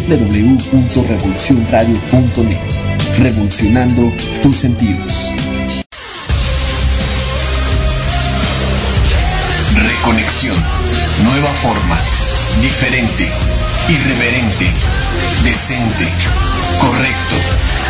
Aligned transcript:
www.revolucionradio.net. 0.00 2.58
Revolucionando 3.18 4.12
tus 4.42 4.56
sentidos. 4.56 5.30
Reconexión. 9.74 10.56
Nueva 11.24 11.52
forma. 11.54 11.96
Diferente. 12.60 13.26
Irreverente. 13.88 14.66
Decente. 15.44 16.06
Correcto. 16.80 17.36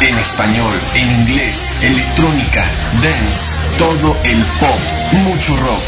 En 0.01 0.17
español, 0.19 0.75
en 0.95 1.11
inglés, 1.23 1.67
electrónica, 1.83 2.65
dance, 3.03 3.51
todo 3.79 4.15
el 4.25 4.39
pop, 4.61 4.79
mucho 5.25 5.57
rock. 5.57 5.83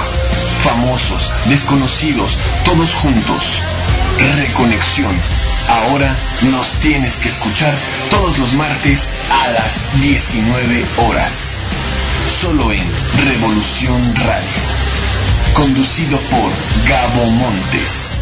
Famosos, 0.65 1.31
desconocidos, 1.49 2.39
todos 2.65 2.93
juntos. 2.95 3.61
Reconexión. 4.19 5.15
Ahora 5.69 6.15
nos 6.51 6.75
tienes 6.81 7.17
que 7.17 7.29
escuchar 7.29 7.75
todos 8.11 8.39
los 8.39 8.55
martes 8.55 9.11
a 9.31 9.49
las 9.53 10.01
19 10.01 10.85
horas. 11.07 11.61
Solo 12.27 12.73
en 12.73 12.85
Revolución 13.27 14.15
Radio. 14.17 14.63
Conducido 15.55 16.19
por 16.31 16.51
Gabo 16.89 17.31
Montes. 17.33 18.21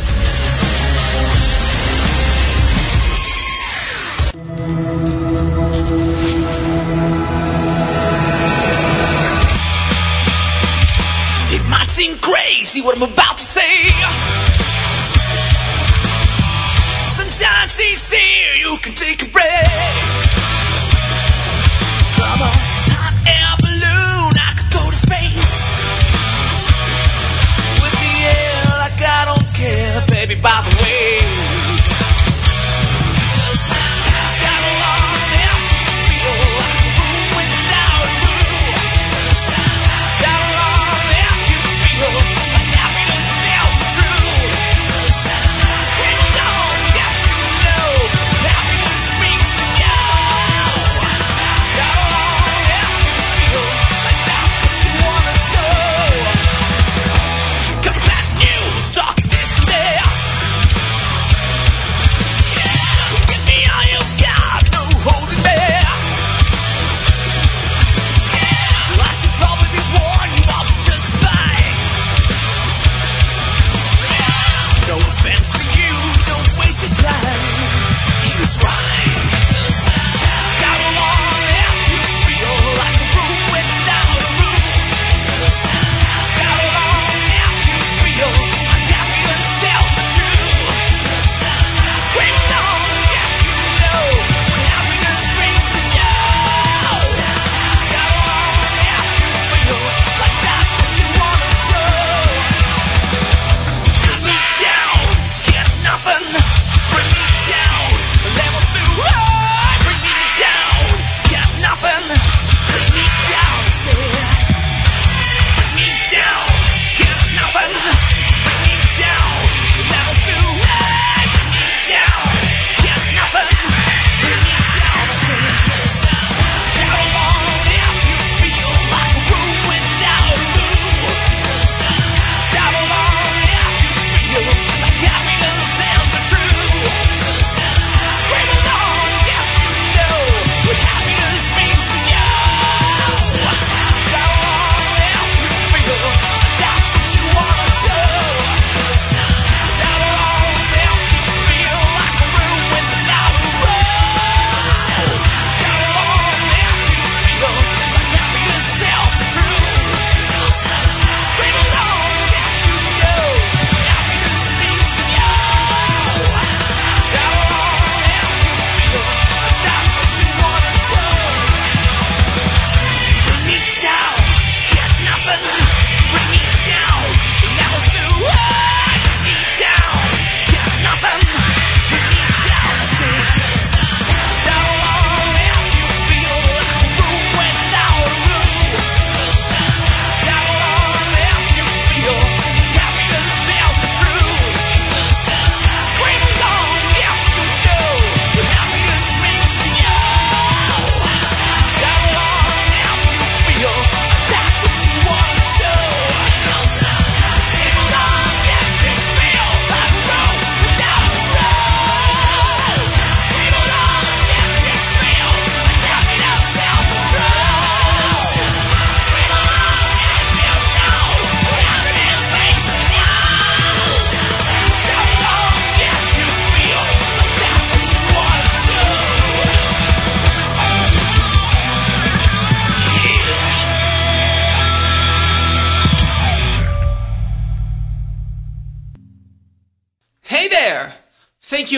Seem 11.97 12.15
crazy 12.19 12.83
what 12.83 12.95
I'm 12.95 13.05
about 13.05 13.39
to 13.39 13.43
say. 13.43 14.46
Sunshine, 17.37 17.69
she's 17.69 18.11
here, 18.11 18.55
you 18.55 18.79
can 18.81 18.95
take 18.95 19.21
a 19.21 19.27
break. 19.27 19.45
Come 22.17 22.41
on, 22.41 22.57
hot 22.97 23.13
air 23.29 23.53
balloon, 23.61 24.33
I 24.41 24.57
go 24.73 24.81
to 24.89 24.97
space. 24.97 25.77
With 27.83 27.93
the 27.93 28.15
air 28.25 28.79
like 28.81 29.03
I 29.05 29.25
don't 29.27 29.53
care, 29.53 30.01
baby, 30.09 30.41
by 30.41 30.65
the 30.65 30.83
way. 30.83 31.56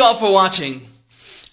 All 0.08 0.14
for 0.14 0.32
watching. 0.32 0.80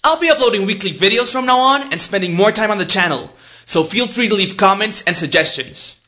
I'll 0.02 0.18
be 0.18 0.30
uploading 0.30 0.64
weekly 0.64 0.88
videos 0.88 1.30
from 1.30 1.44
now 1.44 1.58
on 1.58 1.92
and 1.92 2.00
spending 2.00 2.34
more 2.34 2.50
time 2.50 2.70
on 2.70 2.78
the 2.78 2.86
channel, 2.86 3.30
so 3.66 3.82
feel 3.82 4.06
free 4.06 4.30
to 4.30 4.34
leave 4.34 4.56
comments 4.56 5.04
and 5.04 5.14
suggestions. 5.14 6.00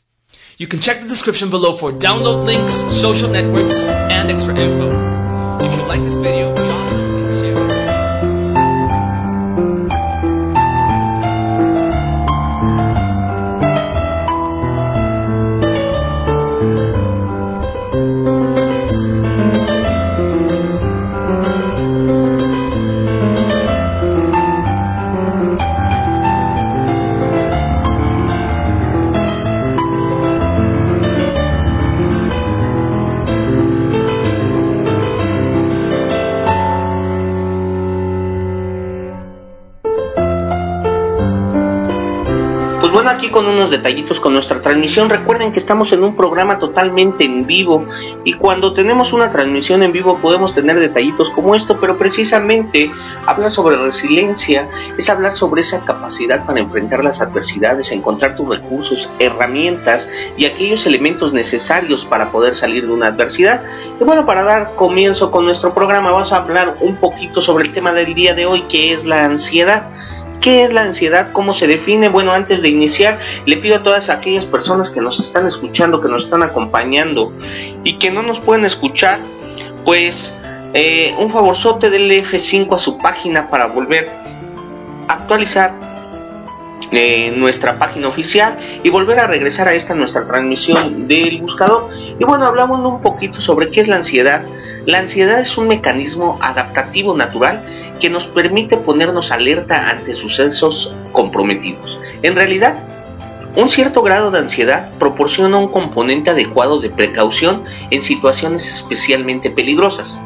You 0.57 0.65
can 0.65 0.79
check 0.79 0.99
the 0.99 1.07
description 1.07 1.51
below 1.51 1.73
for 1.73 1.91
download 1.91 2.43
links, 2.45 2.73
social 2.73 3.29
networks, 3.29 3.83
and 3.83 4.31
extra 4.31 4.55
info. 4.55 4.89
If 5.63 5.75
you 5.75 5.83
like 5.83 6.01
this 6.01 6.15
video, 6.15 6.55
con 43.29 43.47
unos 43.47 43.69
detallitos 43.69 44.19
con 44.19 44.33
nuestra 44.33 44.61
transmisión. 44.61 45.09
Recuerden 45.09 45.51
que 45.51 45.59
estamos 45.59 45.91
en 45.91 46.03
un 46.03 46.15
programa 46.15 46.59
totalmente 46.59 47.25
en 47.25 47.45
vivo 47.45 47.85
y 48.23 48.33
cuando 48.33 48.73
tenemos 48.73 49.13
una 49.13 49.31
transmisión 49.31 49.83
en 49.83 49.91
vivo 49.91 50.17
podemos 50.17 50.53
tener 50.53 50.79
detallitos 50.79 51.29
como 51.29 51.55
esto, 51.55 51.79
pero 51.79 51.97
precisamente 51.97 52.91
hablar 53.25 53.51
sobre 53.51 53.77
resiliencia 53.77 54.67
es 54.97 55.09
hablar 55.09 55.33
sobre 55.33 55.61
esa 55.61 55.85
capacidad 55.85 56.45
para 56.45 56.59
enfrentar 56.59 57.03
las 57.03 57.21
adversidades, 57.21 57.91
encontrar 57.91 58.35
tus 58.35 58.49
recursos, 58.49 59.09
herramientas 59.19 60.09
y 60.37 60.45
aquellos 60.45 60.85
elementos 60.85 61.33
necesarios 61.33 62.05
para 62.05 62.31
poder 62.31 62.55
salir 62.55 62.87
de 62.87 62.93
una 62.93 63.07
adversidad. 63.07 63.63
Y 63.99 64.03
bueno, 64.03 64.25
para 64.25 64.43
dar 64.43 64.75
comienzo 64.75 65.31
con 65.31 65.45
nuestro 65.45 65.73
programa 65.73 66.11
vamos 66.11 66.31
a 66.31 66.37
hablar 66.37 66.77
un 66.81 66.95
poquito 66.95 67.41
sobre 67.41 67.65
el 67.65 67.73
tema 67.73 67.93
del 67.93 68.13
día 68.13 68.33
de 68.33 68.45
hoy 68.45 68.61
que 68.63 68.93
es 68.93 69.05
la 69.05 69.25
ansiedad. 69.25 69.87
¿Qué 70.41 70.63
es 70.63 70.71
la 70.71 70.81
ansiedad? 70.81 71.31
¿Cómo 71.33 71.53
se 71.53 71.67
define? 71.67 72.07
Bueno, 72.07 72.31
antes 72.31 72.61
de 72.61 72.69
iniciar, 72.69 73.19
le 73.45 73.57
pido 73.57 73.77
a 73.77 73.83
todas 73.83 74.09
aquellas 74.09 74.45
personas 74.45 74.89
que 74.89 75.01
nos 75.01 75.19
están 75.19 75.45
escuchando, 75.47 75.99
que 75.99 76.07
nos 76.07 76.23
están 76.23 76.43
acompañando 76.43 77.33
y 77.83 77.97
que 77.97 78.09
no 78.09 78.21
nos 78.23 78.39
pueden 78.39 78.63
escuchar, 78.63 79.19
pues 79.83 80.33
eh, 80.73 81.13
un 81.17 81.31
favorzote 81.31 81.89
del 81.89 82.09
F5 82.11 82.75
a 82.75 82.77
su 82.77 82.97
página 82.99 83.49
para 83.49 83.67
volver 83.67 84.09
a 85.07 85.13
actualizar 85.13 85.88
nuestra 86.91 87.77
página 87.77 88.07
oficial 88.07 88.57
y 88.83 88.89
volver 88.89 89.19
a 89.19 89.27
regresar 89.27 89.67
a 89.67 89.73
esta 89.73 89.95
nuestra 89.95 90.25
transmisión 90.27 91.07
del 91.07 91.41
buscador. 91.41 91.89
Y 92.19 92.23
bueno, 92.23 92.45
hablamos 92.45 92.79
un 92.79 93.01
poquito 93.01 93.41
sobre 93.41 93.69
qué 93.69 93.81
es 93.81 93.87
la 93.87 93.97
ansiedad. 93.97 94.45
La 94.85 94.99
ansiedad 94.99 95.39
es 95.39 95.57
un 95.57 95.67
mecanismo 95.67 96.39
adaptativo 96.41 97.15
natural 97.15 97.63
que 97.99 98.09
nos 98.09 98.27
permite 98.27 98.77
ponernos 98.77 99.31
alerta 99.31 99.89
ante 99.89 100.13
sucesos 100.13 100.95
comprometidos. 101.11 101.99
En 102.23 102.35
realidad, 102.35 102.83
un 103.55 103.67
cierto 103.67 104.01
grado 104.01 104.31
de 104.31 104.39
ansiedad 104.39 104.91
proporciona 104.99 105.57
un 105.57 105.69
componente 105.69 106.29
adecuado 106.29 106.79
de 106.79 106.89
precaución 106.89 107.65
en 107.89 108.03
situaciones 108.03 108.71
especialmente 108.71 109.49
peligrosas. 109.49 110.21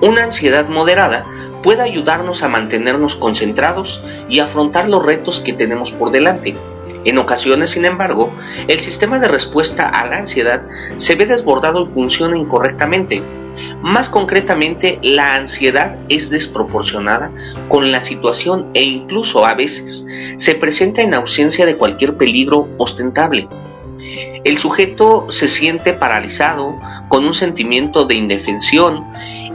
Una 0.00 0.24
ansiedad 0.24 0.68
moderada 0.68 1.26
puede 1.62 1.82
ayudarnos 1.82 2.42
a 2.42 2.48
mantenernos 2.48 3.16
concentrados 3.16 4.02
y 4.28 4.40
afrontar 4.40 4.88
los 4.88 5.04
retos 5.04 5.40
que 5.40 5.52
tenemos 5.52 5.92
por 5.92 6.10
delante. 6.10 6.56
En 7.04 7.18
ocasiones, 7.18 7.70
sin 7.70 7.84
embargo, 7.84 8.32
el 8.68 8.80
sistema 8.80 9.18
de 9.18 9.28
respuesta 9.28 9.88
a 9.88 10.06
la 10.06 10.18
ansiedad 10.18 10.62
se 10.96 11.14
ve 11.14 11.26
desbordado 11.26 11.82
y 11.82 11.86
funciona 11.86 12.36
incorrectamente. 12.36 13.22
Más 13.82 14.10
concretamente, 14.10 14.98
la 15.02 15.36
ansiedad 15.36 15.96
es 16.08 16.28
desproporcionada 16.28 17.32
con 17.68 17.90
la 17.90 18.00
situación 18.00 18.70
e 18.74 18.82
incluso 18.82 19.46
a 19.46 19.54
veces 19.54 20.04
se 20.36 20.54
presenta 20.54 21.02
en 21.02 21.14
ausencia 21.14 21.64
de 21.64 21.76
cualquier 21.76 22.16
peligro 22.16 22.68
ostentable. 22.76 23.48
El 24.44 24.58
sujeto 24.58 25.26
se 25.30 25.48
siente 25.48 25.92
paralizado 25.92 26.78
con 27.08 27.24
un 27.24 27.34
sentimiento 27.34 28.06
de 28.06 28.14
indefensión 28.14 29.04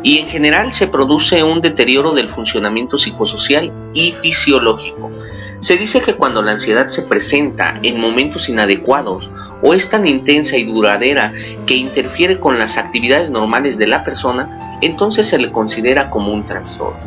y 0.06 0.20
en 0.20 0.28
general 0.28 0.72
se 0.72 0.86
produce 0.86 1.42
un 1.42 1.62
deterioro 1.62 2.14
del 2.14 2.30
funcionamiento 2.30 2.96
psicosocial 2.96 3.74
y 3.96 4.12
fisiológico. 4.12 5.12
Se 5.58 5.78
dice 5.78 6.00
que 6.00 6.14
cuando 6.14 6.44
la 6.44 6.52
ansiedad 6.52 6.90
se 6.90 7.02
presenta 7.02 7.80
en 7.82 8.00
momentos 8.00 8.48
inadecuados 8.48 9.32
o 9.64 9.74
es 9.74 9.90
tan 9.90 10.06
intensa 10.06 10.58
y 10.58 10.66
duradera 10.66 11.34
que 11.66 11.74
interfiere 11.74 12.40
con 12.40 12.60
las 12.60 12.78
actividades 12.78 13.32
normales 13.32 13.80
de 13.80 13.88
la 13.88 14.04
persona, 14.04 14.78
entonces 14.84 15.28
se 15.28 15.40
le 15.40 15.52
considera 15.52 16.12
como 16.12 16.32
un 16.32 16.46
trastorno. 16.46 17.00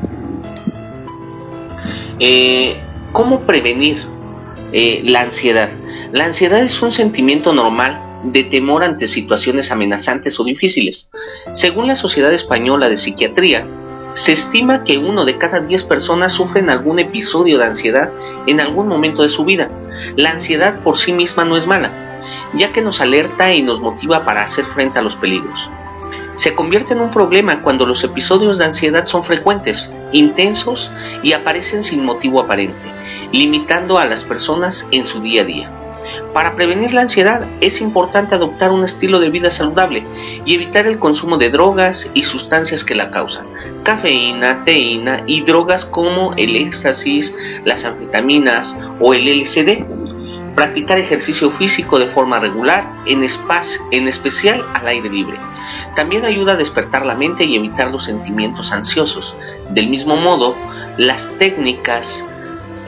Eh, 2.18 2.80
¿Cómo 3.12 3.42
prevenir 3.42 3.98
eh, 4.72 5.02
la 5.04 5.20
ansiedad? 5.20 5.68
La 6.10 6.24
ansiedad 6.24 6.64
es 6.64 6.82
un 6.82 6.90
sentimiento 6.90 7.52
normal 7.52 8.07
de 8.24 8.44
temor 8.44 8.84
ante 8.84 9.08
situaciones 9.08 9.70
amenazantes 9.70 10.38
o 10.40 10.44
difíciles. 10.44 11.10
Según 11.52 11.86
la 11.86 11.96
Sociedad 11.96 12.32
Española 12.32 12.88
de 12.88 12.96
Psiquiatría, 12.96 13.66
se 14.14 14.32
estima 14.32 14.82
que 14.82 14.98
uno 14.98 15.24
de 15.24 15.38
cada 15.38 15.60
10 15.60 15.84
personas 15.84 16.32
sufren 16.32 16.70
algún 16.70 16.98
episodio 16.98 17.58
de 17.58 17.66
ansiedad 17.66 18.10
en 18.46 18.60
algún 18.60 18.88
momento 18.88 19.22
de 19.22 19.28
su 19.28 19.44
vida. 19.44 19.70
La 20.16 20.30
ansiedad 20.30 20.80
por 20.80 20.98
sí 20.98 21.12
misma 21.12 21.44
no 21.44 21.56
es 21.56 21.66
mala, 21.66 21.92
ya 22.54 22.72
que 22.72 22.82
nos 22.82 23.00
alerta 23.00 23.54
y 23.54 23.62
nos 23.62 23.80
motiva 23.80 24.24
para 24.24 24.42
hacer 24.42 24.64
frente 24.64 24.98
a 24.98 25.02
los 25.02 25.14
peligros. 25.14 25.70
Se 26.34 26.54
convierte 26.54 26.94
en 26.94 27.00
un 27.00 27.10
problema 27.10 27.62
cuando 27.62 27.86
los 27.86 28.02
episodios 28.04 28.58
de 28.58 28.64
ansiedad 28.64 29.06
son 29.06 29.24
frecuentes, 29.24 29.90
intensos 30.12 30.90
y 31.22 31.32
aparecen 31.32 31.84
sin 31.84 32.04
motivo 32.04 32.40
aparente, 32.40 32.88
limitando 33.32 33.98
a 33.98 34.04
las 34.04 34.24
personas 34.24 34.86
en 34.90 35.04
su 35.04 35.20
día 35.20 35.42
a 35.42 35.44
día. 35.44 35.70
Para 36.32 36.54
prevenir 36.56 36.92
la 36.92 37.02
ansiedad 37.02 37.46
es 37.60 37.80
importante 37.80 38.34
adoptar 38.34 38.70
un 38.70 38.84
estilo 38.84 39.18
de 39.18 39.30
vida 39.30 39.50
saludable 39.50 40.04
y 40.44 40.54
evitar 40.54 40.86
el 40.86 40.98
consumo 40.98 41.38
de 41.38 41.50
drogas 41.50 42.10
y 42.14 42.24
sustancias 42.24 42.84
que 42.84 42.94
la 42.94 43.10
causan, 43.10 43.46
cafeína, 43.82 44.64
teína 44.64 45.22
y 45.26 45.42
drogas 45.42 45.84
como 45.84 46.34
el 46.36 46.56
éxtasis, 46.56 47.34
las 47.64 47.84
anfetaminas 47.84 48.76
o 49.00 49.14
el 49.14 49.26
LSD. 49.26 49.84
Practicar 50.54 50.98
ejercicio 50.98 51.50
físico 51.52 52.00
de 52.00 52.08
forma 52.08 52.40
regular, 52.40 52.84
en, 53.06 53.22
espacio, 53.22 53.80
en 53.92 54.08
especial 54.08 54.64
al 54.74 54.88
aire 54.88 55.08
libre. 55.08 55.36
También 55.94 56.24
ayuda 56.24 56.54
a 56.54 56.56
despertar 56.56 57.06
la 57.06 57.14
mente 57.14 57.44
y 57.44 57.54
evitar 57.54 57.90
los 57.92 58.04
sentimientos 58.04 58.72
ansiosos. 58.72 59.36
Del 59.70 59.88
mismo 59.88 60.16
modo, 60.16 60.56
las 60.96 61.30
técnicas 61.38 62.24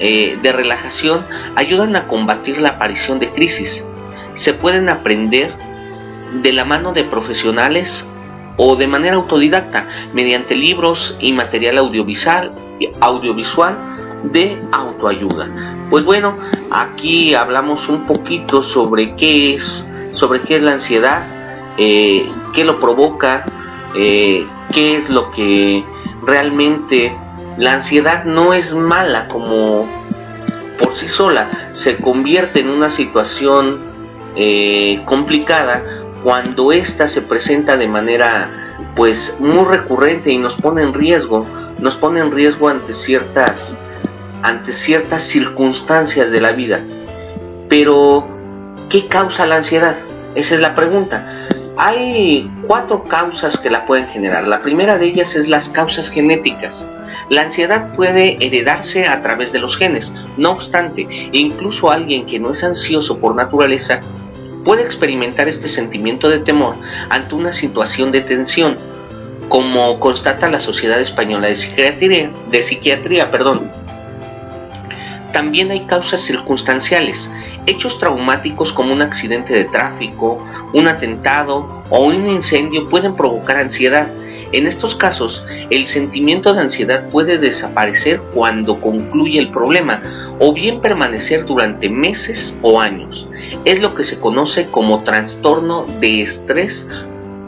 eh, 0.01 0.39
de 0.43 0.53
relajación 0.53 1.25
ayudan 1.57 1.95
a 1.95 2.07
combatir 2.09 2.59
la 2.59 2.71
aparición 2.71 3.19
de 3.19 3.31
crisis. 3.31 3.85
Se 4.35 4.55
pueden 4.55 4.89
aprender 4.89 5.53
de 6.43 6.53
la 6.53 6.65
mano 6.65 6.93
de 6.93 7.05
profesionales 7.05 8.07
o 8.57 8.77
de 8.77 8.87
manera 8.87 9.17
autodidacta 9.17 9.87
mediante 10.13 10.55
libros 10.55 11.17
y 11.21 11.33
material 11.33 11.79
audiovisual, 11.79 12.53
audiovisual 13.01 13.77
de 14.25 14.59
autoayuda. 14.73 15.49
Pues 15.89 16.05
bueno, 16.05 16.37
aquí 16.71 17.35
hablamos 17.35 17.89
un 17.89 18.07
poquito 18.07 18.63
sobre 18.63 19.17
qué 19.17 19.55
es, 19.55 19.85
sobre 20.13 20.41
qué 20.41 20.57
es 20.57 20.63
la 20.63 20.73
ansiedad, 20.73 21.25
eh, 21.79 22.31
qué 22.55 22.65
lo 22.65 22.81
provoca, 22.81 23.45
eh, 23.95 24.47
qué 24.73 24.97
es 24.97 25.09
lo 25.09 25.31
que 25.31 25.85
realmente 26.25 27.17
la 27.57 27.73
ansiedad 27.73 28.25
no 28.25 28.55
es 28.55 28.75
mala 28.75 29.29
como 29.29 29.87
por 30.79 30.95
sí 30.95 31.09
sola, 31.09 31.49
se 31.73 31.97
convierte 31.97 32.61
en 32.61 32.71
una 32.71 32.91
situación 32.91 33.79
eh, 34.37 35.03
complicada 35.05 35.83
cuando 36.23 36.73
ésta 36.73 37.09
se 37.09 37.23
presenta 37.23 37.77
de 37.77 37.89
manera 37.89 38.51
pues 38.95 39.37
muy 39.39 39.65
recurrente 39.65 40.31
y 40.31 40.39
nos 40.39 40.57
pone 40.57 40.83
en 40.83 40.95
riesgo, 40.95 41.47
nos 41.79 41.97
pone 41.97 42.21
en 42.21 42.31
riesgo 42.31 42.69
ante 42.69 42.93
ciertas 42.93 43.77
ante 44.43 44.73
ciertas 44.73 45.23
circunstancias 45.23 46.31
de 46.31 46.41
la 46.41 46.53
vida. 46.53 46.83
Pero 47.69 48.27
¿qué 48.89 49.07
causa 49.07 49.47
la 49.47 49.57
ansiedad? 49.57 49.97
Esa 50.35 50.55
es 50.55 50.61
la 50.61 50.75
pregunta. 50.75 51.49
Hay 51.83 52.47
cuatro 52.67 53.05
causas 53.05 53.57
que 53.57 53.71
la 53.71 53.87
pueden 53.87 54.07
generar. 54.07 54.47
La 54.47 54.61
primera 54.61 54.99
de 54.99 55.07
ellas 55.07 55.35
es 55.35 55.49
las 55.49 55.71
causas 55.71 56.11
genéticas. 56.11 56.87
La 57.31 57.41
ansiedad 57.41 57.95
puede 57.95 58.37
heredarse 58.45 59.09
a 59.09 59.23
través 59.23 59.51
de 59.51 59.61
los 59.61 59.79
genes. 59.79 60.13
No 60.37 60.51
obstante, 60.51 61.09
incluso 61.33 61.91
alguien 61.91 62.27
que 62.27 62.39
no 62.39 62.51
es 62.51 62.63
ansioso 62.65 63.19
por 63.19 63.35
naturaleza 63.35 64.03
puede 64.63 64.83
experimentar 64.83 65.49
este 65.49 65.71
sentimiento 65.71 66.29
de 66.29 66.41
temor 66.41 66.77
ante 67.09 67.35
una 67.35 67.51
situación 67.51 68.13
de 68.13 68.21
tensión. 68.21 68.77
como 69.49 69.99
constata 70.01 70.51
la 70.51 70.61
Sociedad 70.61 71.01
Española 71.01 71.49
de 71.49 71.57
Psiquiatría, 71.57 72.31
de 72.51 72.63
psiquiatría 72.63 73.31
perdón. 73.31 73.73
También 75.33 75.71
hay 75.71 75.87
causas 75.87 76.21
circunstanciales, 76.21 77.31
hechos 77.67 77.99
traumáticos 77.99 78.73
como 78.73 78.93
un 78.93 79.03
accidente 79.03 79.55
de 79.55 79.65
tráfico, 79.65 80.45
un 80.73 80.89
atentado 80.89 81.85
o 81.91 82.05
un 82.05 82.27
incendio 82.27 82.89
pueden 82.89 83.15
provocar 83.15 83.57
ansiedad. 83.57 84.13
En 84.53 84.67
estos 84.67 84.97
casos, 84.97 85.45
el 85.71 85.87
sentimiento 85.87 86.53
de 86.53 86.61
ansiedad 86.63 87.09
puede 87.09 87.39
desaparecer 87.39 88.21
cuando 88.35 88.81
concluye 88.81 89.39
el 89.39 89.51
problema 89.51 90.03
o 90.41 90.53
bien 90.53 90.81
permanecer 90.81 91.45
durante 91.47 91.89
meses 91.89 92.57
o 92.63 92.81
años. 92.81 93.29
Es 93.65 93.81
lo 93.81 93.95
que 93.95 94.05
se 94.05 94.19
conoce 94.19 94.69
como 94.69 95.05
trastorno 95.05 95.87
de 96.01 96.23
estrés 96.23 96.89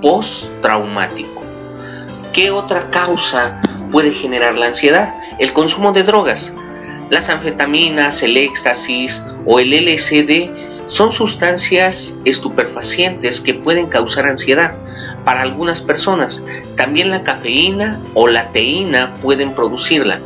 postraumático. 0.00 1.42
¿Qué 2.32 2.50
otra 2.50 2.88
causa 2.90 3.60
puede 3.90 4.12
generar 4.12 4.54
la 4.54 4.66
ansiedad? 4.66 5.14
El 5.38 5.52
consumo 5.52 5.92
de 5.92 6.04
drogas. 6.04 6.52
Las 7.12 7.28
anfetaminas, 7.28 8.22
el 8.22 8.38
éxtasis 8.38 9.22
o 9.44 9.60
el 9.60 9.74
LSD 9.74 10.86
son 10.86 11.12
sustancias 11.12 12.18
estupefacientes 12.24 13.42
que 13.42 13.52
pueden 13.52 13.88
causar 13.90 14.26
ansiedad 14.26 14.76
para 15.22 15.42
algunas 15.42 15.82
personas. 15.82 16.42
También 16.74 17.10
la 17.10 17.22
cafeína 17.22 18.00
o 18.14 18.28
la 18.28 18.50
teína 18.52 19.16
pueden 19.20 19.54
producirla. 19.54 20.20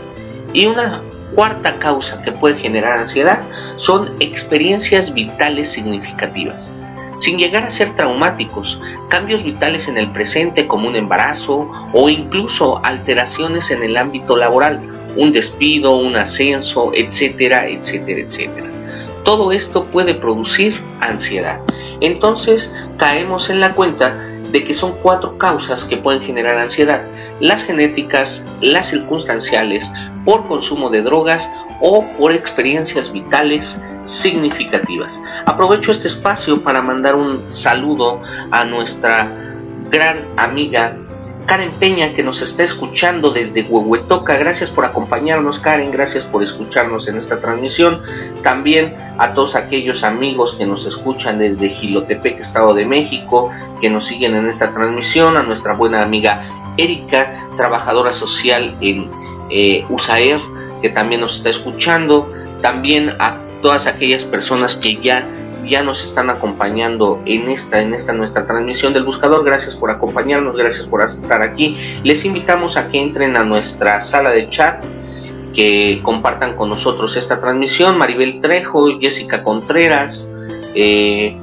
Y 0.52 0.66
una 0.66 1.02
cuarta 1.35 1.81
causa 1.81 2.23
que 2.23 2.31
puede 2.31 2.55
generar 2.55 3.00
ansiedad 3.00 3.40
son 3.75 4.14
experiencias 4.21 5.12
vitales 5.12 5.69
significativas. 5.69 6.73
Sin 7.16 7.38
llegar 7.38 7.64
a 7.64 7.70
ser 7.70 7.94
traumáticos, 7.94 8.80
cambios 9.08 9.42
vitales 9.42 9.88
en 9.88 9.96
el 9.96 10.12
presente 10.12 10.66
como 10.66 10.88
un 10.88 10.96
embarazo 10.96 11.70
o 11.92 12.08
incluso 12.08 12.85
alteraciones 12.85 13.70
en 13.70 13.82
el 13.82 13.96
ámbito 13.96 14.37
laboral 14.37 14.96
un 15.16 15.32
despido, 15.32 15.96
un 15.96 16.16
ascenso, 16.16 16.92
etcétera, 16.94 17.68
etcétera, 17.68 18.20
etcétera. 18.20 18.70
Todo 19.25 19.50
esto 19.50 19.87
puede 19.87 20.14
producir 20.14 20.80
ansiedad. 21.00 21.62
Entonces 22.00 22.73
caemos 22.99 23.50
en 23.50 23.61
la 23.61 23.75
cuenta 23.75 24.36
de 24.56 24.64
que 24.64 24.72
son 24.72 24.96
cuatro 25.02 25.36
causas 25.36 25.84
que 25.84 25.98
pueden 25.98 26.22
generar 26.22 26.58
ansiedad. 26.58 27.04
Las 27.40 27.62
genéticas, 27.62 28.42
las 28.62 28.88
circunstanciales, 28.88 29.92
por 30.25 30.48
consumo 30.48 30.88
de 30.88 31.02
drogas 31.02 31.50
o 31.82 32.06
por 32.18 32.32
experiencias 32.32 33.12
vitales 33.12 33.78
significativas. 34.04 35.20
Aprovecho 35.44 35.92
este 35.92 36.08
espacio 36.08 36.62
para 36.62 36.80
mandar 36.80 37.16
un 37.16 37.50
saludo 37.50 38.22
a 38.50 38.64
nuestra 38.64 39.30
gran 39.90 40.26
amiga 40.38 40.96
Karen 41.46 41.72
Peña 41.78 42.12
que 42.12 42.24
nos 42.24 42.42
está 42.42 42.64
escuchando 42.64 43.30
desde 43.30 43.62
Huehuetoca. 43.62 44.36
Gracias 44.36 44.70
por 44.70 44.84
acompañarnos, 44.84 45.60
Karen. 45.60 45.92
Gracias 45.92 46.24
por 46.24 46.42
escucharnos 46.42 47.06
en 47.06 47.16
esta 47.16 47.40
transmisión. 47.40 48.02
También 48.42 48.96
a 49.18 49.32
todos 49.32 49.54
aquellos 49.54 50.02
amigos 50.02 50.54
que 50.58 50.66
nos 50.66 50.86
escuchan 50.86 51.38
desde 51.38 51.68
Gilotepec, 51.68 52.40
Estado 52.40 52.74
de 52.74 52.84
México, 52.84 53.50
que 53.80 53.88
nos 53.88 54.06
siguen 54.06 54.34
en 54.34 54.46
esta 54.46 54.74
transmisión. 54.74 55.36
A 55.36 55.42
nuestra 55.42 55.74
buena 55.74 56.02
amiga 56.02 56.74
Erika, 56.76 57.48
trabajadora 57.56 58.12
social 58.12 58.76
en 58.80 59.10
eh, 59.48 59.84
USAER, 59.88 60.40
que 60.82 60.90
también 60.90 61.20
nos 61.20 61.36
está 61.36 61.50
escuchando. 61.50 62.32
También 62.60 63.14
a 63.20 63.40
todas 63.62 63.86
aquellas 63.86 64.24
personas 64.24 64.76
que 64.76 64.96
ya 64.96 65.24
ya 65.68 65.82
nos 65.82 66.04
están 66.04 66.30
acompañando 66.30 67.20
en 67.26 67.49
esta, 67.49 67.80
en 67.80 67.94
esta 67.94 68.12
nuestra 68.12 68.46
transmisión 68.46 68.92
del 68.92 69.04
buscador. 69.04 69.44
Gracias 69.44 69.76
por 69.76 69.90
acompañarnos, 69.90 70.56
gracias 70.56 70.87
por 70.87 71.02
estar 71.02 71.42
aquí. 71.42 71.76
Les 72.02 72.25
invitamos 72.25 72.76
a 72.76 72.88
que 72.88 72.99
entren 72.99 73.37
a 73.37 73.44
nuestra 73.44 74.02
sala 74.02 74.30
de 74.30 74.49
chat, 74.49 74.85
que 75.54 76.00
compartan 76.02 76.56
con 76.56 76.68
nosotros 76.68 77.16
esta 77.16 77.40
transmisión. 77.40 77.99
Maribel 77.99 78.40
Trejo, 78.40 78.99
Jessica 79.00 79.42
Contreras, 79.42 80.32
eh, 80.75 81.37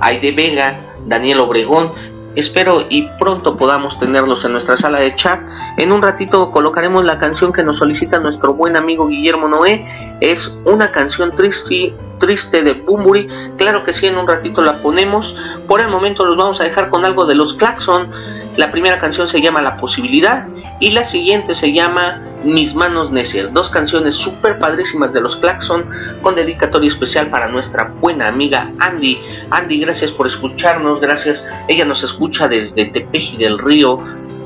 Aide 0.00 0.32
Vega, 0.32 0.94
Daniel 1.06 1.40
Obregón. 1.40 1.92
Espero 2.34 2.86
y 2.88 3.08
pronto 3.18 3.56
podamos 3.56 3.98
tenerlos 3.98 4.44
en 4.44 4.52
nuestra 4.52 4.76
sala 4.76 5.00
de 5.00 5.14
chat. 5.16 5.40
En 5.76 5.90
un 5.90 6.02
ratito 6.02 6.52
colocaremos 6.52 7.04
la 7.04 7.18
canción 7.18 7.52
que 7.52 7.64
nos 7.64 7.78
solicita 7.78 8.20
nuestro 8.20 8.54
buen 8.54 8.76
amigo 8.76 9.08
Guillermo 9.08 9.48
Noé. 9.48 9.84
Es 10.20 10.56
una 10.64 10.92
canción 10.92 11.34
triste, 11.34 11.94
triste 12.18 12.62
de 12.62 12.72
Bumburi. 12.72 13.28
Claro 13.56 13.84
que 13.84 13.92
sí, 13.92 14.06
en 14.06 14.18
un 14.18 14.26
ratito 14.26 14.62
la 14.62 14.82
ponemos. 14.82 15.36
Por 15.66 15.80
el 15.80 15.88
momento 15.88 16.24
los 16.24 16.36
vamos 16.36 16.60
a 16.60 16.64
dejar 16.64 16.90
con 16.90 17.04
algo 17.04 17.26
de 17.26 17.34
los 17.34 17.54
Claxon. 17.54 18.10
La 18.56 18.70
primera 18.70 18.98
canción 18.98 19.28
se 19.28 19.40
llama 19.40 19.62
La 19.62 19.76
Posibilidad 19.76 20.48
y 20.80 20.90
la 20.90 21.04
siguiente 21.04 21.54
se 21.54 21.72
llama 21.72 22.22
Mis 22.44 22.74
Manos 22.74 23.10
Necias. 23.10 23.52
Dos 23.52 23.70
canciones 23.70 24.14
súper 24.14 24.58
padrísimas 24.58 25.12
de 25.12 25.20
los 25.20 25.36
Claxon 25.36 25.88
con 26.22 26.34
dedicatoria 26.34 26.88
especial 26.88 27.28
para 27.28 27.48
nuestra 27.48 27.92
buena 28.00 28.28
amiga 28.28 28.72
Andy. 28.78 29.20
Andy, 29.50 29.78
gracias 29.80 30.10
por 30.10 30.26
escucharnos. 30.26 31.00
Gracias. 31.00 31.46
Ella 31.68 31.84
nos 31.84 32.02
escucha 32.02 32.48
desde 32.48 32.86
Tepeji 32.86 33.36
del 33.36 33.58
Río, 33.58 34.00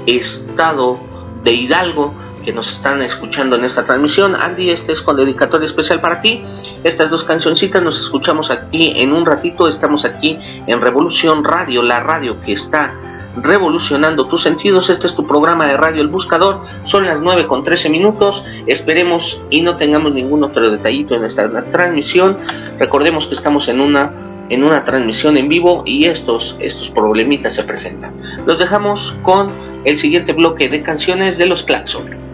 estado 0.07 1.01
de 1.43 1.53
Hidalgo 1.53 2.22
que 2.43 2.53
nos 2.53 2.71
están 2.71 3.03
escuchando 3.03 3.57
en 3.57 3.65
esta 3.65 3.85
transmisión. 3.85 4.35
Andy, 4.35 4.71
este 4.71 4.93
es 4.93 5.03
con 5.03 5.17
dedicatoria 5.17 5.67
especial 5.67 6.01
para 6.01 6.21
ti. 6.21 6.45
Estas 6.85 7.11
dos 7.11 7.25
cancioncitas 7.25 7.83
nos 7.83 8.01
escuchamos 8.01 8.51
aquí 8.51 8.93
en 8.97 9.13
un 9.13 9.25
ratito. 9.25 9.69
Estamos 9.69 10.05
aquí 10.05 10.39
en 10.67 10.81
Revolución 10.81 11.45
Radio, 11.45 11.83
la 11.83 12.01
radio 12.01 12.41
que 12.41 12.53
está 12.53 12.95
revolucionando 13.37 14.27
tus 14.27 14.43
sentidos. 14.43 14.91
Este 14.91 15.07
es 15.07 15.15
tu 15.15 15.27
programa 15.27 15.67
de 15.67 15.77
radio 15.77 16.03
El 16.03 16.09
Buscador. 16.09 16.63
Son 16.83 17.07
las 17.07 17.21
9 17.21 17.47
con 17.47 17.63
13 17.63 17.89
minutos. 17.89 18.45
Esperemos 18.67 19.43
y 19.51 19.63
no 19.63 19.77
tengamos 19.77 20.13
ningún 20.13 20.45
otro 20.45 20.71
detallito 20.71 21.15
en 21.15 21.25
esta 21.25 21.49
transmisión. 21.71 22.39
Recordemos 22.79 23.27
que 23.27 23.35
estamos 23.35 23.69
en 23.69 23.81
una 23.81 24.13
en 24.49 24.65
una 24.65 24.85
transmisión 24.85 25.39
en 25.39 25.49
vivo 25.49 25.83
y 25.87 26.07
estos 26.07 26.57
estos 26.61 26.91
problemitas 26.91 27.55
se 27.55 27.63
presentan. 27.63 28.15
Los 28.45 28.59
dejamos 28.59 29.17
con 29.23 29.51
el 29.85 29.97
siguiente 29.99 30.33
bloque 30.35 30.69
de 30.69 30.83
canciones 30.83 31.39
de 31.39 31.47
los 31.47 31.63
Claxon. 31.63 32.32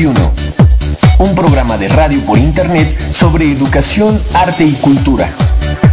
Un 0.00 1.34
programa 1.34 1.76
de 1.76 1.88
radio 1.88 2.20
por 2.20 2.38
internet 2.38 2.86
sobre 3.10 3.50
educación, 3.50 4.16
arte 4.32 4.64
y 4.64 4.72
cultura. 4.74 5.28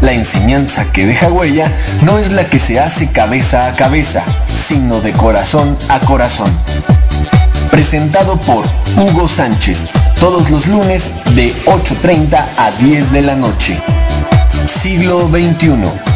La 0.02 0.14
enseñanza 0.14 0.86
que 0.92 1.08
deja 1.08 1.32
huella 1.32 1.76
no 2.04 2.20
es 2.20 2.32
la 2.32 2.48
que 2.48 2.60
se 2.60 2.80
hace 2.80 3.10
cabeza 3.10 3.66
a 3.66 3.76
cabeza, 3.76 4.24
sino 4.54 5.02
de 5.02 5.12
corazón 5.12 5.76
a 5.90 6.00
corazón. 6.02 6.52
Presentado 7.72 8.40
por 8.42 8.66
Hugo 8.96 9.28
Sánchez, 9.28 9.88
todos 10.20 10.52
los 10.52 10.68
lunes 10.68 11.10
de 11.34 11.52
8.30 11.66 12.46
a 12.58 12.72
10 12.84 13.12
de 13.12 13.22
la 13.24 13.36
noche. 13.36 13.76
Siglo 14.68 15.28
XXI. 15.30 16.15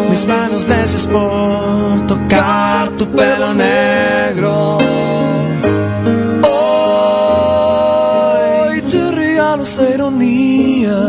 mis 0.09 0.25
manos 0.27 0.67
necias 0.67 1.07
por 1.07 2.05
tocar 2.07 2.89
tu 2.97 3.05
pelo 3.07 3.53
negro. 3.53 4.79
Hoy 7.53 8.81
te 8.91 9.11
regalo 9.11 9.63
esta 9.63 9.89
ironía, 9.95 10.99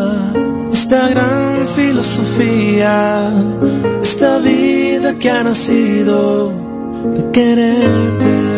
esta 0.73 1.09
gran 1.09 1.67
filosofía, 1.67 3.33
esta 4.01 4.39
vida 4.39 5.19
que 5.19 5.29
ha 5.29 5.43
nacido 5.43 6.64
de 7.13 7.31
quererte. 7.33 8.54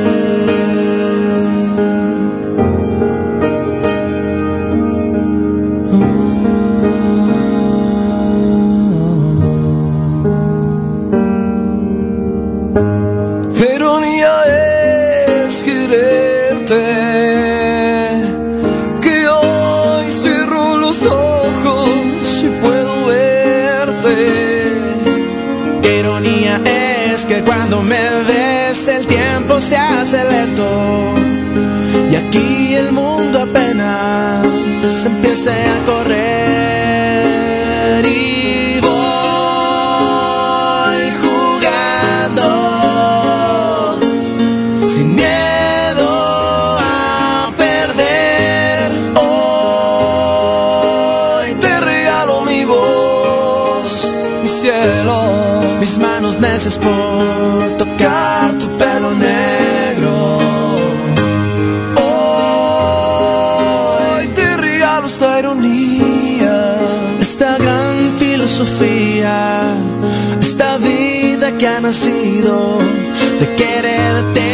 El 28.89 29.07
tiempo 29.07 29.61
se 29.61 29.77
hace 29.77 30.23
lento 30.25 31.15
y 32.11 32.15
aquí 32.15 32.75
el 32.75 32.93
mundo 32.93 33.43
apenas 33.43 34.47
empieza 35.05 35.51
a 35.51 35.85
correr 35.85 37.27
y 38.07 38.79
voy 38.81 38.97
jugando 41.23 42.49
sin 44.87 45.17
miedo 45.17 46.09
a 46.79 47.53
perder. 47.57 48.93
Hoy 51.41 51.55
te 51.55 51.81
regalo 51.81 52.45
mi 52.45 52.65
voz, 52.65 54.15
mi 54.43 54.49
cielo, 54.49 55.23
mis 55.81 55.99
manos 55.99 56.39
necias 56.39 56.79
nacido 71.87 72.79
de 73.39 73.47
quererte. 73.55 74.49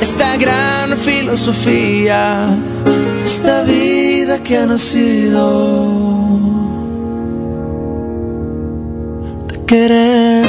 Esta 0.00 0.36
gran 0.36 0.96
filosofía, 0.96 2.56
esta 3.24 3.62
vida 3.62 4.40
que 4.44 4.58
ha 4.58 4.66
nacido 4.66 5.44
de 9.48 9.64
quererte. 9.66 10.48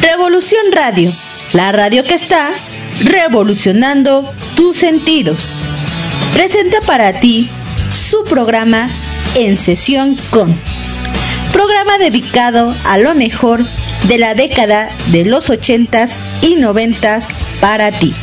Revolución 0.00 0.72
Radio, 0.72 1.12
la 1.52 1.72
radio 1.72 2.04
que 2.04 2.14
está 2.14 2.50
revolucionando 3.00 4.32
tus 4.54 4.76
sentidos. 4.76 5.56
Presenta 6.32 6.80
para 6.82 7.12
ti 7.12 7.48
su 7.90 8.24
programa 8.24 8.88
En 9.34 9.56
Sesión 9.56 10.16
con. 10.30 10.56
Programa 11.52 11.98
dedicado 11.98 12.74
a 12.84 12.98
lo 12.98 13.14
mejor 13.14 13.64
de 14.08 14.18
la 14.18 14.34
década 14.34 14.88
de 15.08 15.24
los 15.24 15.50
80s 15.50 16.18
y 16.40 16.56
90s 16.56 17.28
para 17.60 17.92
ti. 17.92 18.14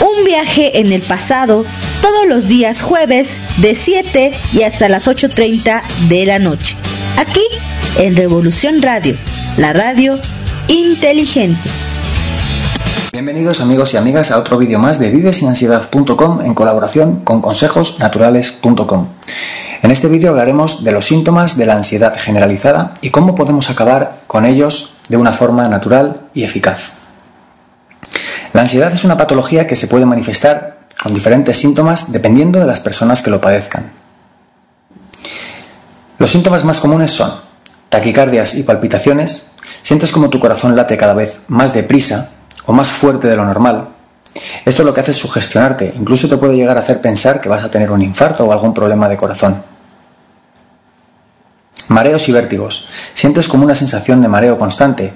Un 0.00 0.24
viaje 0.24 0.80
en 0.80 0.92
el 0.92 1.02
pasado 1.02 1.64
todos 2.00 2.26
los 2.26 2.48
días 2.48 2.82
jueves 2.82 3.40
de 3.58 3.74
7 3.74 4.32
y 4.52 4.62
hasta 4.62 4.88
las 4.88 5.06
8.30 5.06 5.82
de 6.08 6.26
la 6.26 6.38
noche. 6.38 6.76
Aquí 7.18 7.44
en 7.98 8.16
Revolución 8.16 8.82
Radio, 8.82 9.16
la 9.56 9.72
radio 9.72 10.18
inteligente. 10.68 11.68
Bienvenidos 13.16 13.62
amigos 13.62 13.94
y 13.94 13.96
amigas 13.96 14.30
a 14.30 14.36
otro 14.36 14.58
vídeo 14.58 14.78
más 14.78 14.98
de 14.98 15.10
vivesinansiedad.com 15.10 16.42
en 16.44 16.52
colaboración 16.52 17.20
con 17.24 17.40
consejosnaturales.com. 17.40 19.08
En 19.80 19.90
este 19.90 20.08
vídeo 20.08 20.28
hablaremos 20.28 20.84
de 20.84 20.92
los 20.92 21.06
síntomas 21.06 21.56
de 21.56 21.64
la 21.64 21.76
ansiedad 21.76 22.14
generalizada 22.18 22.92
y 23.00 23.08
cómo 23.08 23.34
podemos 23.34 23.70
acabar 23.70 24.12
con 24.26 24.44
ellos 24.44 24.96
de 25.08 25.16
una 25.16 25.32
forma 25.32 25.66
natural 25.66 26.24
y 26.34 26.44
eficaz. 26.44 26.92
La 28.52 28.60
ansiedad 28.60 28.92
es 28.92 29.02
una 29.02 29.16
patología 29.16 29.66
que 29.66 29.76
se 29.76 29.86
puede 29.86 30.04
manifestar 30.04 30.80
con 31.02 31.14
diferentes 31.14 31.56
síntomas 31.56 32.12
dependiendo 32.12 32.60
de 32.60 32.66
las 32.66 32.80
personas 32.80 33.22
que 33.22 33.30
lo 33.30 33.40
padezcan. 33.40 33.92
Los 36.18 36.30
síntomas 36.30 36.66
más 36.66 36.80
comunes 36.80 37.12
son 37.12 37.32
taquicardias 37.88 38.56
y 38.56 38.62
palpitaciones, 38.62 39.52
sientes 39.80 40.12
como 40.12 40.28
tu 40.28 40.38
corazón 40.38 40.76
late 40.76 40.98
cada 40.98 41.14
vez 41.14 41.40
más 41.48 41.72
deprisa 41.72 42.34
o 42.66 42.72
más 42.72 42.90
fuerte 42.90 43.28
de 43.28 43.36
lo 43.36 43.44
normal. 43.44 43.88
Esto 44.64 44.84
lo 44.84 44.92
que 44.92 45.00
hace 45.00 45.12
es 45.12 45.16
sugestionarte, 45.16 45.94
incluso 45.96 46.28
te 46.28 46.36
puede 46.36 46.56
llegar 46.56 46.76
a 46.76 46.80
hacer 46.80 47.00
pensar 47.00 47.40
que 47.40 47.48
vas 47.48 47.64
a 47.64 47.70
tener 47.70 47.90
un 47.90 48.02
infarto 48.02 48.44
o 48.44 48.52
algún 48.52 48.74
problema 48.74 49.08
de 49.08 49.16
corazón. 49.16 49.62
Mareos 51.88 52.28
y 52.28 52.32
vértigos. 52.32 52.88
Sientes 53.14 53.48
como 53.48 53.64
una 53.64 53.74
sensación 53.74 54.20
de 54.20 54.28
mareo 54.28 54.58
constante, 54.58 55.12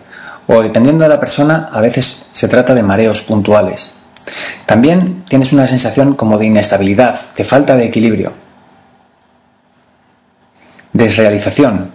o 0.46 0.62
dependiendo 0.62 1.02
de 1.02 1.10
la 1.10 1.20
persona, 1.20 1.68
a 1.72 1.80
veces 1.80 2.28
se 2.32 2.48
trata 2.48 2.74
de 2.74 2.82
mareos 2.82 3.20
puntuales. 3.22 3.94
También 4.66 5.24
tienes 5.28 5.52
una 5.52 5.66
sensación 5.66 6.14
como 6.14 6.38
de 6.38 6.46
inestabilidad, 6.46 7.18
de 7.36 7.44
falta 7.44 7.76
de 7.76 7.86
equilibrio. 7.86 8.32
Desrealización, 10.92 11.90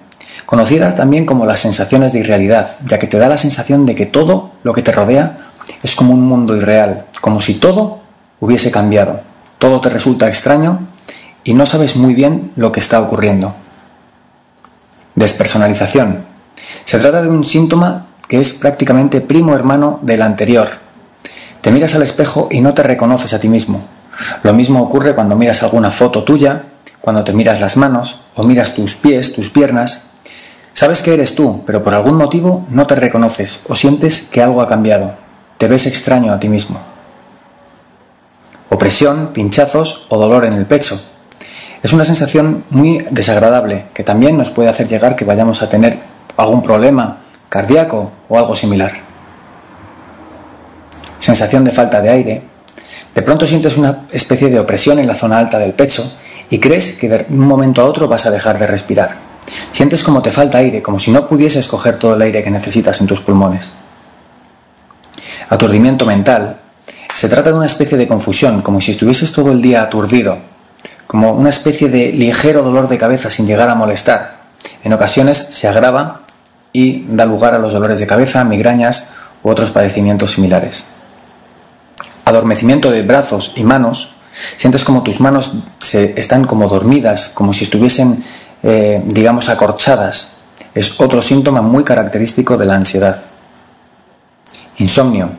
conocida 0.46 0.96
también 0.96 1.26
como 1.26 1.46
las 1.46 1.60
sensaciones 1.60 2.14
de 2.14 2.20
irrealidad, 2.20 2.78
ya 2.86 3.00
que 3.00 3.08
te 3.08 3.18
da 3.18 3.30
la 3.30 3.38
sensación 3.38 3.86
de 3.86 3.96
que 3.96 4.06
todo 4.06 4.52
lo 4.64 4.74
que 4.74 4.82
te 4.82 4.92
rodea 4.92 5.50
es 5.84 5.96
como 5.96 6.14
un 6.14 6.22
mundo 6.22 6.56
irreal, 6.56 7.06
como 7.22 7.42
si 7.42 7.56
todo 7.56 8.00
hubiese 8.40 8.72
cambiado. 8.72 9.22
Todo 9.58 9.82
te 9.82 9.90
resulta 9.90 10.28
extraño 10.28 10.88
y 11.44 11.54
no 11.54 11.66
sabes 11.66 11.96
muy 11.96 12.14
bien 12.14 12.52
lo 12.56 12.72
que 12.72 12.80
está 12.80 13.02
ocurriendo. 13.02 13.56
Despersonalización. 15.16 16.26
Se 16.84 17.00
trata 17.00 17.22
de 17.22 17.30
un 17.30 17.46
síntoma 17.46 18.08
que 18.28 18.40
es 18.40 18.54
prácticamente 18.54 19.22
primo 19.22 19.56
hermano 19.56 20.00
del 20.02 20.22
anterior. 20.22 20.70
Te 21.62 21.72
miras 21.72 21.96
al 21.96 22.04
espejo 22.04 22.50
y 22.52 22.62
no 22.62 22.74
te 22.74 22.84
reconoces 22.84 23.34
a 23.34 23.40
ti 23.40 23.48
mismo. 23.48 23.86
Lo 24.44 24.54
mismo 24.54 24.82
ocurre 24.82 25.16
cuando 25.16 25.36
miras 25.36 25.64
alguna 25.64 25.92
foto 25.92 26.24
tuya, 26.24 26.64
cuando 27.02 27.24
te 27.24 27.34
miras 27.34 27.60
las 27.60 27.78
manos 27.78 28.20
o 28.36 28.44
miras 28.44 28.74
tus 28.74 28.96
pies, 28.96 29.34
tus 29.34 29.50
piernas. 29.50 30.08
Sabes 30.76 31.02
que 31.02 31.14
eres 31.14 31.36
tú, 31.36 31.64
pero 31.66 31.82
por 31.86 31.94
algún 31.94 32.16
motivo 32.16 32.66
no 32.70 32.86
te 32.86 32.96
reconoces 32.96 33.64
o 33.70 33.78
sientes 33.78 34.28
que 34.30 34.44
algo 34.44 34.62
ha 34.62 34.68
cambiado. 34.68 35.14
Te 35.58 35.70
ves 35.70 35.86
extraño 35.86 36.34
a 36.34 36.40
ti 36.42 36.50
mismo. 36.50 36.82
Opresión, 38.68 39.28
pinchazos 39.28 40.06
o 40.10 40.18
dolor 40.18 40.44
en 40.44 40.52
el 40.52 40.66
pecho. 40.66 41.02
Es 41.82 41.94
una 41.94 42.04
sensación 42.04 42.66
muy 42.72 42.98
desagradable 43.10 43.86
que 43.94 44.04
también 44.04 44.38
nos 44.38 44.50
puede 44.50 44.68
hacer 44.68 44.90
llegar 44.90 45.16
que 45.16 45.24
vayamos 45.24 45.62
a 45.62 45.70
tener 45.70 45.98
algún 46.36 46.62
problema 46.62 47.20
cardíaco 47.48 48.12
o 48.28 48.38
algo 48.38 48.54
similar. 48.54 48.96
Sensación 51.20 51.64
de 51.64 51.72
falta 51.72 52.02
de 52.02 52.10
aire. 52.10 52.44
De 53.16 53.22
pronto 53.22 53.48
sientes 53.48 53.78
una 53.78 54.08
especie 54.12 54.50
de 54.50 54.60
opresión 54.60 55.00
en 55.00 55.08
la 55.08 55.16
zona 55.16 55.38
alta 55.38 55.58
del 55.58 55.72
pecho 55.72 56.04
y 56.50 56.60
crees 56.60 56.98
que 57.00 57.08
de 57.08 57.26
un 57.30 57.48
momento 57.48 57.82
a 57.82 57.86
otro 57.86 58.10
vas 58.10 58.26
a 58.26 58.32
dejar 58.32 58.60
de 58.60 58.68
respirar. 58.68 59.25
Sientes 59.72 60.04
como 60.04 60.22
te 60.22 60.32
falta 60.32 60.58
aire, 60.60 60.82
como 60.82 61.00
si 61.00 61.12
no 61.12 61.28
pudieses 61.28 61.68
coger 61.68 61.98
todo 61.98 62.16
el 62.16 62.22
aire 62.22 62.44
que 62.44 62.52
necesitas 62.52 63.00
en 63.02 63.08
tus 63.08 63.22
pulmones. 63.22 63.74
Aturdimiento 65.50 66.06
mental. 66.06 66.60
Se 67.14 67.30
trata 67.30 67.52
de 67.52 67.58
una 67.58 67.66
especie 67.66 67.98
de 67.98 68.08
confusión, 68.08 68.62
como 68.62 68.82
si 68.82 68.92
estuvieses 68.92 69.32
todo 69.32 69.52
el 69.52 69.62
día 69.62 69.84
aturdido, 69.84 70.40
como 71.08 71.34
una 71.34 71.50
especie 71.50 71.90
de 71.90 72.12
ligero 72.12 72.64
dolor 72.64 72.90
de 72.90 72.98
cabeza 72.98 73.30
sin 73.30 73.48
llegar 73.48 73.70
a 73.70 73.76
molestar. 73.76 74.46
En 74.84 74.94
ocasiones 74.94 75.38
se 75.38 75.68
agrava 75.68 76.22
y 76.74 77.06
da 77.10 77.26
lugar 77.26 77.54
a 77.54 77.60
los 77.60 77.72
dolores 77.72 78.00
de 78.00 78.08
cabeza, 78.08 78.44
migrañas 78.44 79.14
u 79.44 79.50
otros 79.50 79.72
padecimientos 79.72 80.32
similares. 80.34 80.86
Adormecimiento 82.26 82.92
de 82.92 83.04
brazos 83.04 83.54
y 83.56 83.64
manos. 83.64 84.16
Sientes 84.58 84.84
como 84.84 85.04
tus 85.04 85.22
manos 85.22 85.54
se 85.80 86.20
están 86.20 86.46
como 86.46 86.68
dormidas, 86.68 87.30
como 87.30 87.54
si 87.54 87.64
estuviesen, 87.64 88.26
eh, 88.68 89.00
digamos, 89.06 89.48
acorchadas. 89.50 90.38
Es 90.74 91.00
otro 91.00 91.22
síntoma 91.22 91.62
muy 91.62 91.84
característico 91.84 92.58
de 92.58 92.66
la 92.66 92.76
ansiedad. 92.76 93.22
Insomnio. 94.78 95.30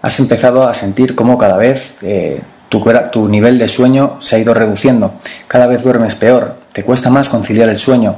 Has 0.00 0.20
empezado 0.20 0.68
a 0.68 0.72
sentir 0.72 1.16
cómo 1.16 1.36
cada 1.36 1.56
vez 1.56 1.96
eh, 2.02 2.40
tu, 2.68 2.80
tu 3.10 3.28
nivel 3.28 3.58
de 3.58 3.66
sueño 3.66 4.16
se 4.20 4.36
ha 4.36 4.38
ido 4.38 4.54
reduciendo. 4.54 5.14
Cada 5.48 5.66
vez 5.66 5.82
duermes 5.82 6.14
peor. 6.14 6.60
Te 6.72 6.84
cuesta 6.84 7.10
más 7.10 7.28
conciliar 7.28 7.68
el 7.68 7.76
sueño. 7.76 8.14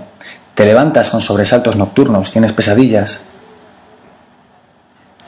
Te 0.55 0.67
levantas 0.67 1.09
con 1.09 1.23
sobresaltos 1.23 1.77
nocturnos. 1.77 2.31
Tienes 2.31 2.53
pesadillas. 2.53 3.23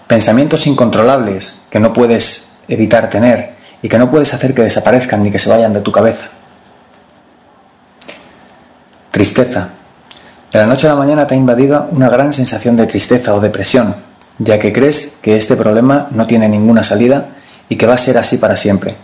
Pensamientos 0.07 0.67
incontrolables 0.67 1.57
que 1.71 1.81
no 1.81 1.95
puedes 1.95 2.59
evitar 2.69 3.09
tener 3.09 3.55
y 3.81 3.89
que 3.89 3.99
no 3.99 4.11
puedes 4.11 4.35
hacer 4.35 4.53
que 4.53 4.63
desaparezcan 4.63 5.23
ni 5.23 5.31
que 5.31 5.39
se 5.39 5.49
vayan 5.49 5.73
de 5.73 5.81
tu 5.81 5.91
cabeza. 5.91 6.29
Tristeza. 9.17 9.69
De 10.53 10.59
la 10.59 10.67
noche 10.67 10.87
a 10.87 10.91
la 10.91 10.97
mañana 10.97 11.27
te 11.27 11.35
ha 11.35 11.39
invadido 11.39 11.89
una 11.91 12.11
gran 12.11 12.35
sensación 12.35 12.77
de 12.77 12.87
tristeza 12.87 13.35
o 13.35 13.41
depresión, 13.41 13.97
ya 14.39 14.59
que 14.59 14.75
crees 14.75 15.17
que 15.23 15.39
este 15.39 15.57
problema 15.57 16.09
no 16.11 16.27
tiene 16.27 16.51
ninguna 16.51 16.83
salida 16.83 17.29
y 17.71 17.77
que 17.77 17.87
va 17.87 17.95
a 17.95 17.97
ser 17.97 18.19
así 18.19 18.37
para 18.37 18.57
siempre. 18.57 18.95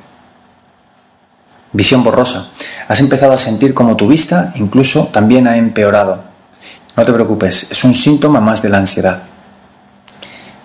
Visión 1.72 2.04
borrosa. 2.04 2.48
Has 2.88 3.00
empezado 3.00 3.32
a 3.32 3.38
sentir 3.38 3.72
como 3.72 3.96
tu 3.96 4.06
vista 4.06 4.52
incluso 4.56 5.06
también 5.06 5.48
ha 5.48 5.56
empeorado. 5.56 6.18
No 6.94 7.06
te 7.06 7.12
preocupes, 7.14 7.72
es 7.72 7.82
un 7.82 7.94
síntoma 7.94 8.42
más 8.42 8.60
de 8.60 8.68
la 8.68 8.76
ansiedad. 8.76 9.22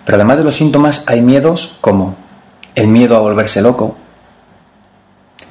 Pero 0.04 0.16
además 0.16 0.36
de 0.36 0.44
los 0.44 0.56
síntomas 0.56 1.04
hay 1.08 1.22
miedos 1.22 1.78
como 1.80 2.16
el 2.74 2.88
miedo 2.88 3.16
a 3.16 3.20
volverse 3.20 3.62
loco, 3.62 3.96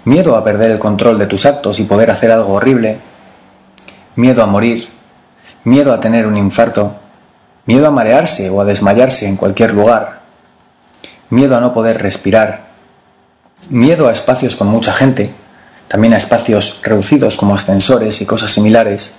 miedo 0.05 0.35
a 0.35 0.43
perder 0.43 0.69
el 0.69 0.77
control 0.77 1.17
de 1.17 1.25
tus 1.25 1.47
actos 1.47 1.79
y 1.79 1.85
poder 1.85 2.11
hacer 2.11 2.31
algo 2.31 2.53
horrible, 2.53 3.16
miedo 4.17 4.41
a 4.41 4.47
morir, 4.47 4.89
miedo 5.63 5.93
a 5.93 5.99
tener 5.99 6.25
un 6.25 6.37
infarto, 6.37 6.95
miedo 7.65 7.87
a 7.87 7.91
marearse 7.91 8.49
o 8.49 8.59
a 8.59 8.65
desmayarse 8.65 9.27
en 9.27 9.37
cualquier 9.37 9.73
lugar, 9.73 10.21
miedo 11.29 11.55
a 11.55 11.61
no 11.61 11.71
poder 11.71 12.01
respirar, 12.01 12.67
miedo 13.69 14.07
a 14.07 14.11
espacios 14.11 14.55
con 14.55 14.67
mucha 14.67 14.91
gente, 14.91 15.33
también 15.87 16.15
a 16.15 16.17
espacios 16.17 16.81
reducidos 16.81 17.37
como 17.37 17.53
ascensores 17.53 18.19
y 18.19 18.25
cosas 18.25 18.51
similares, 18.51 19.17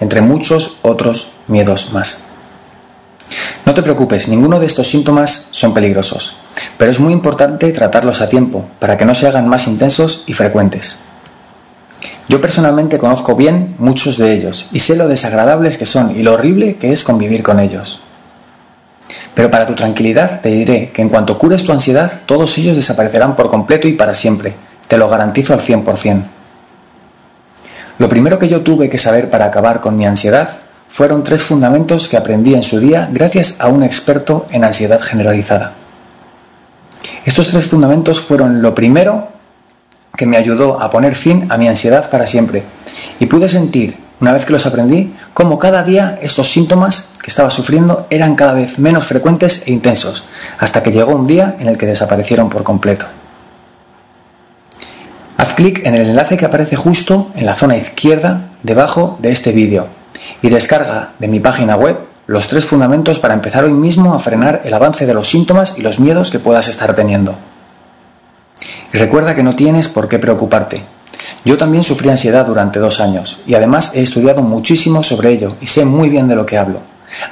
entre 0.00 0.20
muchos 0.20 0.78
otros 0.82 1.34
miedos 1.46 1.92
más. 1.92 2.24
No 3.64 3.74
te 3.74 3.82
preocupes, 3.82 4.26
ninguno 4.26 4.58
de 4.58 4.66
estos 4.66 4.88
síntomas 4.88 5.50
son 5.52 5.72
peligrosos, 5.72 6.36
pero 6.76 6.90
es 6.90 6.98
muy 6.98 7.12
importante 7.12 7.70
tratarlos 7.70 8.20
a 8.20 8.28
tiempo 8.28 8.66
para 8.80 8.98
que 8.98 9.04
no 9.04 9.14
se 9.14 9.28
hagan 9.28 9.48
más 9.48 9.68
intensos 9.68 10.24
y 10.26 10.32
frecuentes. 10.32 10.98
Yo 12.28 12.40
personalmente 12.40 12.98
conozco 12.98 13.36
bien 13.36 13.74
muchos 13.78 14.16
de 14.16 14.32
ellos 14.32 14.68
y 14.72 14.80
sé 14.80 14.96
lo 14.96 15.08
desagradables 15.08 15.76
que 15.76 15.86
son 15.86 16.16
y 16.16 16.22
lo 16.22 16.32
horrible 16.32 16.76
que 16.76 16.92
es 16.92 17.04
convivir 17.04 17.42
con 17.42 17.60
ellos. 17.60 18.00
Pero 19.34 19.50
para 19.50 19.66
tu 19.66 19.74
tranquilidad 19.74 20.40
te 20.40 20.48
diré 20.48 20.90
que 20.90 21.02
en 21.02 21.08
cuanto 21.08 21.38
cures 21.38 21.64
tu 21.64 21.72
ansiedad, 21.72 22.22
todos 22.24 22.56
ellos 22.56 22.76
desaparecerán 22.76 23.36
por 23.36 23.50
completo 23.50 23.88
y 23.88 23.92
para 23.92 24.14
siempre. 24.14 24.54
Te 24.88 24.96
lo 24.96 25.08
garantizo 25.08 25.52
al 25.52 25.60
100%. 25.60 26.24
Lo 27.98 28.08
primero 28.08 28.38
que 28.38 28.48
yo 28.48 28.62
tuve 28.62 28.88
que 28.88 28.98
saber 28.98 29.30
para 29.30 29.46
acabar 29.46 29.80
con 29.80 29.96
mi 29.96 30.06
ansiedad 30.06 30.48
fueron 30.88 31.24
tres 31.24 31.42
fundamentos 31.42 32.08
que 32.08 32.16
aprendí 32.16 32.54
en 32.54 32.62
su 32.62 32.80
día 32.80 33.08
gracias 33.12 33.60
a 33.60 33.68
un 33.68 33.82
experto 33.82 34.46
en 34.50 34.64
ansiedad 34.64 35.00
generalizada. 35.00 35.74
Estos 37.24 37.48
tres 37.48 37.66
fundamentos 37.66 38.20
fueron 38.20 38.62
lo 38.62 38.74
primero 38.74 39.28
que 40.16 40.26
me 40.26 40.36
ayudó 40.36 40.80
a 40.80 40.90
poner 40.90 41.14
fin 41.14 41.46
a 41.50 41.56
mi 41.56 41.68
ansiedad 41.68 42.08
para 42.10 42.26
siempre. 42.26 42.62
Y 43.18 43.26
pude 43.26 43.48
sentir, 43.48 43.96
una 44.20 44.32
vez 44.32 44.44
que 44.44 44.52
los 44.52 44.66
aprendí, 44.66 45.14
cómo 45.32 45.58
cada 45.58 45.82
día 45.82 46.18
estos 46.22 46.48
síntomas 46.48 47.12
que 47.22 47.30
estaba 47.30 47.50
sufriendo 47.50 48.06
eran 48.10 48.36
cada 48.36 48.54
vez 48.54 48.78
menos 48.78 49.06
frecuentes 49.06 49.66
e 49.66 49.72
intensos, 49.72 50.24
hasta 50.58 50.82
que 50.82 50.92
llegó 50.92 51.14
un 51.14 51.26
día 51.26 51.56
en 51.58 51.68
el 51.68 51.78
que 51.78 51.86
desaparecieron 51.86 52.48
por 52.48 52.62
completo. 52.62 53.06
Haz 55.36 55.52
clic 55.54 55.84
en 55.84 55.94
el 55.94 56.08
enlace 56.10 56.36
que 56.36 56.44
aparece 56.44 56.76
justo 56.76 57.30
en 57.34 57.44
la 57.44 57.56
zona 57.56 57.76
izquierda 57.76 58.50
debajo 58.62 59.18
de 59.20 59.32
este 59.32 59.52
vídeo 59.52 59.88
y 60.42 60.48
descarga 60.48 61.12
de 61.18 61.28
mi 61.28 61.40
página 61.40 61.76
web 61.76 61.98
los 62.26 62.48
tres 62.48 62.64
fundamentos 62.64 63.18
para 63.18 63.34
empezar 63.34 63.64
hoy 63.64 63.72
mismo 63.72 64.14
a 64.14 64.18
frenar 64.18 64.62
el 64.64 64.72
avance 64.72 65.06
de 65.06 65.12
los 65.12 65.28
síntomas 65.28 65.76
y 65.76 65.82
los 65.82 65.98
miedos 65.98 66.30
que 66.30 66.38
puedas 66.38 66.68
estar 66.68 66.94
teniendo. 66.94 67.36
Recuerda 68.94 69.34
que 69.34 69.42
no 69.42 69.56
tienes 69.56 69.88
por 69.88 70.06
qué 70.06 70.20
preocuparte. 70.20 70.84
Yo 71.44 71.58
también 71.58 71.82
sufrí 71.82 72.10
ansiedad 72.10 72.46
durante 72.46 72.78
dos 72.78 73.00
años 73.00 73.40
y 73.44 73.54
además 73.54 73.96
he 73.96 74.02
estudiado 74.02 74.40
muchísimo 74.40 75.02
sobre 75.02 75.30
ello 75.30 75.56
y 75.60 75.66
sé 75.66 75.84
muy 75.84 76.08
bien 76.08 76.28
de 76.28 76.36
lo 76.36 76.46
que 76.46 76.58
hablo. 76.58 76.78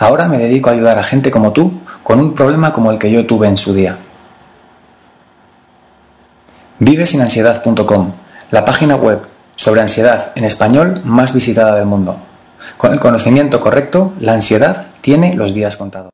Ahora 0.01 0.27
me 0.27 0.39
dedico 0.39 0.71
a 0.71 0.73
ayudar 0.73 0.99
a 0.99 1.05
gente 1.05 1.31
como 1.31 1.53
tú 1.53 1.73
con 2.03 2.19
un 2.19 2.35
problema 2.35 2.73
como 2.73 2.91
el 2.91 2.99
que 2.99 3.13
yo 3.13 3.25
tuve 3.27 3.47
en 3.47 3.57
su 3.57 3.73
día. 3.75 3.97
Vivesinansiedad.com, 6.81 8.13
la 8.51 8.65
página 8.65 8.97
web 8.97 9.21
sobre 9.55 9.83
ansiedad 9.83 10.33
en 10.35 10.43
español 10.43 11.01
más 11.05 11.33
visitada 11.33 11.77
del 11.77 11.87
mundo. 11.87 12.17
Con 12.77 12.93
el 12.93 12.99
conocimiento 12.99 13.61
correcto, 13.61 14.15
la 14.19 14.35
ansiedad 14.35 14.87
tiene 15.01 15.37
los 15.37 15.55
días 15.55 15.77
contados. 15.77 16.11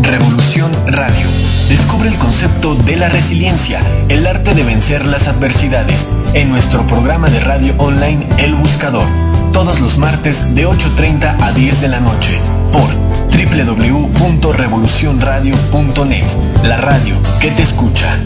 Revolución 0.00 0.70
Radio. 0.86 1.39
Descubre 1.70 2.08
el 2.08 2.18
concepto 2.18 2.74
de 2.74 2.96
la 2.96 3.08
resiliencia, 3.08 3.80
el 4.08 4.26
arte 4.26 4.54
de 4.54 4.64
vencer 4.64 5.06
las 5.06 5.28
adversidades, 5.28 6.08
en 6.34 6.48
nuestro 6.48 6.84
programa 6.88 7.30
de 7.30 7.38
radio 7.38 7.72
online 7.78 8.26
El 8.38 8.56
Buscador, 8.56 9.06
todos 9.52 9.80
los 9.80 9.96
martes 9.96 10.52
de 10.56 10.66
8.30 10.66 11.36
a 11.40 11.52
10 11.52 11.80
de 11.80 11.86
la 11.86 12.00
noche, 12.00 12.36
por 12.72 12.88
www.revolucionradio.net, 13.30 16.26
la 16.64 16.76
radio 16.76 17.14
que 17.40 17.52
te 17.52 17.62
escucha. 17.62 18.18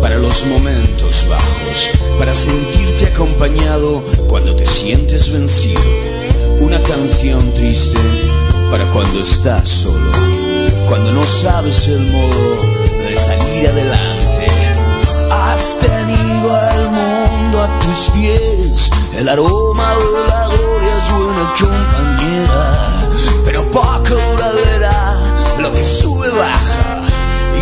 Para 0.00 0.18
los 0.18 0.46
momentos 0.46 1.26
bajos, 1.28 1.90
para 2.16 2.32
sentirte 2.32 3.06
acompañado 3.06 4.00
cuando 4.28 4.54
te 4.54 4.64
sientes 4.64 5.32
vencido. 5.32 5.80
Una 6.60 6.80
canción 6.82 7.52
triste 7.52 7.98
para 8.70 8.84
cuando 8.92 9.20
estás 9.20 9.68
solo, 9.68 10.12
cuando 10.86 11.10
no 11.10 11.24
sabes 11.24 11.88
el 11.88 12.08
modo 12.12 12.56
de 13.08 13.16
salir 13.16 13.66
adelante. 13.66 14.46
Has 15.32 15.76
tenido 15.80 16.56
al 16.56 16.84
mundo 16.90 17.62
a 17.62 17.78
tus 17.80 18.10
pies, 18.10 18.90
el 19.18 19.28
aroma 19.28 19.94
de 19.94 20.28
la 20.28 20.46
gloria 20.46 20.98
es 20.98 21.10
buena 21.10 21.54
compañera, 21.58 23.08
pero 23.44 23.68
poco 23.72 24.14
duradera, 24.14 25.18
lo 25.58 25.72
que 25.72 25.82
sube 25.82 26.30
baja. 26.30 26.81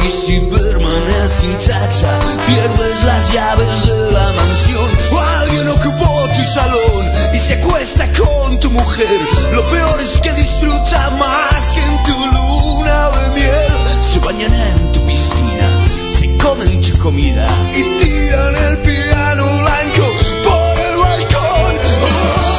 Y 0.06 0.10
si 0.10 0.40
permaneces 0.40 1.44
intacta, 1.44 2.18
pierdes 2.46 3.02
las 3.04 3.32
llaves 3.32 3.86
de 3.86 4.12
la 4.12 4.32
mansión. 4.32 4.90
O 5.12 5.18
alguien 5.18 5.68
ocupó 5.68 6.28
tu 6.36 6.44
salón 6.44 7.04
y 7.32 7.38
se 7.38 7.54
acuesta 7.54 8.10
con 8.12 8.58
tu 8.60 8.70
mujer. 8.70 9.20
Lo 9.52 9.62
peor 9.70 10.00
es 10.00 10.20
que 10.20 10.32
disfruta 10.32 11.10
más 11.10 11.72
que 11.72 11.82
en 11.82 12.02
tu 12.04 12.12
luna 12.12 13.10
de 13.10 13.28
miel. 13.34 13.72
Se 14.00 14.18
bañan 14.20 14.52
en 14.52 14.92
tu 14.92 15.00
piscina, 15.04 15.68
se 16.08 16.36
comen 16.38 16.80
tu 16.80 16.98
comida 16.98 17.46
y 17.74 17.82
tiran 18.02 18.54
el 18.68 18.78
piano 18.78 19.44
blanco 19.62 20.06
por 20.44 20.78
el 20.86 20.96
balcón. 20.96 21.72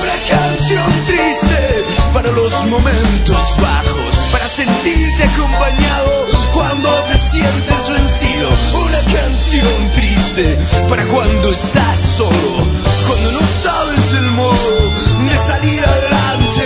Una 0.01 0.17
canción 0.29 1.05
triste 1.05 1.83
para 2.13 2.31
los 2.31 2.65
momentos 2.65 3.57
bajos, 3.61 4.15
para 4.31 4.47
sentirte 4.47 5.23
acompañado. 5.23 5.90
Cuando 11.11 11.51
estás 11.51 11.99
solo, 11.99 12.31
cuando 13.07 13.31
no 13.31 13.47
sabes 13.47 14.13
el 14.13 14.31
modo 14.31 14.91
de 15.29 15.37
salir 15.37 15.83
adelante. 15.83 16.61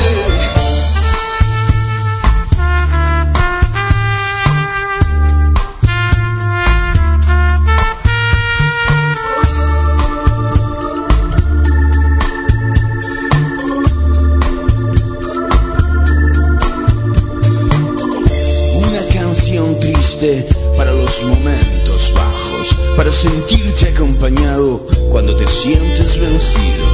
Una 18.78 19.02
canción 19.14 19.80
triste 19.80 20.48
para 20.78 20.92
los 20.92 21.24
momentos 21.24 22.14
bajos, 22.16 22.76
para 22.96 23.12
sentirte 23.76 23.98
acompañado 23.98 24.86
cuando 25.10 25.36
te 25.36 25.48
sientes 25.48 26.20
vencido. 26.20 26.86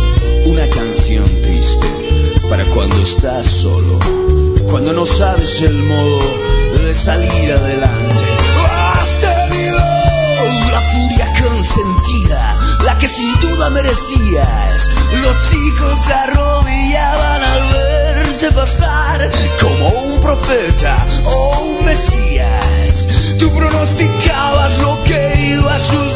Una 0.46 0.67
canción 0.70 1.26
triste 1.41 1.88
para 2.50 2.63
cuando 2.65 3.00
estás 3.02 3.46
solo, 3.46 4.00
cuando 4.70 4.91
no 4.94 5.06
sabes 5.06 5.62
el 5.62 5.78
modo 5.84 6.20
de 6.86 6.96
salir 6.96 7.52
adelante. 7.52 8.24
Has 8.94 9.20
tenido 9.20 9.78
la 10.72 10.82
furia 10.94 11.34
consentida, 11.41 12.58
la 12.86 12.98
que 12.98 13.08
sin 13.08 13.34
duda 13.39 13.70
merecías. 13.70 14.89
Los 15.24 15.50
chicos 15.50 16.00
se 16.06 16.13
arrodillaban 16.13 17.44
al 17.44 17.62
verse 18.15 18.52
pasar 18.52 19.30
como 19.62 19.89
un 19.89 20.22
profeta 20.22 21.06
o 21.26 21.60
un 21.62 21.86
mesías. 21.86 23.08
Tú 23.38 23.52
pronosticabas 23.52 24.80
lo 24.80 25.04
que 25.04 25.54
iba 25.54 25.76
a 25.76 25.80
suceder. 25.80 26.11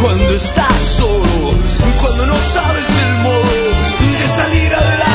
Cuando 0.00 0.32
estás 0.34 0.82
solo, 0.96 1.50
cuando 2.00 2.26
no 2.26 2.34
sabes 2.34 2.88
el 3.06 3.14
modo 3.22 3.54
de 4.18 4.28
salir 4.28 4.74
adelante. 4.74 5.08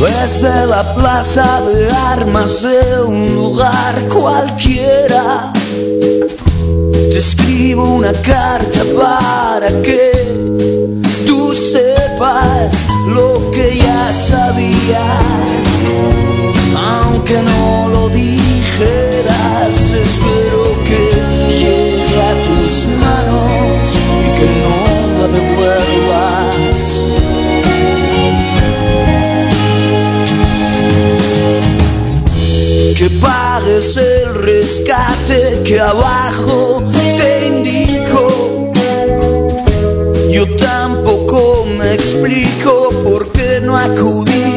Desde 0.00 0.66
la 0.66 0.94
plaza 0.94 1.60
de 1.62 1.90
armas 1.90 2.62
de 2.62 3.02
un 3.04 3.34
lugar 3.34 4.08
Te 4.08 4.49
escribo 7.20 7.84
una 7.84 8.12
carta 8.12 8.80
para 8.98 9.68
que 9.82 10.10
tú 11.26 11.52
sepas 11.52 12.86
lo 13.08 13.50
que 13.50 13.76
ya 13.76 14.10
sabías. 14.10 15.44
Aunque 16.74 17.36
no 17.42 17.88
lo 17.88 18.08
dijeras, 18.08 19.74
espero 20.06 20.62
que 20.86 21.00
llegue 21.60 22.20
a 22.30 22.34
tus 22.46 22.74
manos 23.04 23.76
y 24.24 24.28
que 24.38 24.48
no 24.62 24.78
la 25.18 25.26
devuelvas. 25.36 26.90
Que 32.96 33.08
pagues 33.18 33.96
el 33.96 34.34
rescate 34.34 35.62
que 35.64 35.80
abajo 35.80 36.82
explico 42.30 42.90
por 43.02 43.30
qué 43.32 43.60
no 43.62 43.76
acudí 43.76 44.54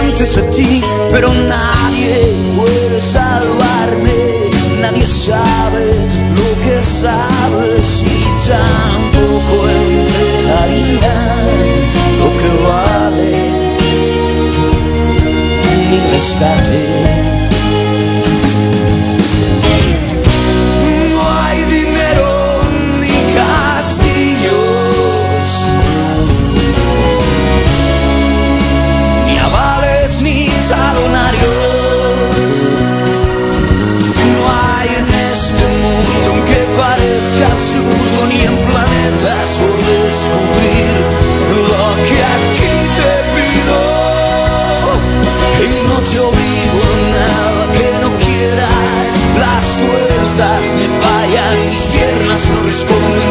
antes 0.00 0.36
a 0.36 0.42
ti, 0.50 0.82
pero 1.10 1.32
nadie 1.32 2.34
puede 2.56 3.00
salvarme, 3.00 4.50
nadie 4.80 5.06
sabe 5.06 5.86
lo 6.34 6.64
que 6.64 6.82
sabes 6.82 8.02
y 8.02 8.48
tampoco 8.48 9.68
entregaría 9.68 11.14
lo 12.18 12.32
que 12.32 12.50
vale. 12.66 13.58
Mi. 15.90 17.37
Planetas 38.98 39.58
por 39.58 39.76
descubrir 39.76 40.94
lo 41.68 41.86
que 42.06 42.18
aquí 42.34 42.76
te 42.98 43.12
pido. 43.34 43.78
Y 45.60 45.82
no 45.88 45.96
te 46.00 46.18
obligo 46.20 46.82
nada 47.12 47.72
que 47.72 47.88
no 48.02 48.10
quieras. 48.18 49.02
Las 49.38 49.64
fuerzas 49.64 50.62
me 50.76 50.86
fallan, 51.02 51.54
mis 51.64 51.82
piernas 51.82 52.48
no 52.48 52.62
responden, 52.62 53.30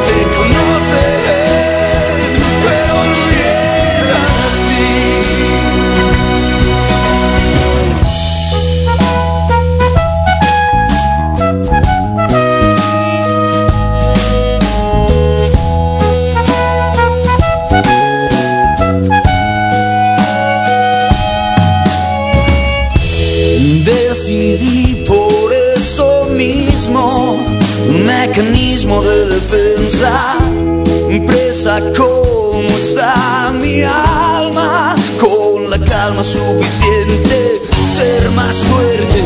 como 31.98 32.62
está 32.78 33.52
mi 33.62 33.82
alma, 33.84 34.96
con 35.20 35.70
la 35.70 35.78
calma 35.78 36.24
suficiente, 36.24 37.62
ser 37.94 38.32
más 38.32 38.56
fuerte 38.56 39.22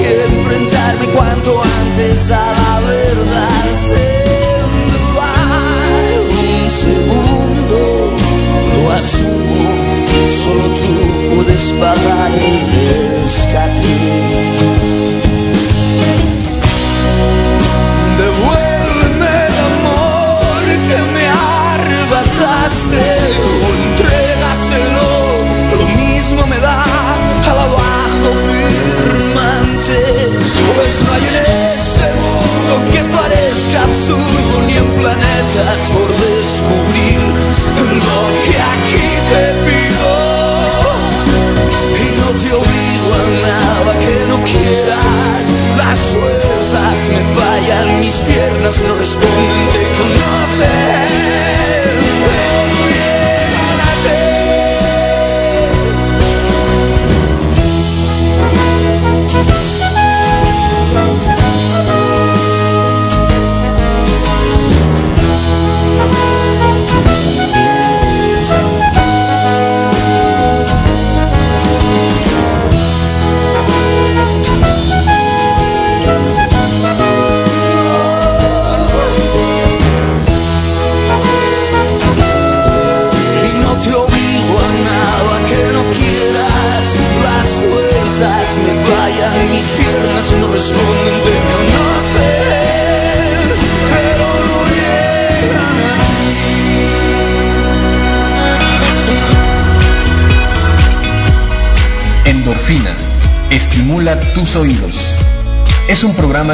y 0.00 0.32
enfrentarme 0.32 1.06
cuanto 1.08 1.62
antes 1.82 2.30
a 2.30 2.52
la 2.52 2.80
verdad. 2.80 4.11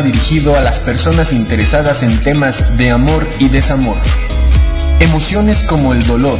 Dirigido 0.03 0.57
a 0.57 0.61
las 0.61 0.81
personas 0.81 1.33
interesadas 1.33 2.03
en 2.03 2.23
temas 2.23 2.77
de 2.77 2.91
amor 2.91 3.29
y 3.39 3.49
desamor. 3.49 3.97
Emociones 5.01 5.65
como 5.65 5.93
el 5.93 6.07
dolor, 6.07 6.39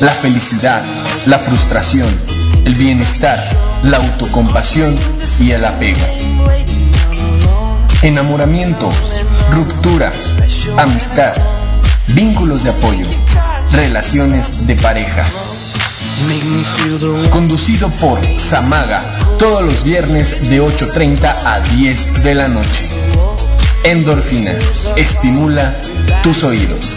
la 0.00 0.12
felicidad, 0.12 0.82
la 1.26 1.38
frustración, 1.38 2.08
el 2.64 2.74
bienestar, 2.74 3.38
la 3.82 3.98
autocompasión 3.98 4.94
y 5.40 5.50
el 5.52 5.64
apego. 5.64 6.06
Enamoramiento, 8.02 8.88
ruptura, 9.50 10.12
amistad, 10.76 11.32
vínculos 12.08 12.64
de 12.64 12.70
apoyo, 12.70 13.06
relaciones 13.72 14.66
de 14.66 14.76
pareja. 14.76 15.24
Conducido 17.30 17.90
por 17.90 18.18
Samaga, 18.38 19.02
todos 19.38 19.62
los 19.62 19.84
viernes 19.84 20.48
de 20.48 20.62
8.30 20.62 21.36
a 21.44 21.60
10 21.60 22.22
de 22.22 22.34
la 22.34 22.48
noche. 22.48 22.85
Endorfina, 23.86 24.58
estimula 24.96 25.80
tus 26.24 26.42
oídos. 26.42 26.95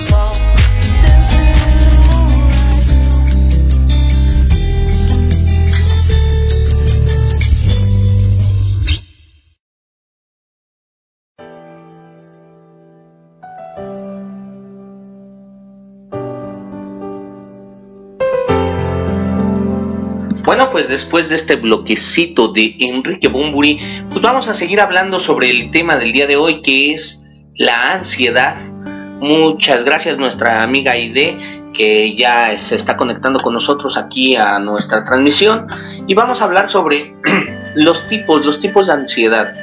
Bueno, 20.60 20.74
pues 20.74 20.90
después 20.90 21.30
de 21.30 21.38
este 21.38 21.56
bloquecito 21.56 22.50
de 22.50 22.76
Enrique 22.80 23.30
Bumburi, 23.30 23.80
pues 24.10 24.22
vamos 24.22 24.50
a 24.50 24.54
seguir 24.54 24.82
hablando 24.82 25.18
sobre 25.18 25.50
el 25.50 25.72
tema 25.72 25.96
del 25.96 26.12
día 26.12 26.28
de 26.28 26.36
hoy 26.36 26.62
que 26.62 26.94
es 26.94 27.26
la 27.56 27.94
ansiedad. 27.94 28.58
Muchas 29.22 29.86
gracias 29.86 30.18
nuestra 30.18 30.62
amiga 30.62 30.92
Aide 30.92 31.38
que 31.74 32.14
ya 32.14 32.58
se 32.58 32.76
está 32.76 32.98
conectando 32.98 33.40
con 33.40 33.54
nosotros 33.54 33.96
aquí 33.96 34.36
a 34.36 34.60
nuestra 34.60 35.06
transmisión 35.06 35.66
y 36.08 36.14
vamos 36.14 36.42
a 36.42 36.44
hablar 36.44 36.68
sobre 36.68 37.16
los 37.76 38.06
tipos, 38.10 38.46
los 38.46 38.60
tipos 38.60 38.88
de 38.88 38.94
ansiedad. 38.94 39.54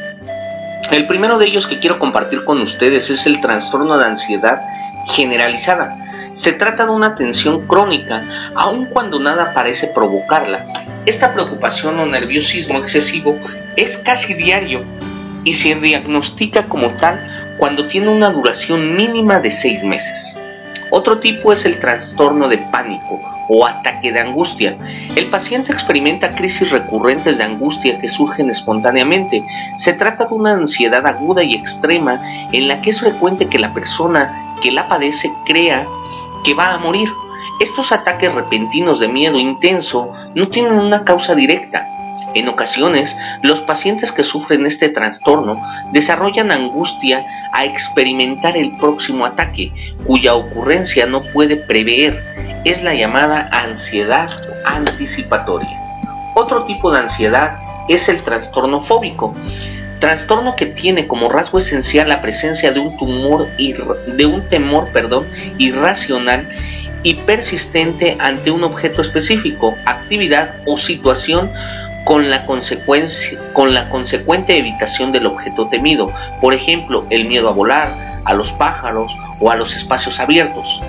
El 0.91 1.07
primero 1.07 1.37
de 1.37 1.45
ellos 1.45 1.67
que 1.67 1.79
quiero 1.79 1.99
compartir 1.99 2.43
con 2.43 2.63
ustedes 2.63 3.11
es 3.11 3.27
el 3.27 3.43
trastorno 3.43 3.99
de 3.99 4.07
ansiedad 4.07 4.63
generalizada. 5.09 6.06
Se 6.37 6.53
trata 6.53 6.85
de 6.85 6.91
una 6.91 7.17
tensión 7.17 7.67
crónica, 7.67 8.23
aun 8.55 8.85
cuando 8.85 9.19
nada 9.19 9.55
parece 9.55 9.87
provocarla. 9.87 10.67
Esta 11.07 11.33
preocupación 11.33 11.99
o 11.99 12.05
nerviosismo 12.05 12.79
excesivo 12.79 13.35
es 13.77 13.97
casi 13.97 14.35
diario 14.35 14.85
y 15.45 15.55
se 15.55 15.75
diagnostica 15.77 16.67
como 16.67 16.91
tal 16.91 17.19
cuando 17.59 17.87
tiene 17.87 18.11
una 18.11 18.31
duración 18.31 18.97
mínima 18.97 19.41
de 19.41 19.51
seis 19.51 19.83
meses. 19.83 20.37
Otro 20.91 21.19
tipo 21.19 21.55
es 21.55 21.65
el 21.65 21.81
trastorno 21.81 22.49
de 22.49 22.59
pánico 22.59 23.19
o 23.49 23.67
ataque 23.67 24.13
de 24.13 24.21
angustia. 24.21 24.77
El 25.15 25.27
paciente 25.29 25.73
experimenta 25.73 26.33
crisis 26.33 26.71
recurrentes 26.71 27.39
de 27.39 27.45
angustia 27.45 27.99
que 27.99 28.09
surgen 28.09 28.51
espontáneamente. 28.51 29.43
Se 29.79 29.95
trata 29.95 30.27
de 30.27 30.35
una 30.35 30.53
ansiedad 30.53 31.07
aguda 31.07 31.43
y 31.43 31.55
extrema 31.55 32.21
en 32.53 32.69
la 32.69 32.83
que 32.83 32.91
es 32.91 33.01
frecuente 33.01 33.47
que 33.47 33.59
la 33.59 33.73
persona 33.73 34.35
que 34.63 34.71
la 34.71 34.87
padece 34.87 35.31
crea 35.47 35.87
que 36.45 36.55
va 36.55 36.75
a 36.75 36.79
morir. 36.79 37.09
Estos 37.61 37.93
ataques 37.93 38.35
repentinos 38.35 39.01
de 39.01 39.09
miedo 39.09 39.39
intenso 39.39 40.13
no 40.35 40.49
tienen 40.49 40.75
una 40.75 41.05
causa 41.05 41.35
directa. 41.35 41.87
En 42.35 42.49
ocasiones, 42.49 43.17
los 43.43 43.61
pacientes 43.61 44.13
que 44.13 44.23
sufren 44.23 44.67
este 44.67 44.91
trastorno 44.91 45.59
desarrollan 45.93 46.53
angustia 46.53 47.25
a 47.53 47.65
experimentar 47.65 48.59
el 48.59 48.77
próximo 48.77 49.25
ataque, 49.25 49.73
cuya 50.07 50.35
ocurrencia 50.35 51.07
no 51.07 51.23
puede 51.33 51.57
prever. 51.57 52.15
Es 52.65 52.83
la 52.83 52.95
llamada 52.95 53.49
ansiedad 53.53 54.29
anticipatoria. 54.67 55.81
Otro 56.35 56.65
tipo 56.65 56.93
de 56.93 56.99
ansiedad 56.99 57.57
es 57.89 58.09
el 58.11 58.23
trastorno 58.23 58.83
fóbico, 58.83 59.35
trastorno 59.99 60.57
que 60.57 60.67
tiene 60.67 61.07
como 61.07 61.29
rasgo 61.29 61.59
esencial 61.59 62.09
la 62.09 62.23
presencia 62.23 62.73
de 62.73 62.81
un 62.81 64.43
temor, 64.49 64.89
perdón, 64.93 65.27
irracional 65.59 66.49
y 67.03 67.15
persistente 67.15 68.17
ante 68.19 68.51
un 68.51 68.65
objeto 68.65 69.03
específico, 69.03 69.75
actividad 69.85 70.55
o 70.67 70.77
situación 70.77 71.51
con 72.05 72.31
la 72.31 72.47
consecuente 72.47 74.59
evitación 74.59 75.13
del 75.13 75.27
objeto 75.27 75.69
temido, 75.69 76.13
por 76.41 76.55
ejemplo, 76.55 77.07
el 77.11 77.27
miedo 77.27 77.49
a 77.49 77.53
volar, 77.53 78.23
a 78.25 78.35
los 78.35 78.53
pájaros 78.53 79.13
o 79.41 79.51
a 79.51 79.57
los 79.57 79.77
espacios 79.77 80.21
abiertos. 80.21 80.81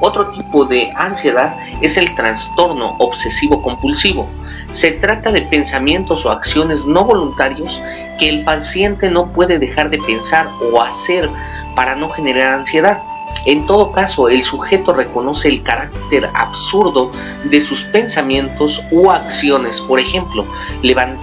Otro 0.00 0.28
tipo 0.30 0.64
de 0.64 0.90
ansiedad 0.96 1.56
es 1.82 1.96
el 1.96 2.14
trastorno 2.14 2.96
obsesivo 2.98 3.62
compulsivo. 3.62 4.28
Se 4.70 4.92
trata 4.92 5.30
de 5.30 5.42
pensamientos 5.42 6.24
o 6.24 6.30
acciones 6.30 6.86
no 6.86 7.04
voluntarios 7.04 7.80
que 8.18 8.28
el 8.28 8.44
paciente 8.44 9.10
no 9.10 9.32
puede 9.32 9.58
dejar 9.58 9.90
de 9.90 9.98
pensar 9.98 10.48
o 10.72 10.80
hacer 10.80 11.28
para 11.74 11.94
no 11.96 12.08
generar 12.10 12.54
ansiedad. 12.54 13.02
En 13.46 13.66
todo 13.66 13.92
caso, 13.92 14.28
el 14.28 14.42
sujeto 14.42 14.92
reconoce 14.92 15.48
el 15.48 15.62
carácter 15.62 16.28
absurdo 16.34 17.10
de 17.44 17.60
sus 17.60 17.84
pensamientos 17.84 18.82
o 18.92 19.10
acciones. 19.10 19.80
Por 19.80 20.00
ejemplo, 20.00 20.46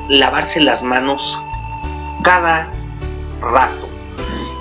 lavarse 0.09 0.59
las 0.59 0.83
manos 0.83 1.39
cada 2.23 2.67
rato. 3.41 3.86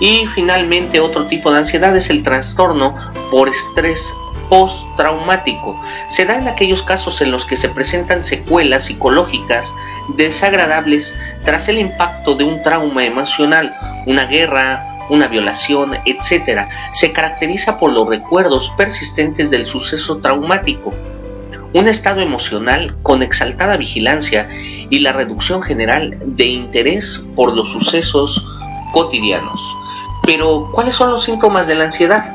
Y 0.01 0.27
finalmente 0.35 1.01
otro 1.01 1.27
tipo 1.27 1.51
de 1.53 1.59
ansiedad 1.59 1.97
es 1.97 2.11
el 2.11 2.23
trastorno 2.23 2.97
por 3.31 3.49
estrés 3.49 4.13
postraumático. 4.49 5.81
Se 6.09 6.25
da 6.25 6.37
en 6.37 6.49
aquellos 6.49 6.83
casos 6.83 7.21
en 7.21 7.31
los 7.31 7.47
que 7.47 7.57
se 7.57 7.69
presentan 7.69 8.23
secuelas 8.23 8.85
psicológicas 8.85 9.67
desagradables 10.17 11.17
tras 11.45 11.69
el 11.69 11.79
impacto 11.79 12.35
de 12.35 12.45
un 12.45 12.63
trauma 12.63 13.05
emocional, 13.05 13.75
una 14.07 14.27
guerra, 14.27 14.85
una 15.09 15.29
violación, 15.29 15.97
etc. 16.05 16.67
Se 16.93 17.13
caracteriza 17.13 17.79
por 17.79 17.93
los 17.93 18.09
recuerdos 18.09 18.73
persistentes 18.77 19.51
del 19.51 19.67
suceso 19.67 20.19
traumático, 20.19 20.95
un 21.73 21.89
estado 21.89 22.21
emocional 22.21 22.97
con 23.03 23.23
exaltada 23.23 23.77
vigilancia 23.77 24.49
y 24.89 25.01
la 25.01 25.13
reducción 25.13 25.63
general 25.63 26.19
de 26.25 26.47
interés 26.47 27.23
por 27.35 27.55
los 27.55 27.69
sucesos 27.71 28.45
cotidianos. 28.93 29.61
Pero, 30.27 30.69
¿cuáles 30.73 30.95
son 30.95 31.13
los 31.13 31.25
síntomas 31.25 31.67
de 31.69 31.77
la 31.77 31.85
ansiedad? 31.85 32.35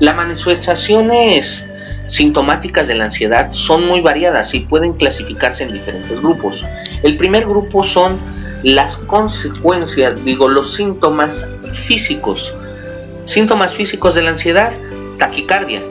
Las 0.00 0.16
manifestaciones 0.16 1.64
sintomáticas 2.08 2.88
de 2.88 2.94
la 2.94 3.04
ansiedad 3.04 3.52
son 3.52 3.86
muy 3.86 4.00
variadas 4.00 4.54
y 4.54 4.60
pueden 4.60 4.94
clasificarse 4.94 5.64
en 5.64 5.72
diferentes 5.72 6.20
grupos. 6.20 6.64
El 7.02 7.16
primer 7.16 7.44
grupo 7.44 7.84
son 7.84 8.18
las 8.62 8.96
consecuencias, 8.96 10.24
digo, 10.24 10.48
los 10.48 10.74
síntomas 10.74 11.48
físicos. 11.74 12.54
Síntomas 13.26 13.74
físicos 13.74 14.14
de 14.14 14.22
la 14.22 14.30
ansiedad, 14.30 14.72
taquicardia, 15.18 15.82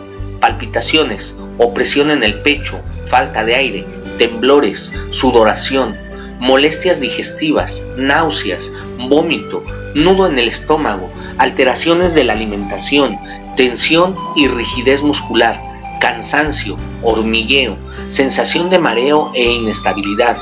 palpitaciones, 0.42 1.38
opresión 1.60 2.10
en 2.10 2.24
el 2.24 2.34
pecho, 2.36 2.80
falta 3.06 3.46
de 3.46 3.56
aire, 3.56 3.86
temblores, 4.18 4.92
sudoración, 5.12 5.96
molestias 6.40 7.00
digestivas, 7.00 7.84
náuseas, 7.98 8.72
vómito, 9.10 9.64
nudo 9.96 10.28
en 10.28 10.40
el 10.40 10.48
estómago, 10.48 11.12
alteraciones 11.38 12.14
de 12.14 12.24
la 12.24 12.34
alimentación, 12.34 13.18
tensión 13.56 14.16
y 14.36 14.48
rigidez 14.48 15.02
muscular, 15.02 15.60
cansancio, 16.00 16.78
hormigueo, 17.04 17.78
sensación 18.08 18.70
de 18.70 18.80
mareo 18.80 19.32
e 19.34 19.44
inestabilidad. 19.44 20.38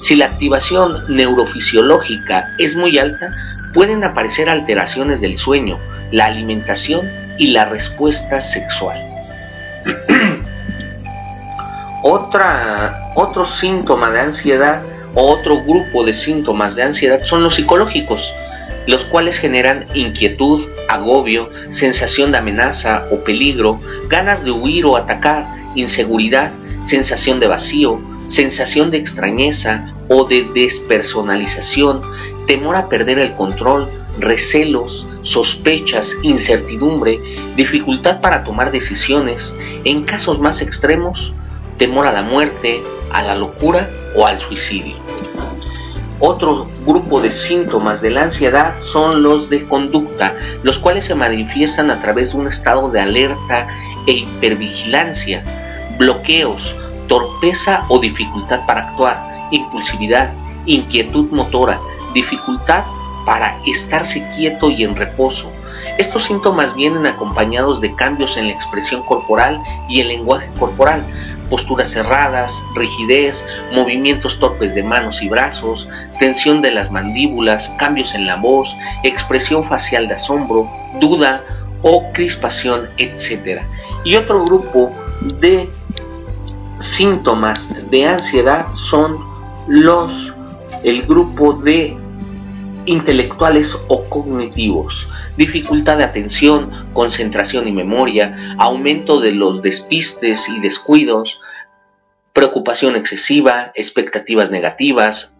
Si 0.00 0.16
la 0.16 0.26
activación 0.26 1.04
neurofisiológica 1.08 2.44
es 2.58 2.76
muy 2.76 2.98
alta, 2.98 3.30
pueden 3.72 4.04
aparecer 4.04 4.48
alteraciones 4.48 5.20
del 5.20 5.38
sueño, 5.38 5.78
la 6.10 6.26
alimentación 6.26 7.08
y 7.38 7.52
la 7.52 7.66
respuesta 7.66 8.40
sexual. 8.40 8.98
Otro 12.02 13.44
síntoma 13.44 14.10
de 14.10 14.20
ansiedad 14.20 14.82
otro 15.16 15.62
grupo 15.62 16.04
de 16.04 16.14
síntomas 16.14 16.76
de 16.76 16.84
ansiedad 16.84 17.20
son 17.24 17.42
los 17.42 17.56
psicológicos 17.56 18.32
los 18.86 19.04
cuales 19.04 19.38
generan 19.38 19.84
inquietud, 19.94 20.64
agobio, 20.88 21.50
sensación 21.70 22.32
de 22.32 22.38
amenaza 22.38 23.06
o 23.10 23.24
peligro, 23.24 23.80
ganas 24.08 24.44
de 24.44 24.52
huir 24.52 24.86
o 24.86 24.96
atacar, 24.96 25.46
inseguridad, 25.74 26.52
sensación 26.82 27.40
de 27.40 27.48
vacío, 27.48 28.00
sensación 28.28 28.90
de 28.90 28.98
extrañeza 28.98 29.92
o 30.08 30.24
de 30.24 30.44
despersonalización, 30.54 32.00
temor 32.46 32.76
a 32.76 32.88
perder 32.88 33.18
el 33.18 33.32
control, 33.32 33.88
recelos, 34.18 35.06
sospechas, 35.22 36.12
incertidumbre, 36.22 37.18
dificultad 37.56 38.20
para 38.20 38.44
tomar 38.44 38.70
decisiones, 38.70 39.52
en 39.84 40.04
casos 40.04 40.38
más 40.38 40.62
extremos, 40.62 41.34
temor 41.78 42.06
a 42.06 42.12
la 42.12 42.22
muerte, 42.22 42.82
a 43.12 43.22
la 43.22 43.34
locura 43.34 43.88
o 44.14 44.26
al 44.26 44.40
suicidio. 44.40 44.96
Otro 46.18 46.66
grupo 46.86 47.20
de 47.20 47.30
síntomas 47.30 48.00
de 48.00 48.10
la 48.10 48.22
ansiedad 48.22 48.74
son 48.80 49.22
los 49.22 49.50
de 49.50 49.64
conducta, 49.64 50.34
los 50.62 50.78
cuales 50.78 51.04
se 51.04 51.14
manifiestan 51.14 51.90
a 51.90 52.00
través 52.00 52.32
de 52.32 52.38
un 52.38 52.46
estado 52.46 52.90
de 52.90 53.00
alerta 53.00 53.68
e 54.06 54.12
hipervigilancia, 54.12 55.42
bloqueos, 55.98 56.74
torpeza 57.06 57.84
o 57.88 57.98
dificultad 57.98 58.64
para 58.66 58.88
actuar, 58.88 59.48
impulsividad, 59.50 60.32
inquietud 60.64 61.30
motora, 61.30 61.78
dificultad 62.14 62.84
para 63.26 63.58
estarse 63.66 64.26
quieto 64.36 64.70
y 64.70 64.84
en 64.84 64.96
reposo. 64.96 65.52
Estos 65.98 66.24
síntomas 66.24 66.74
vienen 66.74 67.06
acompañados 67.06 67.80
de 67.80 67.94
cambios 67.94 68.36
en 68.36 68.46
la 68.46 68.52
expresión 68.54 69.02
corporal 69.02 69.60
y 69.88 70.00
el 70.00 70.08
lenguaje 70.08 70.48
corporal, 70.58 71.04
posturas 71.48 71.90
cerradas, 71.90 72.52
rigidez, 72.74 73.44
movimientos 73.72 74.38
torpes 74.38 74.74
de 74.74 74.82
manos 74.82 75.22
y 75.22 75.28
brazos, 75.28 75.88
tensión 76.18 76.62
de 76.62 76.72
las 76.72 76.90
mandíbulas, 76.90 77.68
cambios 77.78 78.14
en 78.14 78.26
la 78.26 78.36
voz, 78.36 78.74
expresión 79.02 79.64
facial 79.64 80.08
de 80.08 80.14
asombro, 80.14 80.68
duda 81.00 81.42
o 81.82 82.12
crispación, 82.12 82.88
etc. 82.98 83.62
Y 84.04 84.16
otro 84.16 84.44
grupo 84.44 84.92
de 85.40 85.68
síntomas 86.78 87.70
de 87.90 88.06
ansiedad 88.06 88.66
son 88.72 89.18
los 89.66 90.32
el 90.82 91.02
grupo 91.02 91.52
de 91.52 91.96
intelectuales 92.86 93.76
o 93.88 94.04
cognitivos, 94.04 95.08
dificultad 95.36 95.98
de 95.98 96.04
atención, 96.04 96.70
concentración 96.92 97.68
y 97.68 97.72
memoria, 97.72 98.56
aumento 98.58 99.20
de 99.20 99.32
los 99.32 99.62
despistes 99.62 100.48
y 100.48 100.60
descuidos, 100.60 101.40
preocupación 102.32 102.96
excesiva, 102.96 103.72
expectativas 103.74 104.50
negativas, 104.50 105.35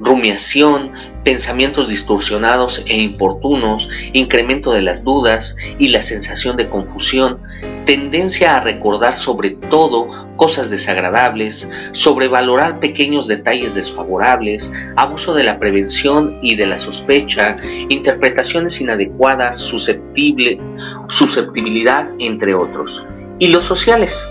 rumiación, 0.00 0.92
pensamientos 1.24 1.88
distorsionados 1.88 2.84
e 2.86 2.98
importunos, 2.98 3.88
incremento 4.12 4.72
de 4.72 4.82
las 4.82 5.02
dudas 5.04 5.56
y 5.78 5.88
la 5.88 6.02
sensación 6.02 6.56
de 6.56 6.68
confusión, 6.68 7.38
tendencia 7.84 8.56
a 8.56 8.60
recordar 8.60 9.16
sobre 9.16 9.50
todo 9.50 10.26
cosas 10.36 10.70
desagradables, 10.70 11.68
sobrevalorar 11.92 12.80
pequeños 12.80 13.28
detalles 13.28 13.74
desfavorables, 13.74 14.72
abuso 14.96 15.34
de 15.34 15.44
la 15.44 15.58
prevención 15.58 16.38
y 16.42 16.56
de 16.56 16.66
la 16.66 16.78
sospecha, 16.78 17.56
interpretaciones 17.90 18.80
inadecuadas, 18.80 19.58
susceptibilidad, 19.58 22.08
entre 22.18 22.54
otros. 22.54 23.04
Y 23.38 23.48
los 23.48 23.66
sociales, 23.66 24.26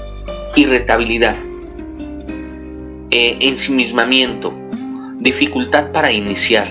irritabilidad, 0.56 1.36
eh, 3.12 3.38
ensimismamiento, 3.42 4.54
dificultad 5.20 5.92
para 5.92 6.12
iniciar 6.12 6.68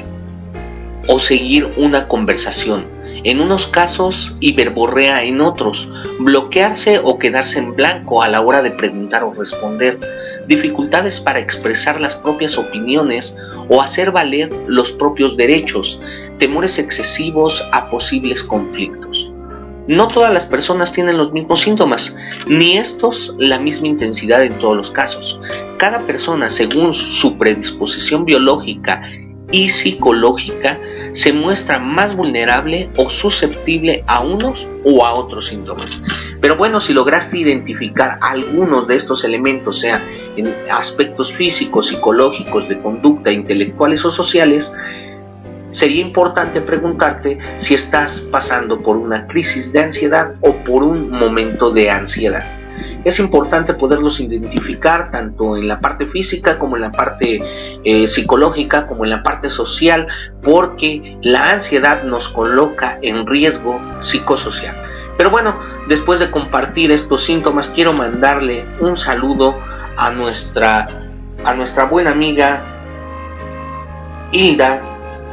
o 1.06 1.18
seguir 1.18 1.68
una 1.76 2.08
conversación, 2.08 2.86
en 3.24 3.40
unos 3.40 3.66
casos 3.66 4.34
y 4.40 4.52
verborrea 4.52 5.24
en 5.24 5.40
otros, 5.40 5.90
bloquearse 6.18 7.00
o 7.02 7.18
quedarse 7.18 7.58
en 7.58 7.74
blanco 7.74 8.22
a 8.22 8.28
la 8.28 8.40
hora 8.40 8.62
de 8.62 8.70
preguntar 8.70 9.24
o 9.24 9.34
responder, 9.34 9.98
dificultades 10.46 11.20
para 11.20 11.40
expresar 11.40 12.00
las 12.00 12.14
propias 12.14 12.56
opiniones 12.58 13.36
o 13.68 13.82
hacer 13.82 14.12
valer 14.12 14.50
los 14.66 14.92
propios 14.92 15.36
derechos, 15.36 16.00
temores 16.38 16.78
excesivos 16.78 17.62
a 17.72 17.90
posibles 17.90 18.42
conflictos. 18.42 19.27
No 19.88 20.06
todas 20.06 20.30
las 20.32 20.44
personas 20.44 20.92
tienen 20.92 21.16
los 21.16 21.32
mismos 21.32 21.62
síntomas, 21.62 22.14
ni 22.46 22.76
estos 22.76 23.34
la 23.38 23.58
misma 23.58 23.88
intensidad 23.88 24.42
en 24.42 24.58
todos 24.58 24.76
los 24.76 24.90
casos. 24.90 25.40
Cada 25.78 26.00
persona, 26.00 26.50
según 26.50 26.92
su 26.92 27.38
predisposición 27.38 28.26
biológica 28.26 29.00
y 29.50 29.70
psicológica, 29.70 30.78
se 31.14 31.32
muestra 31.32 31.78
más 31.78 32.14
vulnerable 32.14 32.90
o 32.98 33.08
susceptible 33.08 34.04
a 34.06 34.20
unos 34.20 34.68
o 34.84 35.06
a 35.06 35.14
otros 35.14 35.46
síntomas. 35.46 36.02
Pero 36.42 36.56
bueno, 36.56 36.80
si 36.80 36.92
lograste 36.92 37.38
identificar 37.38 38.18
algunos 38.20 38.88
de 38.88 38.94
estos 38.96 39.24
elementos, 39.24 39.80
sea 39.80 40.04
en 40.36 40.54
aspectos 40.70 41.32
físicos, 41.32 41.86
psicológicos, 41.86 42.68
de 42.68 42.78
conducta, 42.78 43.32
intelectuales 43.32 44.04
o 44.04 44.10
sociales, 44.10 44.70
sería 45.70 46.02
importante 46.02 46.60
preguntarte 46.60 47.38
si 47.56 47.74
estás 47.74 48.20
pasando 48.20 48.80
por 48.80 48.96
una 48.96 49.26
crisis 49.26 49.72
de 49.72 49.80
ansiedad 49.80 50.34
o 50.40 50.54
por 50.56 50.82
un 50.82 51.10
momento 51.10 51.70
de 51.70 51.90
ansiedad. 51.90 52.44
Es 53.04 53.18
importante 53.18 53.74
poderlos 53.74 54.20
identificar 54.20 55.10
tanto 55.10 55.56
en 55.56 55.68
la 55.68 55.80
parte 55.80 56.06
física 56.06 56.58
como 56.58 56.76
en 56.76 56.82
la 56.82 56.92
parte 56.92 57.40
eh, 57.84 58.08
psicológica 58.08 58.86
como 58.86 59.04
en 59.04 59.10
la 59.10 59.22
parte 59.22 59.50
social 59.50 60.08
porque 60.42 61.16
la 61.22 61.50
ansiedad 61.50 62.02
nos 62.04 62.28
coloca 62.28 62.98
en 63.02 63.26
riesgo 63.26 63.80
psicosocial. 64.00 64.76
Pero 65.16 65.30
bueno, 65.30 65.56
después 65.88 66.20
de 66.20 66.30
compartir 66.30 66.92
estos 66.92 67.24
síntomas 67.24 67.68
quiero 67.68 67.92
mandarle 67.92 68.64
un 68.80 68.96
saludo 68.96 69.58
a 69.96 70.10
nuestra 70.10 70.86
a 71.44 71.54
nuestra 71.54 71.84
buena 71.84 72.10
amiga 72.10 72.62
Hilda 74.32 74.82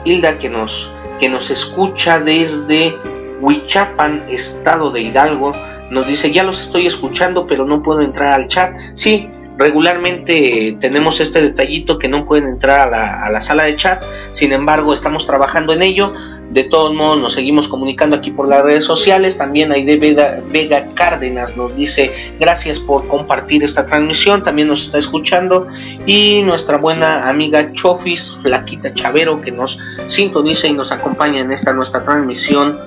Hilda 0.06 0.38
que 0.38 0.50
nos, 0.50 0.90
que 1.20 1.28
nos 1.28 1.50
escucha 1.50 2.20
desde 2.20 2.96
Huichapan, 3.42 4.26
estado 4.30 4.92
de 4.92 5.02
Hidalgo, 5.02 5.52
nos 5.90 6.08
dice, 6.08 6.32
ya 6.32 6.44
los 6.44 6.62
estoy 6.62 6.88
escuchando, 6.88 7.46
pero 7.48 7.66
no 7.66 7.84
puedo 7.84 8.02
entrar 8.02 8.34
al 8.34 8.48
chat. 8.48 8.76
Sí, 8.94 9.28
regularmente 9.58 10.78
tenemos 10.80 11.20
este 11.20 11.42
detallito 11.42 12.00
que 12.00 12.08
no 12.08 12.26
pueden 12.26 12.48
entrar 12.48 12.88
a 12.88 12.90
la, 12.90 13.26
a 13.26 13.30
la 13.30 13.42
sala 13.42 13.64
de 13.64 13.76
chat, 13.76 14.04
sin 14.32 14.52
embargo 14.52 14.94
estamos 14.94 15.26
trabajando 15.26 15.74
en 15.74 15.82
ello. 15.82 16.14
De 16.52 16.64
todos 16.64 16.94
modos, 16.94 17.20
nos 17.20 17.34
seguimos 17.34 17.68
comunicando 17.68 18.16
aquí 18.16 18.32
por 18.32 18.48
las 18.48 18.64
redes 18.64 18.86
sociales. 18.86 19.38
También 19.38 19.72
Aide 19.72 19.98
Vega, 19.98 20.40
Vega 20.52 20.88
Cárdenas 20.94 21.58
nos 21.58 21.76
dice 21.76 22.12
gracias 22.40 22.80
por 22.80 23.08
compartir 23.08 23.64
esta 23.64 23.86
transmisión. 23.86 24.44
También 24.44 24.68
nos 24.68 24.86
está 24.86 24.98
escuchando. 24.98 25.68
Y 26.06 26.44
nuestra 26.44 26.78
buena 26.78 27.28
amiga 27.28 27.74
Chofis, 27.74 28.38
Flaquita 28.42 28.94
Chavero, 28.94 29.42
que 29.42 29.52
nos 29.52 29.80
sintoniza 30.06 30.68
y 30.68 30.74
nos 30.74 30.92
acompaña 30.92 31.42
en 31.42 31.52
esta 31.52 31.74
nuestra 31.74 32.04
transmisión 32.04 32.80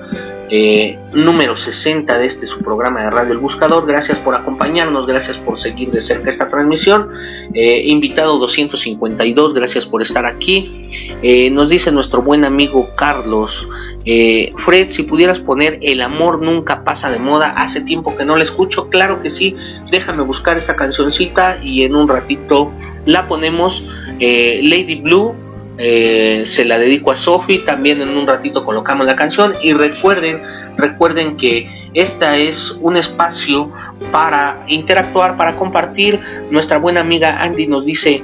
eh, 0.49 0.97
número 1.13 1.55
60 1.55 2.17
de 2.17 2.25
este 2.25 2.47
su 2.47 2.59
programa 2.59 3.03
de 3.03 3.09
Radio 3.09 3.33
El 3.33 3.37
Buscador. 3.37 3.85
Gracias 3.85 4.19
por 4.19 4.35
acompañarnos, 4.35 5.05
gracias 5.05 5.37
por 5.37 5.59
seguir 5.59 5.91
de 5.91 6.01
cerca 6.01 6.29
esta 6.29 6.49
transmisión. 6.49 7.09
Eh, 7.53 7.83
invitado 7.85 8.37
252, 8.39 9.53
gracias 9.53 9.85
por 9.85 10.01
estar 10.01 10.25
aquí. 10.25 10.89
Eh, 11.21 11.49
nos 11.51 11.69
dice 11.69 11.91
nuestro 11.91 12.21
buen 12.21 12.45
amigo 12.45 12.89
Carlos. 12.95 13.67
Eh, 14.05 14.51
Fred, 14.57 14.89
si 14.91 15.03
pudieras 15.03 15.39
poner 15.39 15.79
El 15.81 16.01
amor 16.01 16.41
nunca 16.41 16.83
pasa 16.83 17.11
de 17.11 17.19
moda, 17.19 17.53
hace 17.57 17.81
tiempo 17.81 18.15
que 18.15 18.25
no 18.25 18.35
la 18.35 18.43
escucho, 18.43 18.89
claro 18.89 19.21
que 19.21 19.29
sí, 19.29 19.55
déjame 19.91 20.23
buscar 20.23 20.57
esta 20.57 20.75
cancioncita 20.75 21.59
y 21.61 21.83
en 21.83 21.95
un 21.95 22.07
ratito 22.07 22.71
la 23.05 23.27
ponemos. 23.27 23.83
Lady 24.21 24.95
Blue 24.95 25.33
eh, 25.81 26.43
se 26.45 26.65
la 26.65 26.77
dedico 26.77 27.09
a 27.09 27.15
Sophie, 27.15 27.59
también 27.59 28.01
en 28.01 28.09
un 28.09 28.27
ratito 28.27 28.65
colocamos 28.65 29.07
la 29.07 29.15
canción 29.15 29.53
y 29.63 29.71
recuerden, 29.71 30.43
recuerden 30.75 31.37
que 31.37 31.89
esta 31.93 32.35
es 32.35 32.71
un 32.81 32.97
espacio 32.97 33.71
para 34.11 34.61
interactuar, 34.67 35.37
para 35.37 35.55
compartir. 35.55 36.19
Nuestra 36.51 36.79
buena 36.79 36.99
amiga 36.99 37.41
Andy 37.41 37.67
nos 37.67 37.85
dice, 37.85 38.21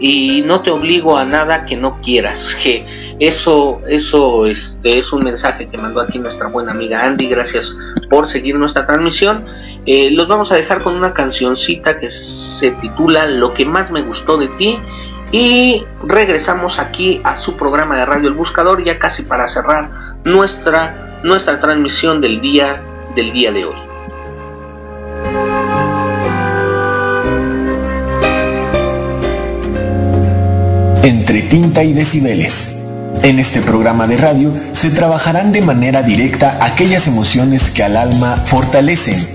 y 0.00 0.42
no 0.42 0.62
te 0.62 0.72
obligo 0.72 1.16
a 1.16 1.24
nada 1.24 1.64
que 1.64 1.76
no 1.76 2.00
quieras, 2.02 2.56
que 2.62 2.84
eso, 3.20 3.80
eso 3.88 4.44
este, 4.46 4.98
es 4.98 5.12
un 5.12 5.22
mensaje 5.22 5.68
que 5.68 5.78
mandó 5.78 6.00
aquí 6.00 6.18
nuestra 6.18 6.48
buena 6.48 6.72
amiga 6.72 7.04
Andy, 7.04 7.28
gracias 7.28 7.72
por 8.10 8.26
seguir 8.26 8.56
nuestra 8.56 8.84
transmisión. 8.84 9.44
Eh, 9.86 10.10
los 10.10 10.26
vamos 10.26 10.50
a 10.50 10.56
dejar 10.56 10.82
con 10.82 10.96
una 10.96 11.14
cancioncita 11.14 11.98
que 11.98 12.10
se 12.10 12.72
titula 12.72 13.26
Lo 13.26 13.54
que 13.54 13.64
más 13.64 13.92
me 13.92 14.02
gustó 14.02 14.36
de 14.36 14.48
ti 14.48 14.76
y 15.32 15.84
regresamos 16.04 16.78
aquí 16.78 17.20
a 17.24 17.36
su 17.36 17.56
programa 17.56 17.96
de 17.96 18.06
Radio 18.06 18.28
El 18.28 18.34
Buscador 18.34 18.84
ya 18.84 18.98
casi 18.98 19.22
para 19.22 19.48
cerrar 19.48 19.90
nuestra, 20.24 21.20
nuestra 21.22 21.60
transmisión 21.60 22.20
del 22.20 22.40
día, 22.40 22.82
del 23.14 23.32
día 23.32 23.52
de 23.52 23.64
hoy. 23.64 23.76
Entre 31.02 31.42
tinta 31.42 31.82
y 31.82 31.92
decibeles. 31.92 32.72
En 33.22 33.38
este 33.38 33.60
programa 33.60 34.06
de 34.06 34.18
radio 34.18 34.52
se 34.72 34.90
trabajarán 34.90 35.50
de 35.50 35.62
manera 35.62 36.02
directa 36.02 36.58
aquellas 36.60 37.08
emociones 37.08 37.70
que 37.70 37.82
al 37.82 37.96
alma 37.96 38.36
fortalecen. 38.44 39.26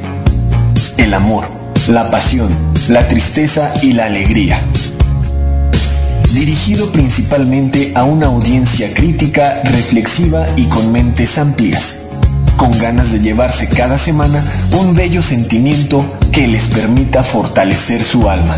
El 0.97 1.13
amor, 1.13 1.45
la 1.89 2.09
pasión, 2.11 2.49
la 2.87 3.07
tristeza 3.07 3.73
y 3.81 3.93
la 3.93 4.05
alegría 4.05 4.61
dirigido 6.33 6.91
principalmente 6.91 7.91
a 7.95 8.03
una 8.03 8.27
audiencia 8.27 8.93
crítica, 8.93 9.61
reflexiva 9.65 10.47
y 10.55 10.65
con 10.65 10.91
mentes 10.91 11.37
amplias, 11.37 12.03
con 12.57 12.71
ganas 12.71 13.11
de 13.11 13.19
llevarse 13.19 13.67
cada 13.67 13.97
semana 13.97 14.43
un 14.71 14.95
bello 14.95 15.21
sentimiento 15.21 16.05
que 16.31 16.47
les 16.47 16.69
permita 16.69 17.23
fortalecer 17.23 18.03
su 18.03 18.29
alma. 18.29 18.57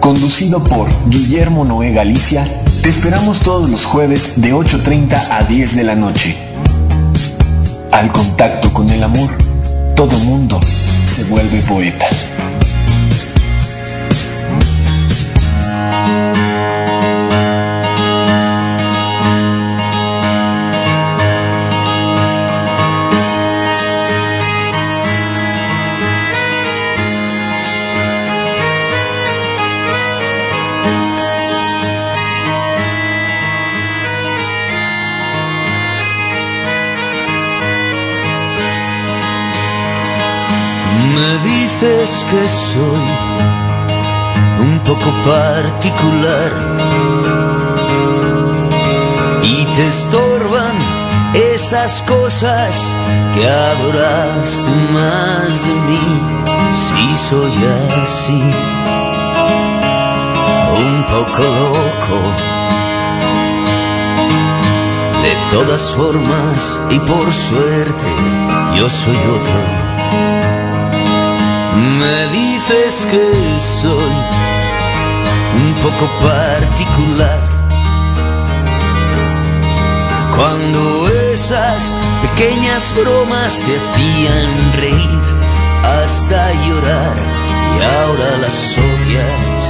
Conducido 0.00 0.62
por 0.62 0.88
Guillermo 1.08 1.64
Noé 1.64 1.92
Galicia, 1.92 2.44
Te 2.82 2.90
esperamos 2.90 3.40
todos 3.40 3.68
los 3.68 3.84
jueves 3.84 4.40
de 4.40 4.54
8.30 4.54 5.20
a 5.30 5.42
10 5.42 5.76
de 5.76 5.82
la 5.82 5.96
noche. 5.96 6.36
Al 7.90 8.12
contacto 8.12 8.72
con 8.72 8.88
el 8.90 9.02
amor, 9.02 9.30
todo 9.96 10.16
mundo 10.20 10.60
se 11.04 11.24
vuelve 11.24 11.62
poeta. 11.62 12.06
Me 41.16 41.50
dices 41.50 42.24
que 42.30 42.48
soy 42.48 43.06
un 44.60 44.78
poco 44.80 45.10
particular 45.24 46.52
y 49.42 49.64
te 49.64 49.86
estorban 49.86 50.76
esas 51.34 52.02
cosas 52.02 52.92
que 53.34 53.48
adoraste 53.48 54.70
más 54.92 55.64
de 55.64 55.74
mí. 55.88 56.06
Si 56.84 57.16
soy 57.28 57.52
así, 58.04 58.42
un 60.86 61.02
poco 61.04 61.42
loco. 61.42 62.18
De 65.22 65.34
todas 65.50 65.94
formas 65.94 66.78
y 66.90 66.98
por 66.98 67.32
suerte, 67.32 68.06
yo 68.76 68.88
soy 68.88 69.16
otro. 69.16 69.75
Me 71.76 72.28
dices 72.28 73.06
que 73.10 73.60
soy 73.60 74.16
un 75.60 75.74
poco 75.82 76.06
particular. 76.26 77.40
Cuando 80.34 81.08
esas 81.34 81.94
pequeñas 82.22 82.94
bromas 82.96 83.60
te 83.60 83.76
hacían 83.76 84.72
reír 84.80 85.20
hasta 86.02 86.52
llorar 86.66 87.16
y 87.76 87.82
ahora 87.82 88.38
las 88.40 88.76
odias. 88.78 89.64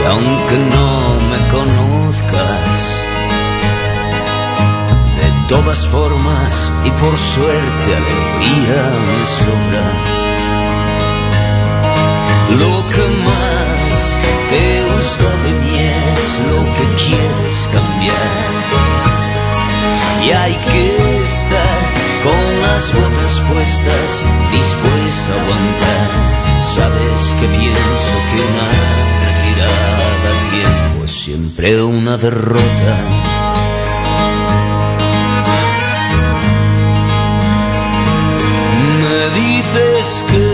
Y 0.00 0.06
aunque 0.06 0.58
no 0.58 1.14
me 1.30 1.40
conozcas, 1.56 2.78
de 5.20 5.48
todas 5.48 5.86
formas 5.88 6.72
y 6.86 6.90
por 6.90 7.18
suerte 7.18 7.96
alegría 7.96 8.82
me 9.06 9.26
sobra. 9.26 10.19
Lo 12.58 12.88
que 12.90 13.04
más 13.24 14.16
te 14.50 14.64
gustó 14.94 15.28
de 15.44 15.52
mí 15.62 15.78
es 15.78 16.22
lo 16.50 16.60
que 16.74 16.84
quieres 17.02 17.68
cambiar. 17.72 18.50
Y 20.24 20.30
hay 20.32 20.54
que 20.54 20.84
estar 21.22 21.78
con 22.24 22.44
las 22.62 22.92
botas 22.92 23.40
puestas, 23.48 24.22
dispuesto 24.52 25.32
a 25.32 25.40
aguantar. 25.42 26.10
Sabes 26.60 27.34
que 27.40 27.46
pienso 27.46 28.14
que 28.28 28.38
una 28.50 28.66
retirada 29.24 30.28
a 30.28 30.50
tiempo 30.50 31.04
es 31.04 31.10
siempre 31.10 31.82
una 31.82 32.16
derrota. 32.16 32.96
Me 39.00 39.40
dices 39.40 40.22
que 40.30 40.49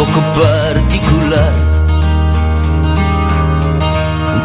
poco 0.00 0.20
particular 0.32 1.52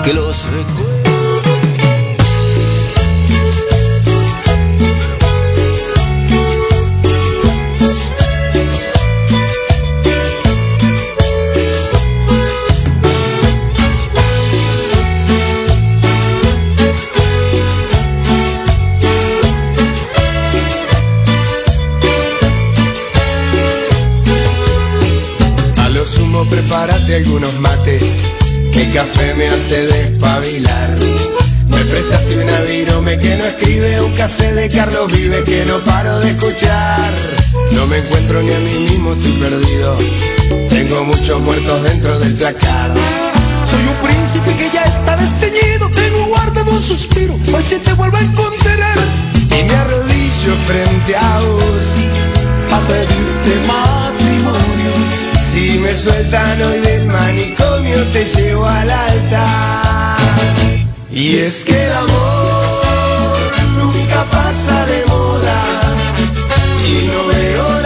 que 0.03 0.13
los 0.13 0.43
recuerdos 0.51 1.04
un 34.15 34.17
cassette 34.17 34.55
de 34.55 34.69
Carlos 34.69 35.11
Vive 35.11 35.43
que 35.43 35.65
no 35.65 35.79
paro 35.79 36.19
de 36.19 36.29
escuchar. 36.29 37.11
No 37.71 37.85
me 37.87 37.97
encuentro 37.97 38.41
ni 38.41 38.53
a 38.53 38.59
mí 38.59 38.89
mismo, 38.89 39.13
estoy 39.13 39.31
perdido. 39.33 39.97
Tengo 40.69 41.03
muchos 41.03 41.41
muertos 41.41 41.83
dentro 41.83 42.19
del 42.19 42.33
placar. 42.35 42.91
Soy 43.69 43.81
un 43.81 44.07
príncipe 44.07 44.55
que 44.55 44.69
ya 44.73 44.83
está 44.83 45.17
desteñido, 45.17 45.89
tengo 45.89 46.25
guardado 46.27 46.71
un 46.71 46.81
suspiro, 46.81 47.33
hoy 47.53 47.63
si 47.67 47.75
te 47.77 47.93
vuelvo 47.93 48.17
a 48.17 48.21
encontrar. 48.21 48.97
Y 49.35 49.63
me 49.63 49.75
arrodillo 49.75 50.55
frente 50.65 51.15
a 51.15 51.39
vos 51.39 51.85
a 52.71 52.79
pedirte 52.87 53.67
matrimonio. 53.67 54.91
Si 55.51 55.79
me 55.79 55.93
sueltan 55.93 56.61
hoy 56.61 56.79
del 56.79 57.05
manicomio 57.07 58.03
te 58.13 58.25
llevo 58.25 58.65
al 58.65 58.89
altar. 58.89 60.17
Y 61.11 61.37
es 61.37 61.63
que 61.63 61.85
el 61.85 61.93
amor 61.93 62.34
y 66.85 67.07
no 67.07 67.25
veo 67.25 67.84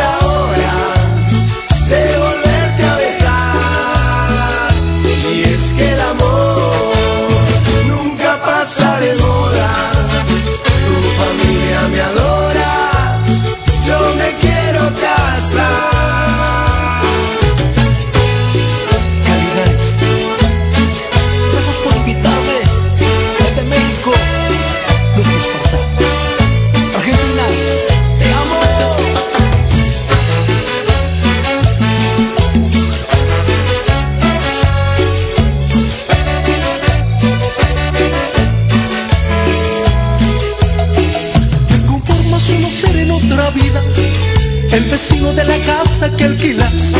vecino 45.10 45.34
de 45.34 45.45
la 45.45 45.57
casa 45.60 46.10
que 46.16 46.24
alquilas. 46.26 46.93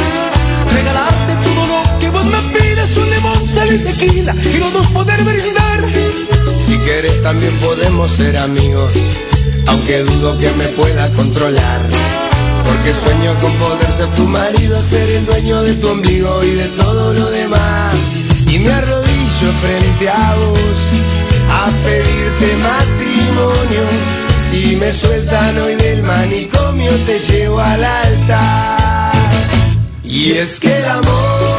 Regalarte 0.74 1.34
todo 1.44 1.68
lo 1.68 2.00
que 2.00 2.10
vos 2.10 2.26
me 2.26 2.38
pides, 2.54 2.98
un 2.98 3.10
limón, 3.10 3.48
sal 3.48 3.72
y 3.72 3.78
tequila, 3.80 4.36
y 4.36 4.58
los 4.58 4.74
dos 4.74 4.88
poder 4.88 5.22
brindar. 5.24 5.84
Si 6.58 6.78
quieres 6.80 7.22
también 7.24 7.58
podemos 7.60 8.12
ser 8.12 8.38
amigos, 8.38 8.94
aunque 9.68 10.00
dudo 10.00 10.38
que 10.38 10.52
me 10.52 10.66
pueda 10.70 11.12
controlar. 11.14 11.82
Porque 12.64 12.94
sueño 12.94 13.36
con 13.40 13.54
poder 13.54 13.92
ser 13.92 14.08
tu 14.10 14.24
marido, 14.28 14.82
ser 14.82 15.10
el 15.10 15.26
dueño 15.26 15.62
de 15.64 15.74
tu 15.74 15.88
ombligo 15.88 16.44
y 16.44 16.52
de 16.52 16.66
todo 16.70 17.14
lo 17.14 17.30
demás. 17.32 17.96
Y 18.46 18.60
me 18.60 18.72
arrodillo 18.72 19.52
frente 19.62 20.10
a 20.10 20.36
vos 20.36 20.80
a 21.52 21.70
pedirte 21.84 22.56
matrimonio. 22.58 23.84
Si 24.50 24.76
me 24.76 24.92
sueltan 24.92 25.58
hoy 25.60 25.76
del 25.76 26.04
manicomio 26.04 26.59
te 27.06 27.20
llevo 27.20 27.60
al 27.60 27.84
altar. 27.84 29.14
Y 30.04 30.32
es 30.32 30.60
que 30.60 30.78
el 30.78 30.86
amor 30.86 31.59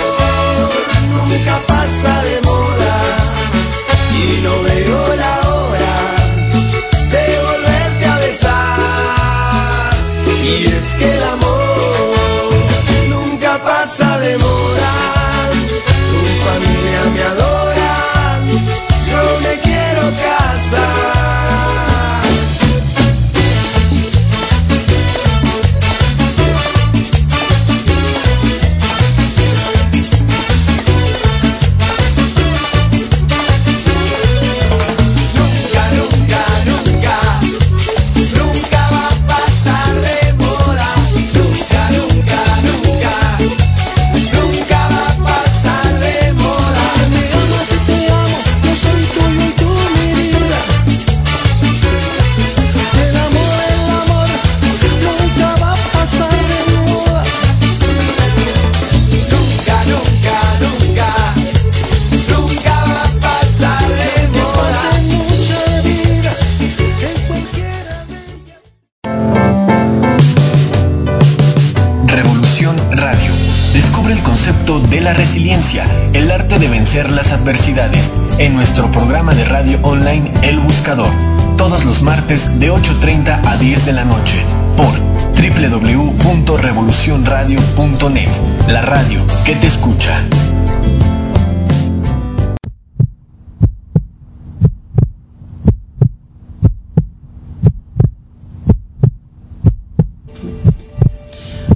vencer 76.93 77.13
las 77.13 77.31
adversidades, 77.31 78.11
en 78.39 78.57
nuestro 78.57 78.91
programa 78.91 79.33
de 79.33 79.45
radio 79.45 79.79
online 79.83 80.33
El 80.43 80.59
Buscador, 80.59 81.13
todos 81.57 81.85
los 81.85 82.03
martes 82.03 82.59
de 82.59 82.73
8.30 82.73 83.47
a 83.47 83.57
10 83.59 83.87
de 83.87 83.93
la 83.93 84.05
noche, 84.05 84.45
por 84.77 84.93
www.revolucionradio.net, 85.39 88.31
la 88.67 88.83
radio 88.83 89.25
que 89.45 89.55
te 89.55 89.69
escucha. 89.69 90.21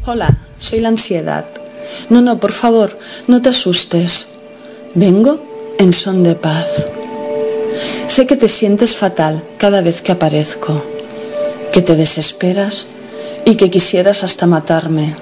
Hola, 0.06 0.36
soy 0.58 0.80
la 0.80 0.88
ansiedad. 0.88 1.44
No, 2.10 2.20
no, 2.20 2.40
por 2.40 2.50
favor, 2.50 2.98
no 3.28 3.40
te 3.40 3.50
asustes. 3.50 4.33
Vengo 4.96 5.40
en 5.80 5.92
son 5.92 6.22
de 6.22 6.36
paz. 6.36 6.86
Sé 8.06 8.28
que 8.28 8.36
te 8.36 8.46
sientes 8.46 8.94
fatal 8.94 9.42
cada 9.58 9.80
vez 9.80 10.02
que 10.02 10.12
aparezco, 10.12 10.80
que 11.72 11.82
te 11.82 11.96
desesperas 11.96 12.86
y 13.44 13.56
que 13.56 13.70
quisieras 13.70 14.22
hasta 14.22 14.46
matarme, 14.46 15.16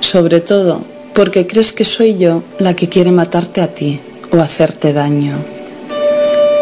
sobre 0.00 0.40
todo 0.40 0.80
porque 1.14 1.46
crees 1.46 1.74
que 1.74 1.84
soy 1.84 2.16
yo 2.16 2.42
la 2.58 2.74
que 2.74 2.88
quiere 2.88 3.12
matarte 3.12 3.60
a 3.60 3.68
ti 3.68 4.00
o 4.32 4.38
hacerte 4.38 4.94
daño. 4.94 5.36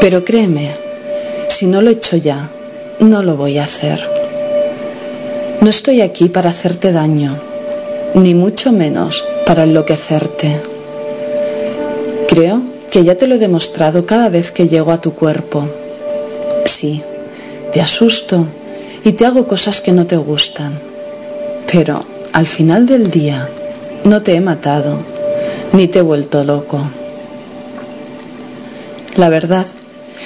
Pero 0.00 0.24
créeme, 0.24 0.74
si 1.48 1.66
no 1.66 1.82
lo 1.82 1.90
he 1.90 1.92
hecho 1.92 2.16
ya, 2.16 2.50
no 2.98 3.22
lo 3.22 3.36
voy 3.36 3.58
a 3.58 3.64
hacer. 3.64 4.00
No 5.60 5.70
estoy 5.70 6.00
aquí 6.00 6.28
para 6.28 6.50
hacerte 6.50 6.90
daño, 6.90 7.36
ni 8.14 8.34
mucho 8.34 8.72
menos 8.72 9.24
para 9.46 9.62
enloquecerte. 9.62 10.69
Creo 12.30 12.62
que 12.92 13.02
ya 13.02 13.16
te 13.16 13.26
lo 13.26 13.34
he 13.34 13.38
demostrado 13.38 14.06
cada 14.06 14.28
vez 14.28 14.52
que 14.52 14.68
llego 14.68 14.92
a 14.92 15.00
tu 15.00 15.14
cuerpo. 15.14 15.66
Sí, 16.64 17.02
te 17.72 17.80
asusto 17.80 18.46
y 19.04 19.14
te 19.14 19.26
hago 19.26 19.48
cosas 19.48 19.80
que 19.80 19.90
no 19.90 20.06
te 20.06 20.16
gustan. 20.16 20.78
Pero 21.72 22.04
al 22.32 22.46
final 22.46 22.86
del 22.86 23.10
día 23.10 23.48
no 24.04 24.22
te 24.22 24.36
he 24.36 24.40
matado, 24.40 24.98
ni 25.72 25.88
te 25.88 25.98
he 25.98 26.02
vuelto 26.02 26.44
loco. 26.44 26.80
La 29.16 29.28
verdad 29.28 29.66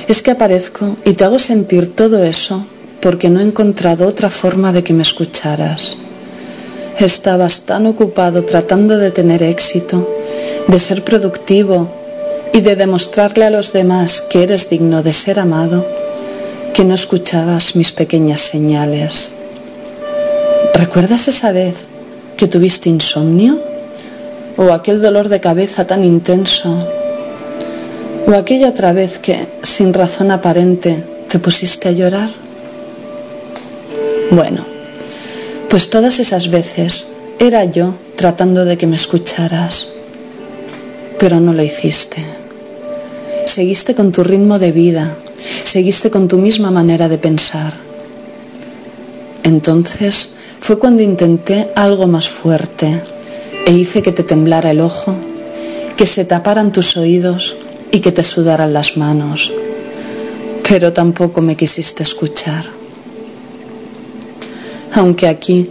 es 0.06 0.20
que 0.20 0.30
aparezco 0.30 0.98
y 1.06 1.14
te 1.14 1.24
hago 1.24 1.38
sentir 1.38 1.96
todo 1.96 2.22
eso 2.22 2.66
porque 3.00 3.30
no 3.30 3.40
he 3.40 3.44
encontrado 3.44 4.06
otra 4.06 4.28
forma 4.28 4.72
de 4.72 4.84
que 4.84 4.92
me 4.92 5.02
escucharas. 5.02 5.96
Estabas 6.98 7.62
tan 7.62 7.86
ocupado 7.86 8.44
tratando 8.44 8.98
de 8.98 9.10
tener 9.10 9.42
éxito, 9.42 10.06
de 10.68 10.78
ser 10.78 11.04
productivo 11.04 11.88
y 12.52 12.60
de 12.60 12.76
demostrarle 12.76 13.44
a 13.44 13.50
los 13.50 13.72
demás 13.72 14.22
que 14.22 14.42
eres 14.42 14.70
digno 14.70 15.02
de 15.02 15.12
ser 15.12 15.38
amado, 15.40 15.86
que 16.72 16.84
no 16.84 16.94
escuchabas 16.94 17.76
mis 17.76 17.92
pequeñas 17.92 18.40
señales. 18.40 19.32
¿Recuerdas 20.74 21.28
esa 21.28 21.52
vez 21.52 21.74
que 22.36 22.46
tuviste 22.46 22.88
insomnio? 22.88 23.58
¿O 24.56 24.72
aquel 24.72 25.02
dolor 25.02 25.28
de 25.28 25.40
cabeza 25.40 25.86
tan 25.86 26.04
intenso? 26.04 26.76
¿O 28.26 28.32
aquella 28.34 28.68
otra 28.68 28.92
vez 28.92 29.18
que, 29.18 29.46
sin 29.62 29.92
razón 29.92 30.30
aparente, 30.30 31.02
te 31.28 31.38
pusiste 31.38 31.88
a 31.88 31.92
llorar? 31.92 32.30
Bueno, 34.30 34.64
pues 35.68 35.90
todas 35.90 36.18
esas 36.20 36.50
veces 36.50 37.08
era 37.38 37.64
yo 37.64 37.94
tratando 38.16 38.64
de 38.64 38.78
que 38.78 38.86
me 38.86 38.96
escucharas, 38.96 39.88
pero 41.18 41.40
no 41.40 41.52
lo 41.52 41.62
hiciste. 41.62 42.24
Seguiste 43.46 43.94
con 43.94 44.12
tu 44.12 44.24
ritmo 44.24 44.58
de 44.58 44.72
vida, 44.72 45.16
seguiste 45.64 46.10
con 46.10 46.28
tu 46.28 46.38
misma 46.38 46.70
manera 46.70 47.08
de 47.08 47.18
pensar. 47.18 47.74
Entonces 49.42 50.30
fue 50.60 50.78
cuando 50.78 51.02
intenté 51.02 51.68
algo 51.74 52.06
más 52.06 52.28
fuerte 52.28 53.02
e 53.66 53.72
hice 53.72 54.02
que 54.02 54.12
te 54.12 54.22
temblara 54.22 54.70
el 54.70 54.80
ojo, 54.80 55.14
que 55.96 56.06
se 56.06 56.24
taparan 56.24 56.72
tus 56.72 56.96
oídos 56.96 57.56
y 57.90 58.00
que 58.00 58.12
te 58.12 58.24
sudaran 58.24 58.72
las 58.72 58.96
manos, 58.96 59.52
pero 60.68 60.92
tampoco 60.92 61.40
me 61.40 61.56
quisiste 61.56 62.02
escuchar 62.02 62.64
aunque 64.94 65.26
aquí, 65.26 65.68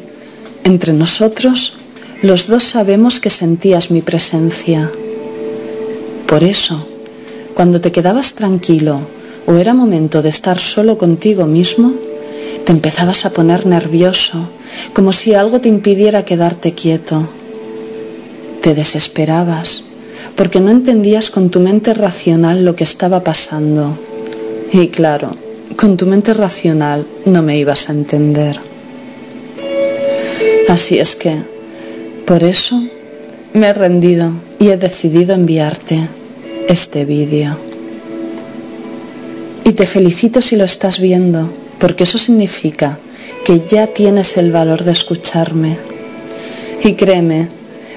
entre 0.64 0.94
nosotros, 0.94 1.74
los 2.22 2.48
dos 2.48 2.64
sabemos 2.64 3.20
que 3.20 3.30
sentías 3.30 3.90
mi 3.90 4.02
presencia. 4.02 4.92
Por 6.34 6.44
eso, 6.44 6.84
cuando 7.54 7.80
te 7.80 7.92
quedabas 7.92 8.34
tranquilo 8.34 9.02
o 9.46 9.54
era 9.54 9.76
momento 9.76 10.24
de 10.24 10.30
estar 10.30 10.58
solo 10.58 10.98
contigo 10.98 11.46
mismo, 11.46 11.94
te 12.66 12.72
empezabas 12.72 13.28
a 13.28 13.30
poner 13.30 13.68
nervioso, 13.68 14.50
como 14.94 15.14
si 15.14 15.36
algo 15.36 15.62
te 15.62 15.70
impidiera 15.70 16.26
quedarte 16.26 16.74
quieto. 16.74 17.28
Te 18.64 18.74
desesperabas, 18.74 19.84
porque 20.36 20.60
no 20.60 20.72
entendías 20.72 21.30
con 21.30 21.52
tu 21.52 21.60
mente 21.60 21.94
racional 21.94 22.66
lo 22.66 22.76
que 22.76 22.84
estaba 22.84 23.24
pasando. 23.24 23.96
Y 24.72 24.88
claro, 24.88 25.36
con 25.78 25.98
tu 25.98 26.08
mente 26.08 26.34
racional 26.34 27.06
no 27.26 27.44
me 27.44 27.60
ibas 27.60 27.90
a 27.90 27.92
entender. 27.92 28.60
Así 30.68 30.98
es 30.98 31.16
que, 31.16 31.44
por 32.26 32.42
eso, 32.44 32.82
me 33.54 33.68
he 33.68 33.74
rendido 33.74 34.32
y 34.60 34.70
he 34.70 34.78
decidido 34.78 35.36
enviarte 35.36 36.08
este 36.68 37.06
vídeo. 37.06 37.58
Y 39.66 39.74
te 39.74 39.86
felicito 39.86 40.42
si 40.42 40.56
lo 40.56 40.66
estás 40.66 41.00
viendo, 41.00 41.50
porque 41.80 42.04
eso 42.04 42.18
significa 42.18 42.98
que 43.46 43.62
ya 43.66 43.88
tienes 43.88 44.38
el 44.38 44.52
valor 44.52 44.84
de 44.84 44.92
escucharme. 44.92 45.78
Y 46.84 46.94
créeme, 46.94 47.48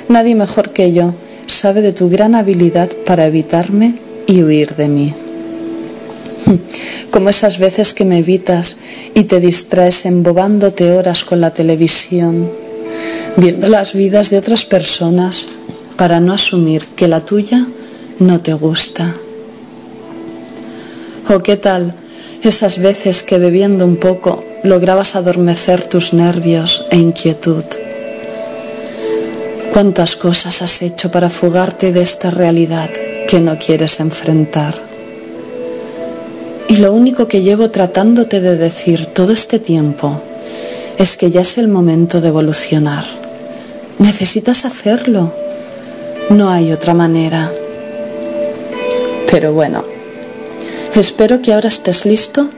nadie 0.09 0.35
mejor 0.35 0.71
que 0.71 0.93
yo 0.93 1.15
sabe 1.47 1.83
de 1.83 1.93
tu 1.93 2.09
gran 2.09 2.35
habilidad 2.35 2.91
para 3.05 3.27
evitarme 3.27 3.95
y 4.27 4.43
huir 4.43 4.77
de 4.77 4.89
mí. 4.89 5.15
Como 7.11 7.31
esas 7.31 7.59
veces 7.59 7.95
que 7.95 8.05
me 8.05 8.19
evitas 8.19 8.77
y 9.15 9.25
te 9.25 9.41
distraes 9.41 10.07
embobándote 10.07 10.93
horas 10.93 11.25
con 11.25 11.41
la 11.41 11.53
televisión, 11.53 12.51
viendo 13.37 13.69
las 13.69 13.95
vidas 13.95 14.31
de 14.31 14.39
otras 14.39 14.65
personas 14.65 15.49
para 15.97 16.21
no 16.21 16.33
asumir 16.33 16.85
que 16.95 17.09
la 17.09 17.21
tuya 17.21 17.67
no 18.19 18.41
te 18.41 18.55
gusta. 18.55 19.15
¿O 21.29 21.41
qué 21.41 21.57
tal 21.57 21.95
esas 22.43 22.79
veces 22.79 23.23
que 23.23 23.39
bebiendo 23.39 23.85
un 23.85 23.97
poco 23.97 24.45
lograbas 24.63 25.17
adormecer 25.17 25.85
tus 25.85 26.13
nervios 26.13 26.85
e 26.91 26.97
inquietud? 26.97 27.65
¿Cuántas 29.73 30.17
cosas 30.17 30.63
has 30.63 30.81
hecho 30.83 31.11
para 31.11 31.29
fugarte 31.29 31.93
de 31.93 32.03
esta 32.03 32.31
realidad 32.31 32.91
que 33.29 33.41
no 33.41 33.59
quieres 33.59 34.01
enfrentar? 34.01 34.75
Y 36.69 36.77
lo 36.77 36.93
único 36.93 37.29
que 37.29 37.43
llevo 37.43 37.71
tratándote 37.71 38.41
de 38.41 38.57
decir 38.57 39.07
todo 39.07 39.33
este 39.33 39.59
tiempo 39.59 40.21
es 40.99 41.17
que 41.17 41.31
ya 41.31 41.43
es 41.43 41.59
el 41.59 41.69
momento 41.69 42.21
de 42.21 42.29
evolucionar. 42.29 43.05
Necesitas 43.99 44.65
hacerlo. 44.65 45.33
No 46.31 46.51
hay 46.51 46.73
otra 46.73 46.95
manera. 46.95 47.53
Pero 49.31 49.53
bueno, 49.53 49.85
espero 50.95 51.43
que 51.43 51.53
ahora 51.53 51.69
estés 51.69 52.07
listo 52.07 52.49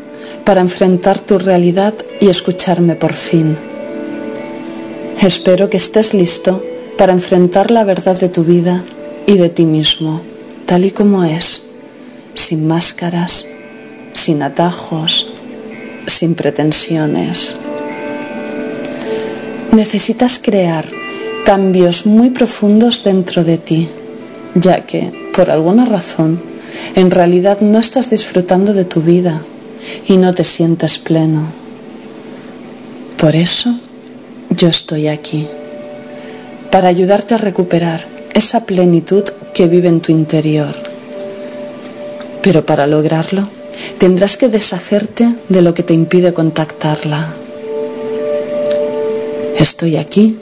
para 0.44 0.60
enfrentar 0.60 1.20
tu 1.20 1.38
realidad 1.38 1.94
y 2.20 2.28
escucharme 2.28 2.94
por 2.94 3.12
fin. 3.12 3.56
Espero 5.20 5.68
que 5.68 5.76
estés 5.76 6.14
listo 6.14 6.62
para 6.96 7.12
enfrentar 7.12 7.70
la 7.70 7.84
verdad 7.84 8.18
de 8.18 8.28
tu 8.28 8.44
vida 8.44 8.82
y 9.26 9.36
de 9.36 9.48
ti 9.48 9.66
mismo, 9.66 10.20
tal 10.66 10.84
y 10.84 10.90
como 10.90 11.24
es, 11.24 11.64
sin 12.34 12.66
máscaras, 12.66 13.46
sin 14.12 14.42
atajos, 14.42 15.32
sin 16.06 16.34
pretensiones. 16.34 17.56
Necesitas 19.72 20.40
crear 20.42 20.86
cambios 21.44 22.06
muy 22.06 22.30
profundos 22.30 23.04
dentro 23.04 23.44
de 23.44 23.58
ti, 23.58 23.88
ya 24.54 24.86
que, 24.86 25.30
por 25.34 25.50
alguna 25.50 25.84
razón, 25.84 26.40
en 26.94 27.10
realidad 27.10 27.60
no 27.60 27.78
estás 27.78 28.10
disfrutando 28.10 28.72
de 28.72 28.84
tu 28.84 29.00
vida 29.00 29.42
y 30.06 30.16
no 30.16 30.34
te 30.34 30.44
sientes 30.44 30.98
pleno. 30.98 31.42
Por 33.16 33.36
eso, 33.36 33.74
yo 34.50 34.68
estoy 34.68 35.08
aquí, 35.08 35.46
para 36.70 36.88
ayudarte 36.88 37.34
a 37.34 37.38
recuperar 37.38 38.06
esa 38.34 38.64
plenitud 38.64 39.24
que 39.54 39.66
vive 39.66 39.88
en 39.88 40.00
tu 40.00 40.12
interior. 40.12 40.74
Pero 42.42 42.64
para 42.64 42.86
lograrlo, 42.86 43.48
tendrás 43.98 44.36
que 44.36 44.48
deshacerte 44.48 45.34
de 45.48 45.62
lo 45.62 45.74
que 45.74 45.82
te 45.82 45.94
impide 45.94 46.32
contactarla. 46.32 47.34
Estoy 49.58 49.96
aquí 49.96 50.36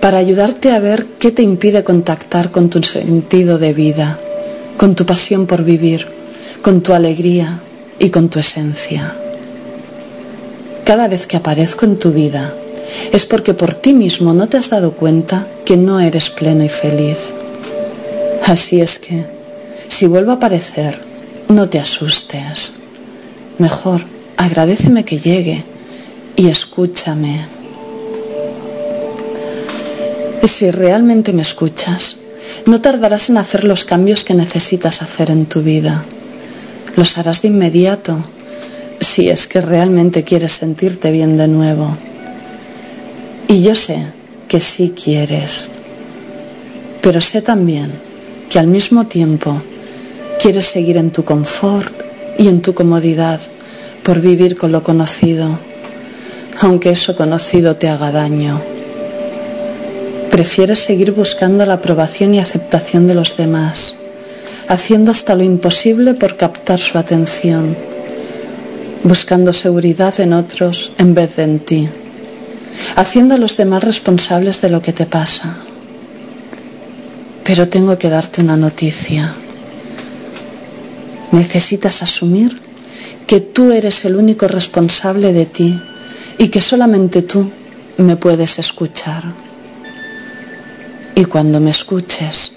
para 0.00 0.18
ayudarte 0.18 0.72
a 0.72 0.78
ver 0.78 1.06
qué 1.18 1.30
te 1.30 1.42
impide 1.42 1.84
contactar 1.84 2.50
con 2.50 2.68
tu 2.70 2.82
sentido 2.82 3.58
de 3.58 3.72
vida, 3.72 4.18
con 4.80 4.94
tu 4.94 5.04
pasión 5.04 5.46
por 5.46 5.62
vivir, 5.62 6.06
con 6.62 6.80
tu 6.80 6.94
alegría 6.94 7.60
y 7.98 8.08
con 8.08 8.30
tu 8.30 8.38
esencia. 8.38 9.14
Cada 10.86 11.06
vez 11.06 11.26
que 11.26 11.36
aparezco 11.36 11.84
en 11.84 11.98
tu 11.98 12.12
vida 12.12 12.54
es 13.12 13.26
porque 13.26 13.52
por 13.52 13.74
ti 13.74 13.92
mismo 13.92 14.32
no 14.32 14.48
te 14.48 14.56
has 14.56 14.70
dado 14.70 14.92
cuenta 14.92 15.46
que 15.66 15.76
no 15.76 16.00
eres 16.00 16.30
pleno 16.30 16.64
y 16.64 16.70
feliz. 16.70 17.34
Así 18.46 18.80
es 18.80 18.98
que, 18.98 19.26
si 19.88 20.06
vuelvo 20.06 20.30
a 20.30 20.36
aparecer, 20.36 20.98
no 21.50 21.68
te 21.68 21.78
asustes. 21.78 22.72
Mejor, 23.58 24.00
agradeceme 24.38 25.04
que 25.04 25.18
llegue 25.18 25.62
y 26.36 26.48
escúchame. 26.48 27.44
Si 30.42 30.70
realmente 30.70 31.34
me 31.34 31.42
escuchas, 31.42 32.16
no 32.66 32.80
tardarás 32.80 33.30
en 33.30 33.38
hacer 33.38 33.64
los 33.64 33.84
cambios 33.84 34.24
que 34.24 34.34
necesitas 34.34 35.02
hacer 35.02 35.30
en 35.30 35.46
tu 35.46 35.62
vida. 35.62 36.04
Los 36.96 37.18
harás 37.18 37.42
de 37.42 37.48
inmediato, 37.48 38.18
si 39.00 39.28
es 39.28 39.46
que 39.46 39.60
realmente 39.60 40.24
quieres 40.24 40.52
sentirte 40.52 41.10
bien 41.10 41.36
de 41.36 41.48
nuevo. 41.48 41.96
Y 43.48 43.62
yo 43.62 43.74
sé 43.74 44.06
que 44.48 44.60
sí 44.60 44.94
quieres, 45.00 45.70
pero 47.00 47.20
sé 47.20 47.42
también 47.42 47.90
que 48.48 48.58
al 48.58 48.66
mismo 48.66 49.06
tiempo 49.06 49.60
quieres 50.40 50.66
seguir 50.66 50.96
en 50.96 51.10
tu 51.10 51.24
confort 51.24 51.92
y 52.38 52.48
en 52.48 52.62
tu 52.62 52.74
comodidad 52.74 53.40
por 54.02 54.20
vivir 54.20 54.56
con 54.56 54.72
lo 54.72 54.82
conocido, 54.82 55.58
aunque 56.60 56.90
eso 56.90 57.16
conocido 57.16 57.76
te 57.76 57.88
haga 57.88 58.10
daño. 58.10 58.60
Prefieres 60.40 60.78
seguir 60.80 61.12
buscando 61.12 61.66
la 61.66 61.74
aprobación 61.74 62.34
y 62.34 62.38
aceptación 62.38 63.06
de 63.06 63.14
los 63.14 63.36
demás, 63.36 63.96
haciendo 64.68 65.10
hasta 65.10 65.34
lo 65.34 65.42
imposible 65.42 66.14
por 66.14 66.38
captar 66.38 66.80
su 66.80 66.96
atención, 66.96 67.76
buscando 69.04 69.52
seguridad 69.52 70.18
en 70.18 70.32
otros 70.32 70.92
en 70.96 71.12
vez 71.12 71.36
de 71.36 71.42
en 71.42 71.58
ti, 71.58 71.88
haciendo 72.96 73.34
a 73.34 73.36
los 73.36 73.58
demás 73.58 73.84
responsables 73.84 74.62
de 74.62 74.70
lo 74.70 74.80
que 74.80 74.94
te 74.94 75.04
pasa. 75.04 75.58
Pero 77.44 77.68
tengo 77.68 77.98
que 77.98 78.08
darte 78.08 78.40
una 78.40 78.56
noticia. 78.56 79.34
Necesitas 81.32 82.02
asumir 82.02 82.58
que 83.26 83.42
tú 83.42 83.72
eres 83.72 84.06
el 84.06 84.16
único 84.16 84.48
responsable 84.48 85.34
de 85.34 85.44
ti 85.44 85.78
y 86.38 86.48
que 86.48 86.62
solamente 86.62 87.20
tú 87.20 87.50
me 87.98 88.16
puedes 88.16 88.58
escuchar. 88.58 89.39
Y 91.14 91.24
cuando 91.24 91.60
me 91.60 91.70
escuches 91.70 92.52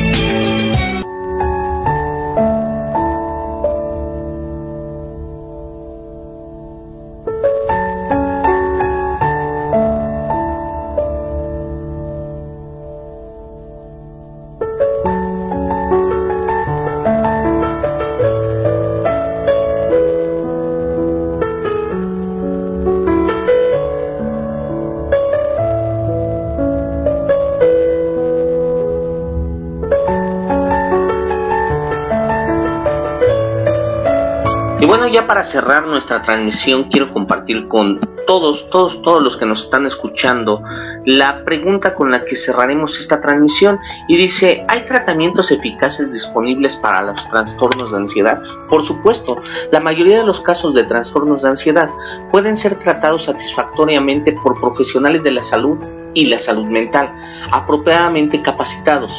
ya 35.13 35.27
para 35.27 35.43
cerrar 35.43 35.85
nuestra 35.85 36.23
transmisión, 36.23 36.85
quiero 36.85 37.11
compartir 37.11 37.67
con 37.67 37.99
todos, 38.25 38.67
todos, 38.71 38.99
todos 39.03 39.21
los 39.21 39.37
que 39.37 39.45
nos 39.45 39.65
están 39.65 39.85
escuchando 39.85 40.63
la 41.05 41.45
pregunta 41.45 41.93
con 41.93 42.09
la 42.09 42.25
que 42.25 42.35
cerraremos 42.35 42.99
esta 42.99 43.21
transmisión. 43.21 43.77
Y 44.07 44.17
dice, 44.17 44.65
¿hay 44.67 44.85
tratamientos 44.85 45.51
eficaces 45.51 46.11
disponibles 46.11 46.77
para 46.77 47.03
los 47.03 47.29
trastornos 47.29 47.91
de 47.91 47.97
ansiedad? 47.97 48.41
Por 48.67 48.83
supuesto, 48.83 49.39
la 49.71 49.79
mayoría 49.79 50.17
de 50.17 50.25
los 50.25 50.41
casos 50.41 50.73
de 50.73 50.83
trastornos 50.83 51.43
de 51.43 51.49
ansiedad 51.49 51.91
pueden 52.31 52.57
ser 52.57 52.79
tratados 52.79 53.25
satisfactoriamente 53.25 54.31
por 54.31 54.59
profesionales 54.59 55.21
de 55.21 55.31
la 55.31 55.43
salud 55.43 55.77
y 56.15 56.25
la 56.25 56.39
salud 56.39 56.65
mental, 56.65 57.13
apropiadamente 57.51 58.41
capacitados. 58.41 59.11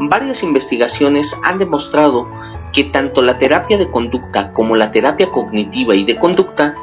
Varias 0.00 0.42
investigaciones 0.42 1.36
han 1.42 1.58
demostrado 1.58 2.28
que 2.72 2.84
tanto 2.84 3.22
la 3.22 3.38
terapia 3.38 3.78
de 3.78 3.90
conducta 3.90 4.52
como 4.52 4.76
la 4.76 4.90
terapia 4.90 5.30
cognitiva 5.30 5.94
y 5.94 6.04
de 6.04 6.18
conducta 6.18 6.74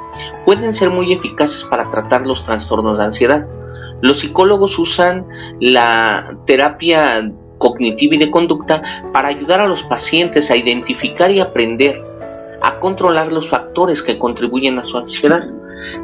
pueden 0.45 0.73
ser 0.73 0.89
muy 0.89 1.13
eficaces 1.13 1.63
para 1.63 1.89
tratar 1.89 2.25
los 2.25 2.43
trastornos 2.43 2.97
de 2.97 3.05
ansiedad. 3.05 3.47
Los 4.01 4.19
psicólogos 4.19 4.77
usan 4.77 5.25
la 5.59 6.37
terapia 6.45 7.31
cognitiva 7.57 8.15
y 8.15 8.19
de 8.19 8.31
conducta 8.31 8.81
para 9.13 9.29
ayudar 9.29 9.61
a 9.61 9.67
los 9.67 9.83
pacientes 9.83 10.51
a 10.51 10.57
identificar 10.57 11.31
y 11.31 11.39
aprender 11.39 12.03
a 12.65 12.79
controlar 12.79 13.31
los 13.31 13.47
factores 13.47 14.01
que 14.01 14.17
contribuyen 14.17 14.79
a 14.79 14.83
su 14.83 14.97
ansiedad. 14.97 15.47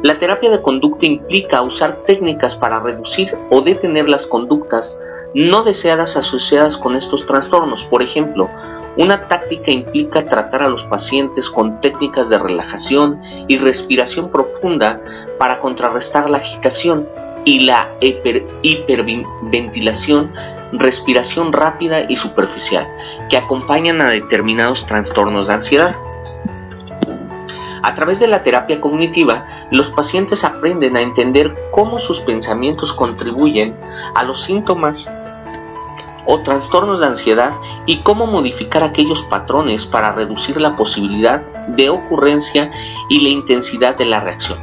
La 0.04 0.20
terapia 0.20 0.48
de 0.48 0.62
conducta 0.62 1.06
implica 1.06 1.60
usar 1.60 2.04
técnicas 2.06 2.54
para 2.54 2.78
reducir 2.78 3.36
o 3.50 3.62
detener 3.62 4.08
las 4.08 4.28
conductas 4.28 4.96
no 5.34 5.64
deseadas 5.64 6.16
asociadas 6.16 6.76
con 6.76 6.94
estos 6.94 7.26
trastornos. 7.26 7.84
Por 7.86 8.00
ejemplo, 8.00 8.48
una 8.96 9.26
táctica 9.26 9.72
implica 9.72 10.24
tratar 10.24 10.62
a 10.62 10.68
los 10.68 10.84
pacientes 10.84 11.50
con 11.50 11.80
técnicas 11.80 12.28
de 12.28 12.38
relajación 12.38 13.20
y 13.48 13.58
respiración 13.58 14.30
profunda 14.30 15.00
para 15.40 15.58
contrarrestar 15.58 16.30
la 16.30 16.38
agitación 16.38 17.08
y 17.44 17.64
la 17.64 17.88
hiper, 18.00 18.46
hiperventilación, 18.62 20.32
respiración 20.70 21.52
rápida 21.52 22.08
y 22.08 22.14
superficial, 22.14 22.86
que 23.28 23.36
acompañan 23.36 24.00
a 24.00 24.10
determinados 24.10 24.86
trastornos 24.86 25.48
de 25.48 25.54
ansiedad. 25.54 25.96
A 27.82 27.94
través 27.94 28.20
de 28.20 28.28
la 28.28 28.42
terapia 28.42 28.80
cognitiva, 28.80 29.46
los 29.70 29.90
pacientes 29.90 30.44
aprenden 30.44 30.96
a 30.96 31.02
entender 31.02 31.56
cómo 31.72 31.98
sus 31.98 32.20
pensamientos 32.20 32.92
contribuyen 32.92 33.76
a 34.14 34.22
los 34.22 34.42
síntomas 34.42 35.10
o 36.24 36.40
trastornos 36.42 37.00
de 37.00 37.06
ansiedad 37.06 37.52
y 37.86 37.98
cómo 37.98 38.26
modificar 38.26 38.84
aquellos 38.84 39.22
patrones 39.24 39.86
para 39.86 40.12
reducir 40.12 40.60
la 40.60 40.76
posibilidad 40.76 41.40
de 41.66 41.90
ocurrencia 41.90 42.70
y 43.08 43.20
la 43.20 43.30
intensidad 43.30 43.96
de 43.96 44.04
la 44.04 44.20
reacción. 44.20 44.60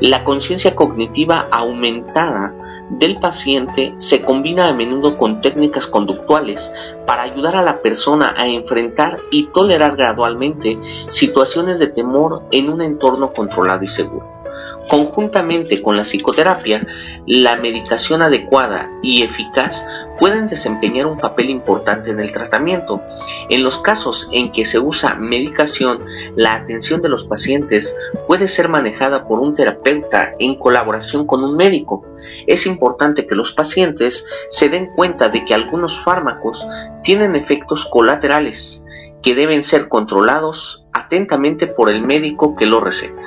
La 0.00 0.22
conciencia 0.22 0.76
cognitiva 0.76 1.48
aumentada 1.50 2.54
del 2.98 3.18
paciente 3.20 3.94
se 3.98 4.22
combina 4.22 4.68
a 4.68 4.72
menudo 4.72 5.16
con 5.18 5.40
técnicas 5.40 5.86
conductuales 5.86 6.72
para 7.06 7.22
ayudar 7.22 7.56
a 7.56 7.62
la 7.62 7.80
persona 7.80 8.34
a 8.36 8.46
enfrentar 8.46 9.18
y 9.30 9.46
tolerar 9.46 9.96
gradualmente 9.96 10.78
situaciones 11.08 11.78
de 11.78 11.88
temor 11.88 12.42
en 12.50 12.68
un 12.68 12.82
entorno 12.82 13.32
controlado 13.32 13.84
y 13.84 13.88
seguro. 13.88 14.41
Conjuntamente 14.88 15.80
con 15.80 15.96
la 15.96 16.02
psicoterapia, 16.02 16.86
la 17.26 17.56
medicación 17.56 18.20
adecuada 18.20 18.90
y 19.02 19.22
eficaz 19.22 19.84
pueden 20.18 20.48
desempeñar 20.48 21.06
un 21.06 21.18
papel 21.18 21.50
importante 21.50 22.10
en 22.10 22.20
el 22.20 22.32
tratamiento. 22.32 23.02
En 23.48 23.62
los 23.62 23.78
casos 23.78 24.28
en 24.32 24.52
que 24.52 24.64
se 24.64 24.78
usa 24.78 25.14
medicación, 25.14 26.04
la 26.36 26.54
atención 26.54 27.00
de 27.00 27.08
los 27.08 27.24
pacientes 27.24 27.96
puede 28.26 28.48
ser 28.48 28.68
manejada 28.68 29.26
por 29.26 29.40
un 29.40 29.54
terapeuta 29.54 30.32
en 30.38 30.56
colaboración 30.56 31.26
con 31.26 31.44
un 31.44 31.56
médico. 31.56 32.04
Es 32.46 32.66
importante 32.66 33.26
que 33.26 33.34
los 33.34 33.52
pacientes 33.52 34.24
se 34.50 34.68
den 34.68 34.90
cuenta 34.94 35.28
de 35.28 35.44
que 35.44 35.54
algunos 35.54 36.00
fármacos 36.00 36.66
tienen 37.02 37.36
efectos 37.36 37.84
colaterales 37.86 38.84
que 39.22 39.34
deben 39.34 39.62
ser 39.62 39.88
controlados 39.88 40.81
atentamente 40.92 41.66
por 41.66 41.88
el 41.90 42.02
médico 42.02 42.56
que 42.56 42.66
lo 42.66 42.80
receta. 42.80 43.22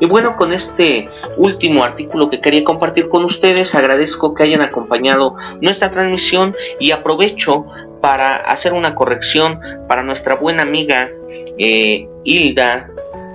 Y 0.00 0.06
bueno, 0.06 0.36
con 0.36 0.52
este 0.52 1.08
último 1.36 1.84
artículo 1.84 2.30
que 2.30 2.40
quería 2.40 2.64
compartir 2.64 3.08
con 3.08 3.24
ustedes, 3.24 3.74
agradezco 3.74 4.34
que 4.34 4.44
hayan 4.44 4.62
acompañado 4.62 5.36
nuestra 5.60 5.90
transmisión 5.90 6.56
y 6.78 6.92
aprovecho 6.92 7.66
para 8.00 8.36
hacer 8.36 8.72
una 8.72 8.94
corrección 8.94 9.60
para 9.86 10.02
nuestra 10.02 10.36
buena 10.36 10.62
amiga 10.62 11.10
eh, 11.58 12.08
Hilda 12.24 12.90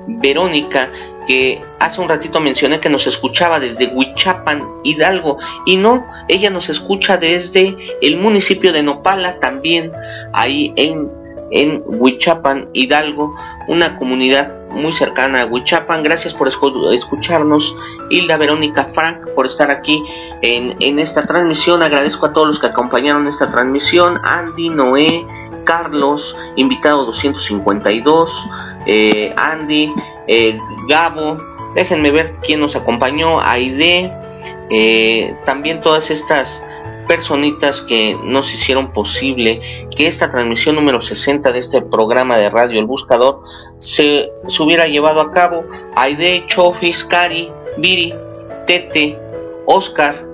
Verónica, 0.07 0.89
que 1.28 1.61
hace 1.80 2.01
un 2.01 2.09
ratito 2.09 2.39
mencioné 2.39 2.80
que 2.80 2.89
nos 2.89 3.07
escuchaba 3.07 3.59
desde 3.59 3.88
Huichapan, 3.88 4.63
Hidalgo, 4.84 5.38
y 5.65 5.78
no, 5.78 6.05
ella 6.28 6.49
nos 6.49 6.69
escucha 6.69 7.17
desde 7.17 7.76
el 8.01 8.17
municipio 8.17 8.71
de 8.71 8.84
Nopala, 8.84 9.39
también 9.39 9.91
ahí 10.34 10.73
en, 10.76 11.09
en 11.52 11.84
Huichapan, 11.86 12.70
Hidalgo, 12.74 13.36
una 13.68 13.98
comunidad 13.98 14.70
muy 14.72 14.93
cercana 14.93 15.41
a 15.41 15.46
Huichapan. 15.46 16.04
Gracias 16.04 16.34
por 16.34 16.48
escucharnos, 16.48 17.76
Hilda 18.10 18.38
Verónica 18.38 18.86
Frank, 18.86 19.28
por 19.36 19.46
estar 19.46 19.72
aquí 19.72 20.04
en, 20.41 20.76
en 20.80 21.00
esta 21.00 21.26
transmisión. 21.26 21.82
Agradezco 21.82 22.28
a 22.28 22.34
todos 22.34 22.48
los 22.48 22.60
que 22.60 22.68
acompañaron 22.68 23.28
esta 23.28 23.50
transmisión, 23.52 24.20
Andy, 24.24 24.70
Noé, 24.70 25.26
Carlos, 25.66 26.38
invitado 26.56 27.06
252, 27.06 28.50
eh, 28.86 29.34
Andy, 29.36 29.91
eh, 30.28 30.58
Gabo, 30.88 31.38
déjenme 31.76 32.12
ver 32.12 32.32
quién 32.41 32.62
nos 32.62 32.76
acompañó, 32.76 33.41
Aide, 33.41 34.14
eh, 34.70 35.36
también 35.46 35.82
todas 35.82 36.10
estas 36.10 36.64
personitas 37.08 37.82
que 37.82 38.18
nos 38.24 38.53
hicieron 38.53 38.91
posible 38.93 39.88
que 39.95 40.08
esta 40.08 40.30
transmisión 40.30 40.76
número 40.76 41.01
60 41.01 41.51
de 41.51 41.60
este 41.60 41.82
programa 41.82 42.38
de 42.38 42.49
radio 42.49 42.80
El 42.80 42.86
Buscador 42.86 43.41
se, 43.80 44.32
se 44.47 44.64
hubiera 44.64 44.88
llevado 44.88 45.22
a 45.22 45.32
cabo. 45.32 45.64
Aide, 45.95 46.45
Chofis, 46.47 47.03
Cari, 47.03 47.51
Viri, 47.78 48.14
Tete, 48.68 49.18
Oscar, 49.66 50.26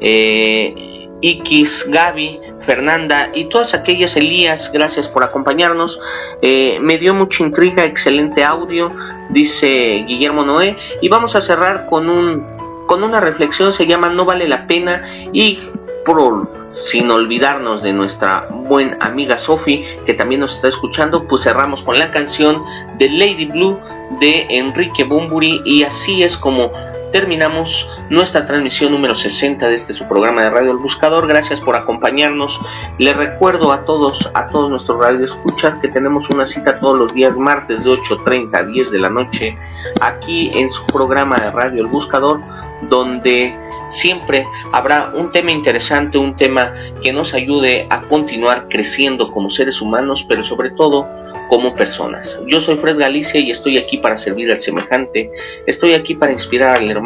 eh, 0.00 1.08
Ikis, 1.20 1.86
Gaby, 1.88 2.40
Fernanda 2.66 3.30
y 3.34 3.44
todas 3.46 3.74
aquellas 3.74 4.16
Elías, 4.16 4.70
gracias 4.72 5.08
por 5.08 5.24
acompañarnos. 5.24 5.98
Eh, 6.42 6.78
me 6.80 6.98
dio 6.98 7.14
mucha 7.14 7.42
intriga, 7.42 7.84
excelente 7.84 8.44
audio, 8.44 8.90
dice 9.30 10.04
Guillermo 10.06 10.44
Noé. 10.44 10.76
Y 11.00 11.08
vamos 11.08 11.36
a 11.36 11.42
cerrar 11.42 11.86
con 11.86 12.08
un 12.08 12.62
con 12.86 13.04
una 13.04 13.20
reflexión, 13.20 13.72
se 13.72 13.86
llama 13.86 14.10
No 14.10 14.24
vale 14.24 14.46
la 14.46 14.66
pena 14.66 15.02
y 15.32 15.58
por 16.04 16.48
sin 16.70 17.10
olvidarnos 17.10 17.82
de 17.82 17.92
nuestra 17.92 18.48
buena 18.50 18.96
amiga 19.00 19.38
Sophie, 19.38 19.98
que 20.06 20.14
también 20.14 20.40
nos 20.40 20.54
está 20.54 20.68
escuchando, 20.68 21.26
pues 21.28 21.42
cerramos 21.42 21.82
con 21.82 21.98
la 21.98 22.10
canción 22.10 22.62
de 22.98 23.10
Lady 23.10 23.46
Blue 23.46 23.78
de 24.20 24.46
Enrique 24.48 25.04
Bumburi 25.04 25.60
y 25.64 25.82
así 25.82 26.22
es 26.22 26.36
como 26.36 26.72
terminamos 27.12 27.88
nuestra 28.08 28.46
transmisión 28.46 28.90
número 28.90 29.14
60 29.14 29.68
de 29.68 29.74
este 29.74 29.92
su 29.92 30.08
programa 30.08 30.42
de 30.42 30.50
Radio 30.50 30.72
El 30.72 30.78
Buscador. 30.78 31.28
Gracias 31.28 31.60
por 31.60 31.76
acompañarnos. 31.76 32.58
Les 32.98 33.14
recuerdo 33.14 33.70
a 33.70 33.84
todos, 33.84 34.30
a 34.34 34.48
todos 34.48 34.70
nuestros 34.70 34.98
radioescuchas 34.98 35.74
que 35.80 35.88
tenemos 35.88 36.30
una 36.30 36.46
cita 36.46 36.80
todos 36.80 36.98
los 36.98 37.14
días 37.14 37.36
martes 37.36 37.84
de 37.84 37.90
8.30 37.90 38.56
a 38.56 38.64
10 38.64 38.90
de 38.90 38.98
la 38.98 39.10
noche 39.10 39.56
aquí 40.00 40.50
en 40.54 40.70
su 40.70 40.84
programa 40.86 41.36
de 41.36 41.50
Radio 41.50 41.82
El 41.82 41.88
Buscador, 41.88 42.40
donde 42.88 43.54
siempre 43.88 44.46
habrá 44.72 45.12
un 45.14 45.30
tema 45.30 45.52
interesante, 45.52 46.16
un 46.16 46.34
tema 46.34 46.72
que 47.02 47.12
nos 47.12 47.34
ayude 47.34 47.86
a 47.90 48.02
continuar 48.02 48.68
creciendo 48.68 49.30
como 49.30 49.50
seres 49.50 49.82
humanos, 49.82 50.24
pero 50.26 50.42
sobre 50.42 50.70
todo 50.70 51.06
como 51.48 51.74
personas. 51.74 52.40
Yo 52.46 52.62
soy 52.62 52.76
Fred 52.76 52.98
Galicia 52.98 53.38
y 53.38 53.50
estoy 53.50 53.76
aquí 53.76 53.98
para 53.98 54.16
servir 54.16 54.50
al 54.50 54.62
semejante, 54.62 55.30
estoy 55.66 55.92
aquí 55.92 56.14
para 56.14 56.32
inspirar 56.32 56.78
al 56.78 56.90
hermano, 56.90 57.01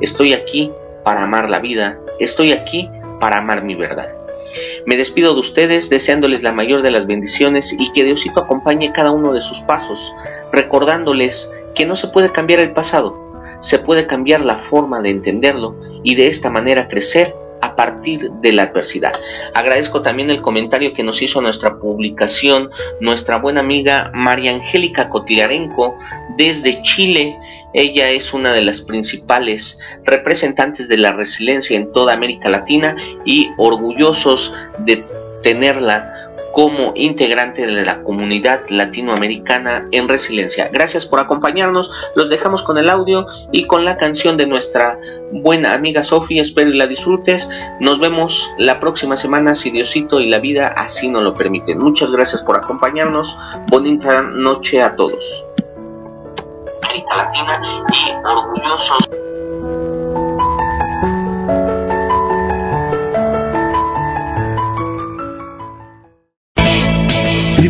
estoy 0.00 0.32
aquí 0.32 0.72
para 1.04 1.22
amar 1.22 1.50
la 1.50 1.58
vida, 1.58 1.98
estoy 2.18 2.52
aquí 2.52 2.90
para 3.18 3.38
amar 3.38 3.64
mi 3.64 3.74
verdad. 3.74 4.14
Me 4.86 4.96
despido 4.96 5.34
de 5.34 5.40
ustedes 5.40 5.90
deseándoles 5.90 6.42
la 6.42 6.52
mayor 6.52 6.82
de 6.82 6.90
las 6.90 7.06
bendiciones 7.06 7.72
y 7.72 7.92
que 7.92 8.04
Diosito 8.04 8.40
acompañe 8.40 8.92
cada 8.92 9.10
uno 9.10 9.32
de 9.32 9.40
sus 9.40 9.60
pasos, 9.60 10.14
recordándoles 10.52 11.52
que 11.74 11.86
no 11.86 11.96
se 11.96 12.08
puede 12.08 12.32
cambiar 12.32 12.60
el 12.60 12.72
pasado, 12.72 13.16
se 13.60 13.78
puede 13.78 14.06
cambiar 14.06 14.40
la 14.40 14.56
forma 14.56 15.00
de 15.02 15.10
entenderlo 15.10 15.76
y 16.02 16.14
de 16.14 16.28
esta 16.28 16.50
manera 16.50 16.88
crecer 16.88 17.34
a 17.62 17.76
partir 17.76 18.30
de 18.40 18.52
la 18.52 18.64
adversidad. 18.64 19.12
Agradezco 19.54 20.02
también 20.02 20.30
el 20.30 20.40
comentario 20.40 20.92
que 20.92 21.02
nos 21.02 21.22
hizo 21.22 21.40
nuestra 21.40 21.78
publicación 21.78 22.70
nuestra 23.00 23.36
buena 23.36 23.60
amiga 23.60 24.10
María 24.14 24.52
Angélica 24.52 25.08
Cotigarenco 25.08 25.96
desde 26.36 26.82
Chile. 26.82 27.38
Ella 27.72 28.10
es 28.10 28.32
una 28.32 28.52
de 28.52 28.62
las 28.62 28.80
principales 28.80 29.78
representantes 30.04 30.88
de 30.88 30.96
la 30.96 31.12
resiliencia 31.12 31.76
en 31.76 31.92
toda 31.92 32.12
América 32.12 32.48
Latina 32.48 32.96
y 33.24 33.50
orgullosos 33.58 34.52
de 34.78 35.04
tenerla 35.42 36.20
como 36.52 36.92
integrante 36.96 37.66
de 37.66 37.84
la 37.84 38.02
comunidad 38.02 38.62
latinoamericana 38.68 39.88
en 39.92 40.08
resiliencia. 40.08 40.68
Gracias 40.68 41.06
por 41.06 41.20
acompañarnos, 41.20 41.90
los 42.14 42.28
dejamos 42.28 42.62
con 42.62 42.78
el 42.78 42.90
audio 42.90 43.26
y 43.52 43.66
con 43.66 43.84
la 43.84 43.96
canción 43.96 44.36
de 44.36 44.46
nuestra 44.46 44.98
buena 45.32 45.74
amiga 45.74 46.02
Sofía, 46.02 46.42
espero 46.42 46.70
y 46.70 46.76
la 46.76 46.86
disfrutes. 46.86 47.48
Nos 47.78 48.00
vemos 48.00 48.50
la 48.58 48.80
próxima 48.80 49.16
semana 49.16 49.54
si 49.54 49.70
Diosito 49.70 50.20
y 50.20 50.26
la 50.26 50.40
vida 50.40 50.66
así 50.76 51.08
nos 51.08 51.22
lo 51.22 51.34
permiten. 51.34 51.78
Muchas 51.78 52.10
gracias 52.10 52.42
por 52.42 52.56
acompañarnos, 52.56 53.36
bonita 53.68 54.22
noche 54.22 54.82
a 54.82 54.96
todos. 54.96 55.44
América 56.82 57.16
Latina 57.16 57.62
y 57.88 58.26
orgullosos. 58.26 59.29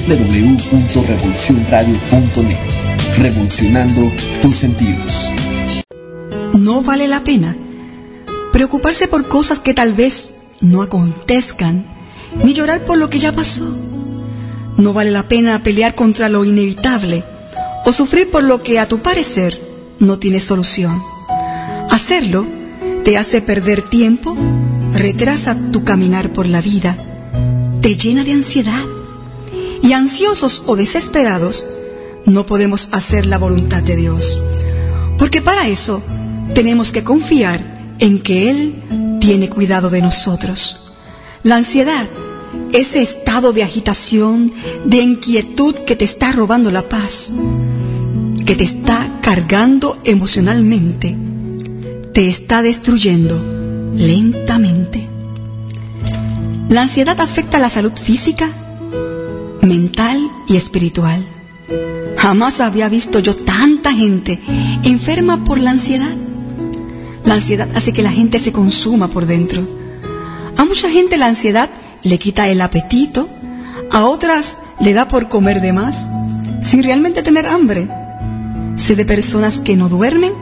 www.revolucionradio.net. 0.07 2.59
Revolucionando 3.19 4.11
tus 4.41 4.57
sentidos. 4.57 5.29
No 6.55 6.83
vale 6.83 7.09
la 7.09 7.25
pena 7.25 7.57
preocuparse 8.53 9.09
por 9.09 9.27
cosas 9.29 9.61
que 9.61 9.75
tal 9.75 9.93
vez 9.93 10.31
no 10.61 10.83
acontezcan, 10.83 11.85
ni 12.45 12.53
llorar 12.53 12.85
por 12.85 12.99
lo 12.99 13.09
que 13.09 13.19
ya 13.19 13.33
pasó. 13.33 13.65
No 14.77 14.93
vale 14.93 15.11
la 15.11 15.29
pena 15.29 15.63
pelear 15.63 15.95
contra 15.95 16.29
lo 16.29 16.45
inevitable 16.45 17.25
o 17.85 17.93
sufrir 17.93 18.31
por 18.31 18.45
lo 18.45 18.63
que 18.63 18.79
a 18.79 18.89
tu 18.89 19.01
parecer 19.01 19.61
no 19.99 20.19
tiene 20.19 20.41
solución. 20.41 21.01
Hacerlo 21.91 22.47
te 23.05 23.19
hace 23.19 23.41
perder 23.41 23.83
tiempo, 23.83 24.37
retrasa 24.93 25.57
tu 25.73 25.85
caminar 25.85 26.31
por 26.31 26.47
la 26.47 26.61
vida, 26.61 26.97
te 27.81 27.97
llena 27.97 28.25
de 28.25 28.33
ansiedad 28.33 28.85
y 29.83 29.93
ansiosos 29.93 30.63
o 30.67 30.77
desesperados, 30.77 31.65
no 32.27 32.47
podemos 32.47 32.89
hacer 32.93 33.27
la 33.27 33.39
voluntad 33.39 33.83
de 33.83 33.97
Dios. 33.97 34.41
Porque 35.19 35.41
para 35.41 35.69
eso 35.69 36.03
tenemos 36.55 36.93
que 36.93 37.05
confiar 37.05 37.79
en 37.99 38.21
que 38.21 38.51
Él 38.51 39.19
tiene 39.21 39.49
cuidado 39.49 39.91
de 39.91 40.03
nosotros. 40.03 40.93
La 41.43 41.57
ansiedad, 41.57 42.07
ese 42.73 43.03
estado 43.03 43.53
de 43.53 43.63
agitación, 43.63 44.53
de 44.85 44.99
inquietud 44.99 45.75
que 45.75 45.97
te 45.97 46.05
está 46.05 46.33
robando 46.33 46.71
la 46.71 46.89
paz, 46.89 47.33
que 48.45 48.57
te 48.57 48.65
está 48.65 49.21
cargando 49.23 49.99
emocionalmente, 50.05 51.17
te 52.13 52.29
está 52.29 52.63
destruyendo 52.63 53.91
lentamente. 53.95 55.09
La 56.69 56.83
ansiedad 56.83 57.21
afecta 57.21 57.59
la 57.59 57.69
salud 57.69 57.93
física, 58.01 58.49
mental 59.63 60.31
y 60.49 60.57
espiritual. 60.57 61.25
Jamás 62.17 62.61
había 62.61 62.89
visto 62.89 63.19
yo 63.19 63.37
tanta 63.37 63.93
gente 63.93 64.41
enferma 64.85 65.45
por 65.45 65.59
la 65.59 65.71
ansiedad. 65.71 66.15
La 67.25 67.35
ansiedad 67.35 67.69
hace 67.75 67.93
que 67.93 68.03
la 68.03 68.11
gente 68.11 68.39
se 68.39 68.53
consuma 68.53 69.09
por 69.09 69.27
dentro. 69.27 69.67
A 70.57 70.65
mucha 70.65 70.91
gente 70.91 71.17
la 71.17 71.27
ansiedad 71.27 71.71
le 72.03 72.19
quita 72.19 72.49
el 72.49 72.61
apetito, 72.61 73.29
a 73.91 74.05
otras 74.05 74.59
le 74.81 74.93
da 74.93 75.09
por 75.09 75.29
comer 75.29 75.61
de 75.61 75.73
más, 75.73 76.09
sin 76.63 76.83
realmente 76.83 77.23
tener 77.23 77.47
hambre. 77.47 77.89
Sé 78.77 78.97
de 78.97 79.05
personas 79.05 79.61
que 79.61 79.77
no 79.77 79.89
duermen 79.89 80.33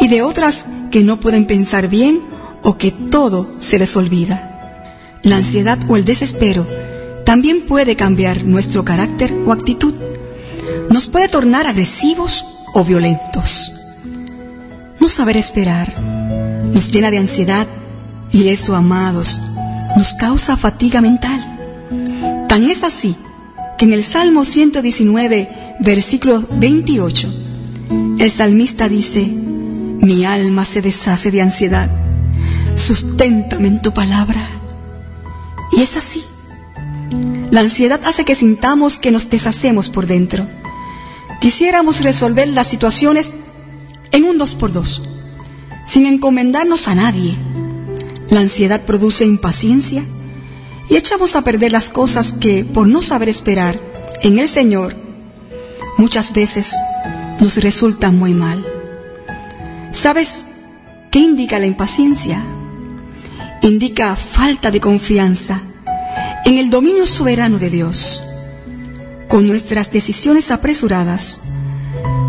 y 0.00 0.08
de 0.08 0.22
otras 0.22 0.66
que 0.90 1.02
no 1.02 1.18
pueden 1.18 1.46
pensar 1.46 1.88
bien 1.88 2.20
o 2.62 2.76
que 2.76 2.90
todo 2.90 3.54
se 3.58 3.78
les 3.78 3.96
olvida. 3.96 4.52
La 5.22 5.36
ansiedad 5.36 5.78
o 5.88 5.96
el 5.96 6.04
desespero 6.04 6.66
también 7.26 7.62
puede 7.62 7.96
cambiar 7.96 8.44
nuestro 8.44 8.84
carácter 8.84 9.34
o 9.44 9.52
actitud. 9.52 9.92
Nos 10.90 11.08
puede 11.08 11.28
tornar 11.28 11.66
agresivos 11.66 12.44
o 12.72 12.84
violentos. 12.84 13.72
No 15.00 15.08
saber 15.08 15.36
esperar 15.36 15.92
nos 16.72 16.92
llena 16.92 17.10
de 17.10 17.18
ansiedad 17.18 17.66
y 18.30 18.48
eso, 18.48 18.76
amados, 18.76 19.40
nos 19.96 20.14
causa 20.14 20.56
fatiga 20.56 21.00
mental. 21.00 22.46
Tan 22.48 22.70
es 22.70 22.84
así 22.84 23.16
que 23.76 23.86
en 23.86 23.92
el 23.92 24.04
Salmo 24.04 24.44
119, 24.44 25.48
versículo 25.80 26.44
28, 26.52 27.28
el 28.20 28.30
salmista 28.30 28.88
dice, 28.88 29.22
mi 29.22 30.24
alma 30.24 30.64
se 30.64 30.80
deshace 30.80 31.32
de 31.32 31.42
ansiedad, 31.42 31.90
susténtame 32.76 33.66
en 33.66 33.82
tu 33.82 33.92
palabra. 33.92 34.40
Y 35.72 35.82
es 35.82 35.96
así. 35.96 36.22
La 37.56 37.62
ansiedad 37.62 38.02
hace 38.04 38.26
que 38.26 38.34
sintamos 38.34 38.98
que 38.98 39.10
nos 39.10 39.30
deshacemos 39.30 39.88
por 39.88 40.06
dentro. 40.06 40.46
Quisiéramos 41.40 42.02
resolver 42.02 42.48
las 42.48 42.66
situaciones 42.66 43.32
en 44.12 44.24
un 44.24 44.36
dos 44.36 44.54
por 44.54 44.74
dos, 44.74 45.00
sin 45.86 46.04
encomendarnos 46.04 46.86
a 46.86 46.94
nadie. 46.94 47.34
La 48.28 48.40
ansiedad 48.40 48.82
produce 48.82 49.24
impaciencia 49.24 50.04
y 50.90 50.96
echamos 50.96 51.34
a 51.34 51.40
perder 51.40 51.72
las 51.72 51.88
cosas 51.88 52.32
que, 52.32 52.62
por 52.62 52.88
no 52.88 53.00
saber 53.00 53.30
esperar 53.30 53.80
en 54.20 54.38
el 54.38 54.48
Señor, 54.48 54.94
muchas 55.96 56.34
veces 56.34 56.74
nos 57.40 57.56
resultan 57.56 58.18
muy 58.18 58.34
mal. 58.34 58.66
¿Sabes 59.92 60.44
qué 61.10 61.20
indica 61.20 61.58
la 61.58 61.64
impaciencia? 61.64 62.44
Indica 63.62 64.14
falta 64.14 64.70
de 64.70 64.82
confianza 64.82 65.62
en 66.46 66.58
el 66.58 66.70
dominio 66.70 67.06
soberano 67.06 67.58
de 67.58 67.70
Dios. 67.70 68.22
Con 69.28 69.48
nuestras 69.48 69.90
decisiones 69.90 70.52
apresuradas, 70.52 71.40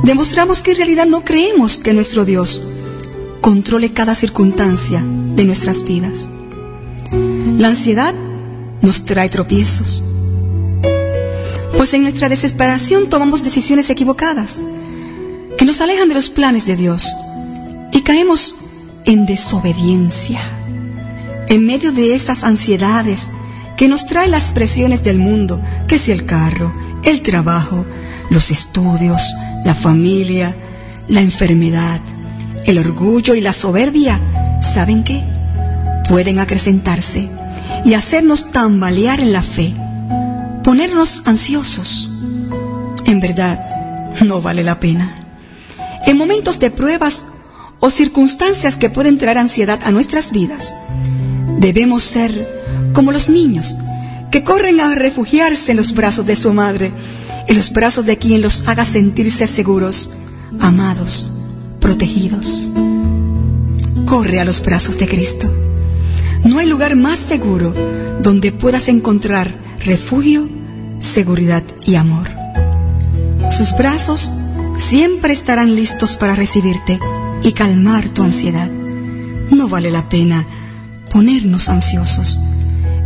demostramos 0.04 0.64
que 0.64 0.72
en 0.72 0.78
realidad 0.78 1.06
no 1.06 1.24
creemos 1.24 1.78
que 1.78 1.94
nuestro 1.94 2.26
Dios 2.26 2.60
controle 3.42 3.94
cada 3.94 4.16
circunstancia 4.16 5.04
de 5.36 5.46
nuestras 5.46 5.84
vidas. 5.84 6.28
La 7.60 7.68
ansiedad 7.68 8.16
nos 8.82 9.06
trae 9.06 9.30
tropiezos, 9.30 10.02
pues 11.78 11.94
en 11.94 12.02
nuestra 12.02 12.28
desesperación 12.28 13.10
tomamos 13.10 13.44
decisiones 13.44 13.92
equivocadas 13.92 14.64
que 15.60 15.66
nos 15.66 15.80
alejan 15.80 16.10
de 16.10 16.16
los 16.16 16.30
planes 16.30 16.66
de 16.66 16.76
Dios 16.76 17.08
y 17.92 18.02
caemos 18.02 18.56
en 19.06 19.28
desobediencia. 19.28 20.40
En 21.50 21.68
medio 21.68 21.92
de 21.92 22.16
esas 22.16 22.44
ansiedades 22.44 23.30
que 23.78 23.88
nos 23.88 24.08
trae 24.08 24.28
las 24.28 24.52
presiones 24.52 25.04
del 25.04 25.20
mundo, 25.20 25.62
que 25.88 26.00
si 26.00 26.12
el 26.12 26.26
carro, 26.26 26.74
el 27.04 27.22
trabajo, 27.22 27.86
los 28.32 28.50
estudios, 28.50 29.22
la 29.64 29.76
familia, 29.76 30.56
la 31.08 31.22
enfermedad, 31.22 32.02
el 32.66 32.80
orgullo 32.80 33.36
y 33.36 33.42
la 33.42 33.54
soberbia, 33.54 34.20
¿saben 34.74 35.04
qué? 35.04 35.24
Pueden 36.10 36.40
acrecentarse 36.40 37.30
y 37.86 37.94
hacernos 37.94 38.52
tambalear 38.52 39.20
en 39.20 39.32
la 39.32 39.44
fe, 39.44 39.74
ponernos 40.64 41.22
ansiosos. 41.26 42.10
En 43.06 43.20
verdad, 43.20 44.14
no 44.26 44.42
vale 44.42 44.64
la 44.64 44.80
pena. 44.80 45.16
En 46.08 46.18
momentos 46.18 46.60
de 46.60 46.72
pruebas 46.72 47.26
o 47.80 47.92
circunstancias 47.92 48.76
que 48.76 48.90
pueden 48.90 49.20
traer 49.20 49.38
ansiedad 49.38 49.80
a 49.84 49.92
nuestras 49.92 50.32
vidas, 50.32 50.74
debemos 51.60 52.04
ser 52.04 52.57
como 52.98 53.12
los 53.12 53.30
niños 53.30 53.76
que 54.32 54.44
corren 54.44 54.82
a 54.82 54.96
refugiarse 54.96 55.70
en 55.70 55.78
los 55.78 55.94
brazos 55.94 56.26
de 56.26 56.36
su 56.36 56.52
madre, 56.52 56.92
en 57.46 57.56
los 57.56 57.72
brazos 57.72 58.08
de 58.08 58.18
quien 58.18 58.42
los 58.42 58.68
haga 58.68 58.86
sentirse 58.86 59.46
seguros, 59.46 60.10
amados, 60.60 61.30
protegidos. 61.80 62.68
Corre 64.08 64.40
a 64.40 64.46
los 64.46 64.64
brazos 64.64 64.98
de 64.98 65.08
Cristo. 65.08 65.48
No 66.44 66.58
hay 66.58 66.66
lugar 66.66 66.96
más 66.96 67.20
seguro 67.20 67.72
donde 68.24 68.52
puedas 68.52 68.88
encontrar 68.88 69.54
refugio, 69.86 70.50
seguridad 70.98 71.62
y 71.86 71.98
amor. 71.98 72.28
Sus 73.56 73.78
brazos 73.78 74.32
siempre 74.76 75.34
estarán 75.34 75.76
listos 75.76 76.16
para 76.16 76.34
recibirte 76.34 76.98
y 77.44 77.52
calmar 77.52 78.10
tu 78.10 78.24
ansiedad. 78.24 78.72
No 79.52 79.68
vale 79.68 79.92
la 79.92 80.10
pena 80.10 80.48
ponernos 81.12 81.70
ansiosos 81.70 82.40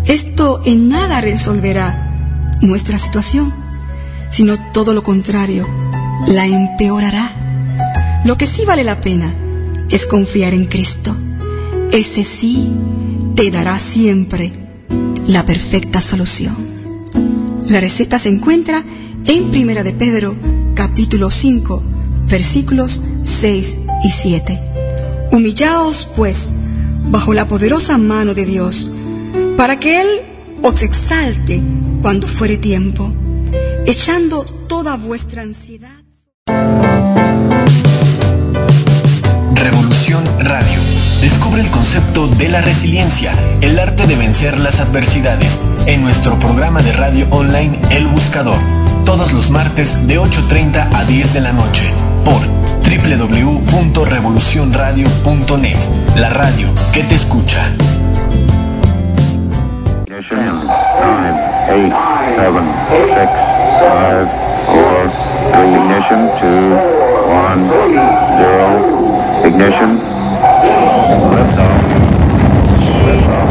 esto 0.06 0.62
en 0.66 0.90
nada 0.90 1.22
resolverá 1.22 2.58
nuestra 2.62 2.98
situación, 2.98 3.54
sino 4.30 4.58
todo 4.72 4.94
lo 4.94 5.04
contrario, 5.04 5.68
la 6.28 6.46
empeorará. 6.46 8.22
Lo 8.26 8.38
que 8.38 8.48
sí 8.48 8.66
vale 8.66 8.84
la 8.84 9.02
pena 9.02 9.34
es 9.90 10.06
confiar 10.06 10.54
en 10.54 10.66
Cristo. 10.66 11.16
Ese 11.92 12.24
sí 12.24 12.72
te 13.36 13.52
dará 13.52 13.80
siempre 13.80 14.54
la 15.28 15.46
perfecta 15.46 16.02
solución. 16.02 16.56
La 17.66 17.80
receta 17.80 18.20
se 18.20 18.30
encuentra 18.30 18.84
en 19.26 19.52
Primera 19.52 19.84
de 19.84 19.94
Pedro, 19.94 20.36
capítulo 20.76 21.30
5, 21.30 21.84
versículos 22.28 23.02
6 23.24 23.78
y 24.04 24.12
7. 24.12 24.60
Humillaos, 25.32 26.08
pues, 26.16 26.52
bajo 27.10 27.34
la 27.34 27.48
poderosa 27.48 27.98
mano 27.98 28.34
de 28.34 28.46
Dios, 28.46 28.90
para 29.62 29.78
que 29.78 30.02
Él 30.02 30.08
os 30.64 30.82
exalte 30.82 31.62
cuando 32.02 32.26
fuere 32.26 32.58
tiempo, 32.58 33.14
echando 33.86 34.44
toda 34.44 34.98
vuestra 34.98 35.44
ansiedad. 35.44 36.02
Revolución 39.54 40.24
Radio. 40.40 40.80
Descubre 41.22 41.62
el 41.62 41.70
concepto 41.70 42.26
de 42.26 42.50
la 42.50 42.62
resiliencia, 42.62 43.32
el 43.62 43.78
arte 43.78 44.08
de 44.08 44.16
vencer 44.16 44.58
las 44.58 44.80
adversidades, 44.80 45.60
en 45.86 46.02
nuestro 46.02 46.40
programa 46.40 46.82
de 46.82 46.94
radio 46.94 47.28
online 47.30 47.80
El 47.92 48.08
Buscador, 48.08 48.58
todos 49.06 49.32
los 49.32 49.52
martes 49.52 50.08
de 50.08 50.20
8.30 50.20 50.90
a 50.92 51.06
10 51.06 51.34
de 51.34 51.42
la 51.42 51.54
noche, 51.54 51.84
por 52.26 52.42
www.revolucionradio.net, 52.82 55.78
la 56.16 56.32
radio 56.32 56.68
que 56.94 57.04
te 57.04 57.14
escucha. 57.14 57.72
Ignition. 60.22 60.38
In 60.38 60.68
9, 60.68 61.34
8, 61.66 61.90
7, 62.36 62.62
6, 63.10 63.34
5, 63.82 64.30
4, 64.68 65.10
3, 65.52 65.74
ignition, 65.82 66.22
2, 66.38 66.78
1, 67.26 67.70
0, 68.38 68.62
ignition, 69.48 69.92
liftoff. 71.34 71.82
Liftoff. 73.08 73.50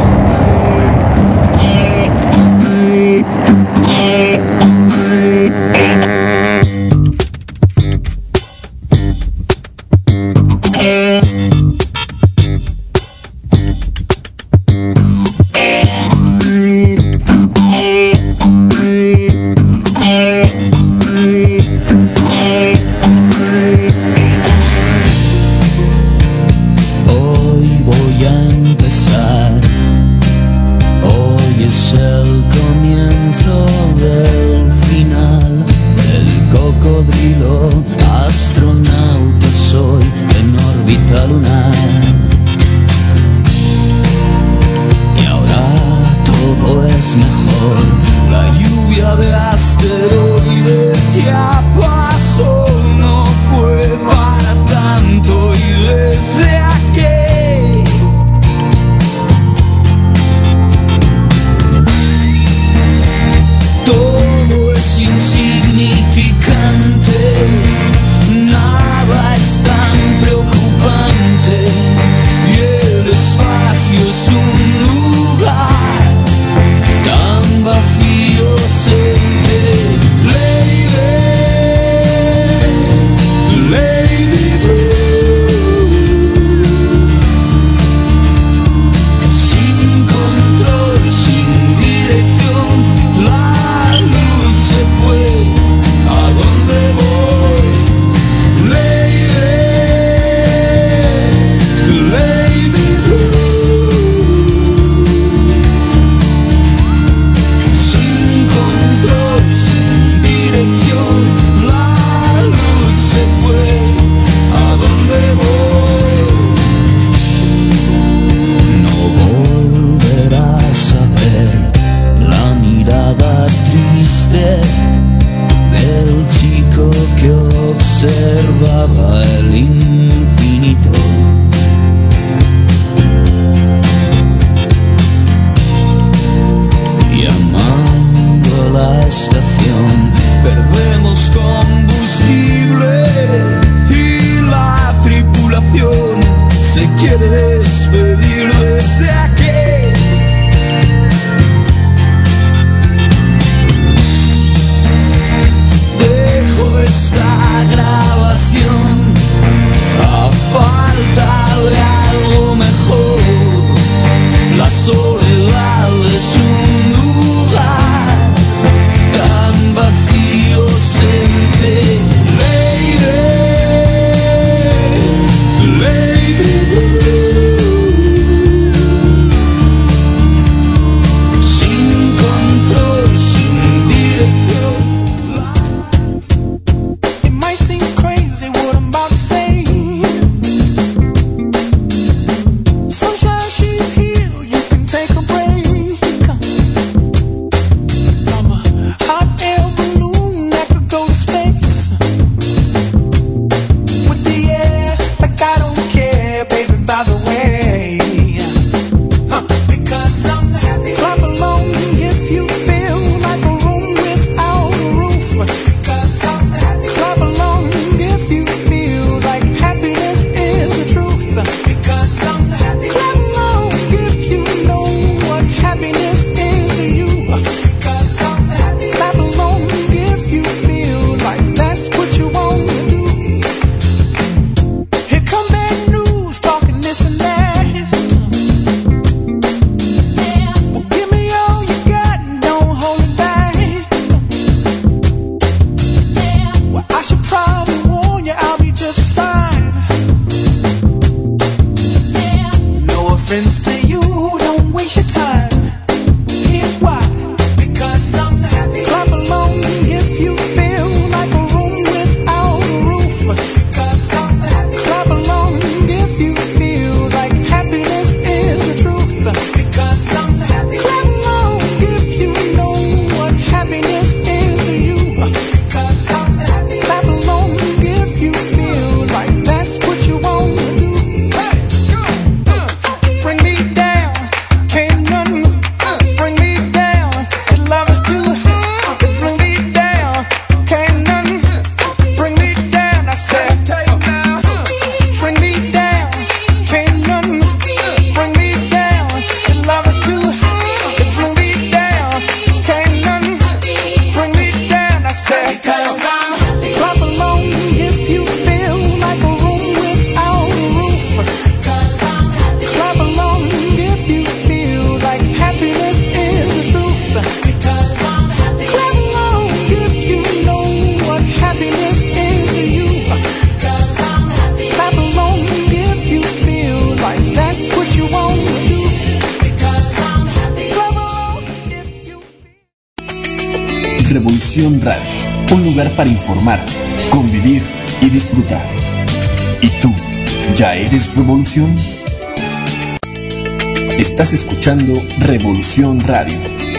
Revolución 345.71 346.01
Radio, 346.01 346.37